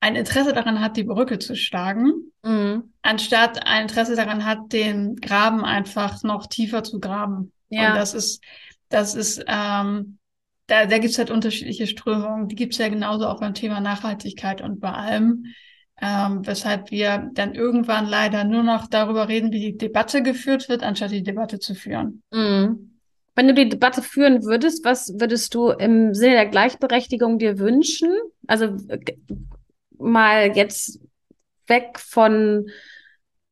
ein 0.00 0.14
Interesse 0.14 0.52
daran 0.52 0.80
hat, 0.80 0.98
die 0.98 1.04
Brücke 1.04 1.38
zu 1.38 1.56
schlagen, 1.56 2.30
mhm. 2.42 2.92
anstatt 3.00 3.66
ein 3.66 3.82
Interesse 3.82 4.16
daran 4.16 4.44
hat, 4.44 4.72
den 4.72 5.16
Graben 5.16 5.64
einfach 5.64 6.22
noch 6.22 6.46
tiefer 6.46 6.84
zu 6.84 7.00
graben. 7.00 7.52
Ja. 7.70 7.88
Und 7.88 7.96
das 7.96 8.12
ist, 8.12 8.44
das 8.90 9.14
ist, 9.14 9.42
ähm, 9.46 10.18
da, 10.66 10.86
da 10.86 10.98
gibt 10.98 11.12
es 11.12 11.18
halt 11.18 11.30
unterschiedliche 11.30 11.86
Strömungen. 11.86 12.48
Die 12.48 12.56
gibt 12.56 12.72
es 12.72 12.78
ja 12.78 12.88
genauso 12.88 13.26
auch 13.26 13.40
beim 13.40 13.54
Thema 13.54 13.80
Nachhaltigkeit 13.80 14.60
und 14.60 14.80
bei 14.80 14.90
allem. 14.90 15.46
Ähm, 15.98 16.46
weshalb 16.46 16.90
wir 16.90 17.30
dann 17.32 17.54
irgendwann 17.54 18.06
leider 18.06 18.44
nur 18.44 18.62
noch 18.62 18.86
darüber 18.86 19.28
reden, 19.28 19.50
wie 19.50 19.60
die 19.60 19.78
Debatte 19.78 20.22
geführt 20.22 20.68
wird, 20.68 20.82
anstatt 20.82 21.10
die 21.10 21.22
Debatte 21.22 21.58
zu 21.58 21.74
führen. 21.74 22.22
Mhm. 22.30 22.98
Wenn 23.34 23.48
du 23.48 23.54
die 23.54 23.68
Debatte 23.68 24.02
führen 24.02 24.44
würdest, 24.44 24.84
was 24.84 25.14
würdest 25.18 25.54
du 25.54 25.70
im 25.70 26.14
Sinne 26.14 26.34
der 26.34 26.46
Gleichberechtigung 26.46 27.38
dir 27.38 27.58
wünschen? 27.58 28.10
Also 28.46 28.76
mal 29.98 30.54
jetzt 30.54 31.00
weg 31.66 31.98
von 31.98 32.68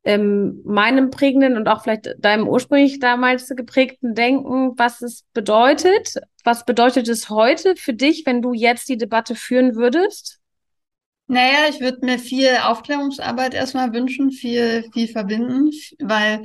ähm, 0.05 0.61
meinem 0.65 1.11
prägenden 1.11 1.57
und 1.57 1.67
auch 1.67 1.83
vielleicht 1.83 2.15
deinem 2.19 2.47
ursprünglich 2.47 2.99
damals 2.99 3.49
geprägten 3.49 4.15
Denken, 4.15 4.73
was 4.77 5.01
es 5.01 5.25
bedeutet. 5.33 6.15
Was 6.45 6.66
bedeutet 6.66 7.09
es 7.09 7.30
heute 7.30 7.74
für 7.74 7.95
dich, 7.95 8.24
wenn 8.26 8.42
du 8.42 8.53
jetzt 8.53 8.88
die 8.88 8.99
Debatte 8.99 9.34
führen 9.34 9.74
würdest? 9.74 10.40
Naja, 11.26 11.68
ich 11.70 11.80
würde 11.80 12.05
mir 12.05 12.18
viel 12.18 12.51
Aufklärungsarbeit 12.62 13.55
erstmal 13.55 13.95
wünschen, 13.95 14.30
viel, 14.30 14.84
viel 14.92 15.09
verbinden, 15.09 15.70
weil 15.99 16.42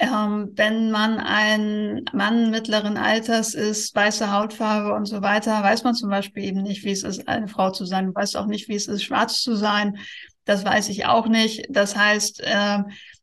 ähm, 0.00 0.50
wenn 0.56 0.90
man 0.90 1.20
ein 1.20 2.04
Mann 2.12 2.50
mittleren 2.50 2.96
Alters 2.96 3.54
ist, 3.54 3.94
weiße 3.94 4.32
Hautfarbe 4.32 4.92
und 4.92 5.06
so 5.06 5.22
weiter, 5.22 5.62
weiß 5.62 5.84
man 5.84 5.94
zum 5.94 6.10
Beispiel 6.10 6.42
eben 6.42 6.62
nicht, 6.62 6.84
wie 6.84 6.90
es 6.90 7.04
ist, 7.04 7.28
eine 7.28 7.46
Frau 7.46 7.70
zu 7.70 7.84
sein, 7.84 8.12
weiß 8.12 8.34
auch 8.34 8.46
nicht, 8.46 8.68
wie 8.68 8.74
es 8.74 8.88
ist, 8.88 9.04
schwarz 9.04 9.40
zu 9.42 9.54
sein. 9.54 9.98
Das 10.44 10.64
weiß 10.64 10.88
ich 10.88 11.06
auch 11.06 11.28
nicht. 11.28 11.66
Das 11.70 11.94
heißt, 11.94 12.40
äh, 12.40 12.78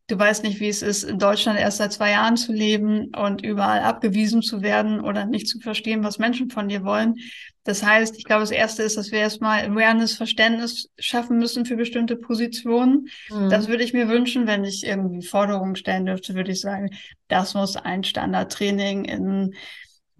du 0.10 0.18
weißt 0.18 0.44
nicht, 0.44 0.60
wie 0.60 0.68
es 0.68 0.82
ist, 0.82 1.04
in 1.04 1.20
Deutschland 1.20 1.60
erst 1.60 1.78
seit 1.78 1.94
zwei 1.94 2.12
Jahren 2.12 2.36
zu 2.36 2.52
leben 2.52 3.12
und 3.16 3.44
überall 3.44 3.82
abgewiesen 3.82 4.42
zu 4.42 4.62
werden 4.62 5.00
oder 5.00 5.26
nicht 5.26 5.48
zu 5.48 5.60
verstehen, 5.60 6.04
was 6.04 6.18
Menschen 6.18 6.50
von 6.50 6.68
dir 6.68 6.84
wollen. 6.84 7.16
Das 7.64 7.84
heißt, 7.84 8.18
ich 8.18 8.24
glaube, 8.24 8.42
das 8.42 8.52
Erste 8.52 8.82
ist, 8.82 8.98
dass 8.98 9.12
wir 9.12 9.20
erstmal 9.20 9.70
Awareness, 9.70 10.18
Verständnis 10.18 10.90
schaffen 10.98 11.38
müssen 11.38 11.66
für 11.66 11.76
bestimmte 11.76 12.16
Positionen. 12.16 13.08
Mhm. 13.30 13.50
Das 13.50 13.68
würde 13.68 13.84
ich 13.84 13.94
mir 13.94 14.10
wünschen, 14.10 14.48
wenn 14.48 14.64
ich 14.64 14.84
irgendwie 14.84 15.26
Forderungen 15.26 15.76
stellen 15.76 16.08
dürfte, 16.08 16.34
würde 16.34 16.52
ich 16.52 16.62
sagen, 16.62 16.90
das 17.28 17.54
muss 17.54 17.76
ein 17.76 18.04
Standardtraining 18.04 19.06
in 19.06 19.54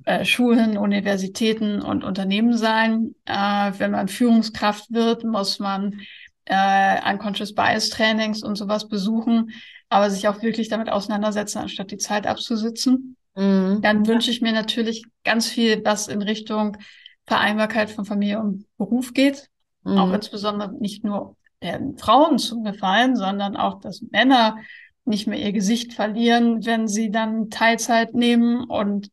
äh, 0.06 0.24
Schulen, 0.24 0.78
Universitäten 0.78 1.82
und 1.82 2.04
Unternehmen 2.04 2.56
sein. 2.56 3.16
Äh, 3.26 3.72
wenn 3.80 3.92
man 3.92 4.08
Führungskraft 4.08 4.94
wird, 4.94 5.24
muss 5.24 5.58
man 5.58 6.02
äh, 6.46 7.12
Unconscious 7.12 7.56
Bias 7.56 7.90
Trainings 7.90 8.44
und 8.44 8.56
sowas 8.56 8.88
besuchen, 8.88 9.52
aber 9.90 10.10
sich 10.10 10.28
auch 10.28 10.42
wirklich 10.42 10.70
damit 10.70 10.90
auseinandersetzen, 10.90 11.60
anstatt 11.60 11.92
die 11.92 11.98
Zeit 11.98 12.28
abzusitzen. 12.28 13.18
Mhm. 13.36 13.80
Dann 13.82 14.08
wünsche 14.08 14.32
ich 14.32 14.42
mir 14.42 14.52
natürlich 14.52 15.04
ganz 15.24 15.48
viel, 15.48 15.84
was 15.84 16.08
in 16.08 16.22
Richtung 16.22 16.78
Vereinbarkeit 17.26 17.90
von 17.90 18.06
Familie 18.06 18.40
und 18.40 18.66
Beruf 18.78 19.14
geht. 19.14 19.50
Mhm. 19.84 19.98
Auch 19.98 20.14
insbesondere 20.14 20.74
nicht 20.74 21.04
nur 21.04 21.36
den 21.62 21.98
Frauen 21.98 22.40
zum 22.40 22.64
Gefallen, 22.64 23.16
sondern 23.16 23.58
auch, 23.58 23.80
dass 23.82 24.02
Männer 24.12 24.58
nicht 25.06 25.28
mehr 25.28 25.40
ihr 25.40 25.52
Gesicht 25.52 25.94
verlieren, 25.94 26.66
wenn 26.66 26.88
sie 26.88 27.12
dann 27.12 27.50
Teilzeit 27.50 28.14
nehmen 28.14 28.64
und 28.64 29.10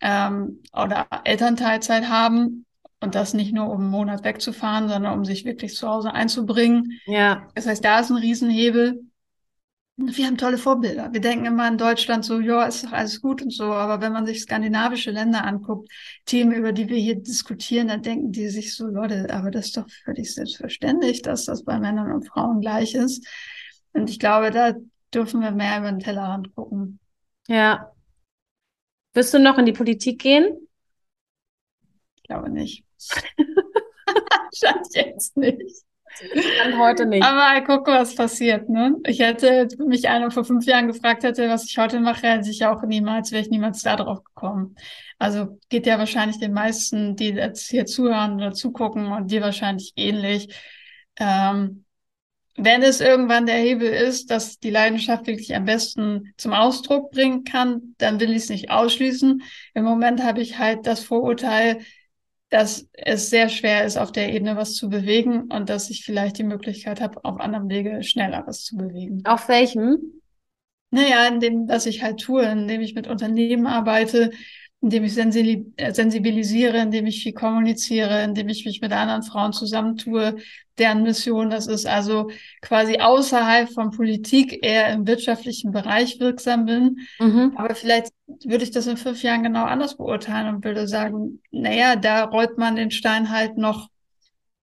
ähm, 0.00 0.62
oder 0.72 1.06
Elternteilzeit 1.24 2.08
haben 2.08 2.64
und 3.00 3.14
das 3.14 3.34
nicht 3.34 3.52
nur, 3.52 3.70
um 3.70 3.80
einen 3.80 3.90
Monat 3.90 4.24
wegzufahren, 4.24 4.88
sondern 4.88 5.12
um 5.12 5.24
sich 5.24 5.44
wirklich 5.44 5.74
zu 5.74 5.88
Hause 5.88 6.12
einzubringen. 6.12 7.00
Ja. 7.06 7.48
Das 7.54 7.66
heißt, 7.66 7.84
da 7.84 8.00
ist 8.00 8.10
ein 8.10 8.16
Riesenhebel. 8.16 9.00
Wir 10.02 10.26
haben 10.26 10.38
tolle 10.38 10.56
Vorbilder. 10.56 11.12
Wir 11.12 11.20
denken 11.20 11.44
immer 11.44 11.68
in 11.68 11.76
Deutschland 11.76 12.24
so, 12.24 12.40
ja, 12.40 12.64
ist 12.64 12.84
doch 12.84 12.92
alles 12.92 13.20
gut 13.20 13.42
und 13.42 13.50
so. 13.50 13.64
Aber 13.64 14.00
wenn 14.00 14.12
man 14.12 14.24
sich 14.24 14.40
skandinavische 14.40 15.10
Länder 15.10 15.44
anguckt, 15.44 15.90
Themen, 16.24 16.52
über 16.52 16.72
die 16.72 16.88
wir 16.88 16.96
hier 16.96 17.16
diskutieren, 17.16 17.88
dann 17.88 18.02
denken 18.02 18.32
die 18.32 18.48
sich 18.48 18.74
so, 18.74 18.86
Leute, 18.86 19.28
aber 19.30 19.50
das 19.50 19.66
ist 19.66 19.76
doch 19.76 19.88
völlig 20.04 20.34
selbstverständlich, 20.34 21.20
dass 21.20 21.44
das 21.44 21.64
bei 21.64 21.78
Männern 21.78 22.12
und 22.12 22.26
Frauen 22.26 22.60
gleich 22.60 22.94
ist. 22.94 23.26
Und 23.92 24.08
ich 24.08 24.18
glaube, 24.18 24.50
da 24.50 24.74
dürfen 25.12 25.42
wir 25.42 25.50
mehr 25.50 25.78
über 25.78 25.90
den 25.90 26.00
Tellerrand 26.00 26.54
gucken. 26.54 26.98
Ja. 27.46 27.92
Wirst 29.12 29.34
du 29.34 29.38
noch 29.38 29.58
in 29.58 29.66
die 29.66 29.72
Politik 29.72 30.20
gehen? 30.20 30.66
Ich 32.16 32.22
glaube 32.22 32.48
nicht. 32.48 32.84
Stand 34.54 34.86
jetzt 34.94 35.36
nicht. 35.36 35.84
Stand 36.14 36.78
heute 36.78 37.06
nicht. 37.06 37.24
Aber 37.24 37.60
guck, 37.62 37.86
was 37.86 38.14
passiert, 38.14 38.68
ne? 38.68 38.96
Ich 39.06 39.20
hätte, 39.20 39.68
mich 39.86 40.08
einer 40.08 40.30
vor 40.30 40.44
fünf 40.44 40.66
Jahren 40.66 40.86
gefragt 40.86 41.22
hätte, 41.22 41.48
was 41.48 41.64
ich 41.64 41.78
heute 41.78 42.00
mache, 42.00 42.26
hätte 42.26 42.50
ich 42.50 42.64
auch 42.66 42.82
niemals, 42.82 43.32
wäre 43.32 43.42
ich 43.42 43.50
niemals 43.50 43.82
da 43.82 43.96
drauf 43.96 44.24
gekommen. 44.24 44.76
Also 45.18 45.58
geht 45.68 45.86
ja 45.86 45.98
wahrscheinlich 45.98 46.38
den 46.38 46.52
meisten, 46.52 47.16
die 47.16 47.30
jetzt 47.30 47.70
hier 47.70 47.86
zuhören 47.86 48.36
oder 48.36 48.52
zugucken 48.52 49.12
und 49.12 49.30
dir 49.30 49.40
wahrscheinlich 49.40 49.92
ähnlich. 49.96 50.54
Ähm, 51.18 51.84
wenn 52.56 52.82
es 52.82 53.00
irgendwann 53.00 53.46
der 53.46 53.56
Hebel 53.56 53.88
ist, 53.88 54.30
dass 54.30 54.58
die 54.58 54.70
Leidenschaft 54.70 55.26
wirklich 55.26 55.54
am 55.54 55.64
besten 55.64 56.34
zum 56.36 56.52
Ausdruck 56.52 57.10
bringen 57.10 57.44
kann, 57.44 57.94
dann 57.98 58.20
will 58.20 58.30
ich 58.30 58.42
es 58.42 58.48
nicht 58.50 58.70
ausschließen. 58.70 59.42
Im 59.74 59.84
Moment 59.84 60.22
habe 60.22 60.42
ich 60.42 60.58
halt 60.58 60.86
das 60.86 61.02
Vorurteil, 61.02 61.78
dass 62.50 62.88
es 62.92 63.30
sehr 63.30 63.48
schwer 63.48 63.84
ist, 63.84 63.96
auf 63.96 64.12
der 64.12 64.32
Ebene 64.32 64.56
was 64.56 64.74
zu 64.74 64.88
bewegen 64.88 65.42
und 65.52 65.70
dass 65.70 65.88
ich 65.88 66.04
vielleicht 66.04 66.38
die 66.38 66.44
Möglichkeit 66.44 67.00
habe, 67.00 67.24
auf 67.24 67.40
anderem 67.40 67.68
Wege 67.68 68.02
schneller 68.02 68.44
was 68.46 68.64
zu 68.64 68.76
bewegen. 68.76 69.22
Auf 69.24 69.48
welchem? 69.48 69.98
Naja, 70.90 71.28
indem, 71.28 71.68
dass 71.68 71.86
ich 71.86 72.02
halt 72.02 72.20
tue, 72.20 72.42
indem 72.42 72.80
ich 72.80 72.96
mit 72.96 73.06
Unternehmen 73.06 73.68
arbeite, 73.68 74.30
indem 74.82 75.04
ich 75.04 75.16
äh, 75.18 75.92
sensibilisiere, 75.92 76.78
indem 76.78 77.06
ich 77.06 77.22
viel 77.22 77.34
kommuniziere, 77.34 78.22
indem 78.22 78.48
ich 78.48 78.64
mich 78.64 78.80
mit 78.80 78.92
anderen 78.92 79.22
Frauen 79.22 79.52
zusammentue, 79.52 80.36
deren 80.78 81.02
Mission 81.02 81.50
das 81.50 81.66
ist. 81.66 81.86
Also 81.86 82.30
quasi 82.62 82.98
außerhalb 82.98 83.70
von 83.70 83.90
Politik 83.90 84.64
eher 84.64 84.88
im 84.92 85.06
wirtschaftlichen 85.06 85.70
Bereich 85.70 86.18
wirksam 86.18 86.64
bin. 86.64 87.00
Mhm. 87.18 87.52
Aber 87.56 87.74
vielleicht 87.74 88.12
würde 88.44 88.64
ich 88.64 88.70
das 88.70 88.86
in 88.86 88.96
fünf 88.96 89.22
Jahren 89.22 89.42
genau 89.42 89.64
anders 89.64 89.96
beurteilen 89.98 90.54
und 90.54 90.64
würde 90.64 90.88
sagen, 90.88 91.42
naja, 91.50 91.96
da 91.96 92.24
rollt 92.24 92.56
man 92.56 92.76
den 92.76 92.90
Stein 92.90 93.30
halt 93.30 93.58
noch 93.58 93.88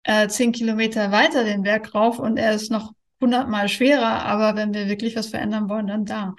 äh, 0.04 0.28
zehn 0.28 0.52
Kilometer 0.52 1.12
weiter 1.12 1.44
den 1.44 1.62
Berg 1.62 1.94
rauf 1.94 2.18
und 2.18 2.38
er 2.38 2.54
ist 2.54 2.72
noch 2.72 2.92
hundertmal 3.22 3.70
schwerer. 3.70 4.26
Aber 4.26 4.56
wenn 4.56 4.74
wir 4.74 4.88
wirklich 4.88 5.16
was 5.16 5.28
verändern 5.28 5.70
wollen, 5.70 5.88
dann 5.88 6.06
da. 6.06 6.34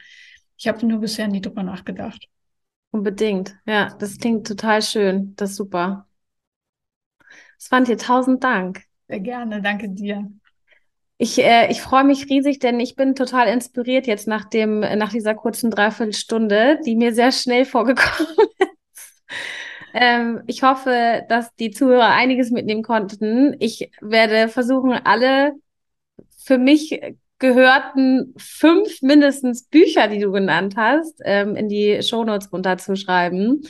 Ich 0.56 0.66
habe 0.66 0.84
nur 0.84 0.98
bisher 0.98 1.28
nie 1.28 1.40
drüber 1.40 1.62
nachgedacht. 1.62 2.26
Unbedingt. 2.90 3.56
Ja, 3.66 3.94
das 3.98 4.18
klingt 4.18 4.46
total 4.46 4.82
schön. 4.82 5.34
Das 5.36 5.50
ist 5.50 5.56
super. 5.56 6.06
Svante, 7.58 7.96
tausend 7.96 8.42
Dank. 8.44 8.84
Sehr 9.08 9.20
gerne. 9.20 9.60
Danke 9.62 9.88
dir. 9.88 10.30
Ich, 11.18 11.38
äh, 11.38 11.70
ich 11.70 11.82
freue 11.82 12.04
mich 12.04 12.30
riesig, 12.30 12.60
denn 12.60 12.78
ich 12.78 12.94
bin 12.94 13.14
total 13.16 13.48
inspiriert 13.48 14.06
jetzt 14.06 14.28
nach 14.28 14.44
dem, 14.44 14.80
nach 14.80 15.10
dieser 15.10 15.34
kurzen 15.34 15.70
Dreiviertelstunde, 15.70 16.78
die 16.86 16.94
mir 16.94 17.12
sehr 17.12 17.32
schnell 17.32 17.64
vorgekommen 17.64 18.30
ist. 18.94 19.22
Ähm, 19.94 20.42
ich 20.46 20.62
hoffe, 20.62 21.24
dass 21.28 21.54
die 21.56 21.70
Zuhörer 21.72 22.08
einiges 22.10 22.50
mitnehmen 22.50 22.82
konnten. 22.82 23.56
Ich 23.58 23.90
werde 24.00 24.48
versuchen, 24.48 24.92
alle 24.92 25.54
für 26.36 26.58
mich 26.58 27.00
gehörten 27.38 28.34
fünf 28.36 29.00
mindestens 29.02 29.64
Bücher, 29.64 30.08
die 30.08 30.18
du 30.18 30.32
genannt 30.32 30.74
hast, 30.76 31.20
ähm, 31.24 31.56
in 31.56 31.68
die 31.68 32.02
Shownotes 32.02 32.52
runterzuschreiben. 32.52 33.62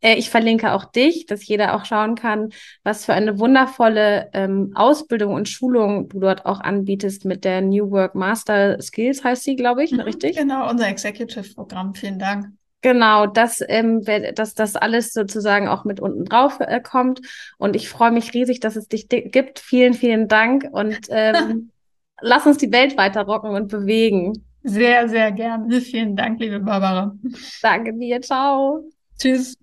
äh, 0.00 0.14
ich 0.14 0.30
verlinke 0.30 0.72
auch 0.72 0.84
dich, 0.84 1.26
dass 1.26 1.46
jeder 1.46 1.74
auch 1.74 1.84
schauen 1.84 2.14
kann, 2.14 2.50
was 2.84 3.04
für 3.04 3.14
eine 3.14 3.38
wundervolle 3.38 4.30
ähm, 4.32 4.72
Ausbildung 4.74 5.34
und 5.34 5.48
Schulung 5.48 6.08
du 6.08 6.20
dort 6.20 6.46
auch 6.46 6.60
anbietest 6.60 7.24
mit 7.24 7.44
der 7.44 7.60
New 7.60 7.90
Work 7.90 8.14
Master 8.14 8.80
Skills, 8.80 9.24
heißt 9.24 9.42
sie, 9.42 9.56
glaube 9.56 9.82
ich, 9.82 9.92
mhm, 9.92 10.00
richtig? 10.00 10.36
Genau, 10.36 10.70
unser 10.70 10.88
Executive-Programm. 10.88 11.94
Vielen 11.94 12.18
Dank. 12.18 12.46
Genau, 12.80 13.26
dass, 13.26 13.60
ähm, 13.66 14.04
dass 14.36 14.54
das 14.54 14.76
alles 14.76 15.12
sozusagen 15.12 15.66
auch 15.66 15.84
mit 15.84 15.98
unten 15.98 16.24
drauf 16.24 16.60
äh, 16.60 16.80
kommt. 16.80 17.20
Und 17.58 17.74
ich 17.74 17.88
freue 17.88 18.12
mich 18.12 18.34
riesig, 18.34 18.60
dass 18.60 18.76
es 18.76 18.86
dich 18.86 19.08
gibt. 19.08 19.58
Vielen, 19.58 19.94
vielen 19.94 20.28
Dank 20.28 20.68
und 20.70 21.00
ähm, 21.08 21.72
lass 22.20 22.46
uns 22.46 22.58
die 22.58 22.72
Welt 22.72 22.96
weiter 22.96 23.22
rocken 23.22 23.50
und 23.50 23.68
bewegen. 23.68 24.44
Sehr, 24.62 25.08
sehr 25.08 25.32
gerne. 25.32 25.80
Vielen 25.80 26.16
Dank, 26.16 26.40
liebe 26.40 26.60
Barbara. 26.60 27.16
Danke 27.62 27.94
dir. 27.94 28.20
Ciao. 28.20 28.82
Tschüss. 29.18 29.54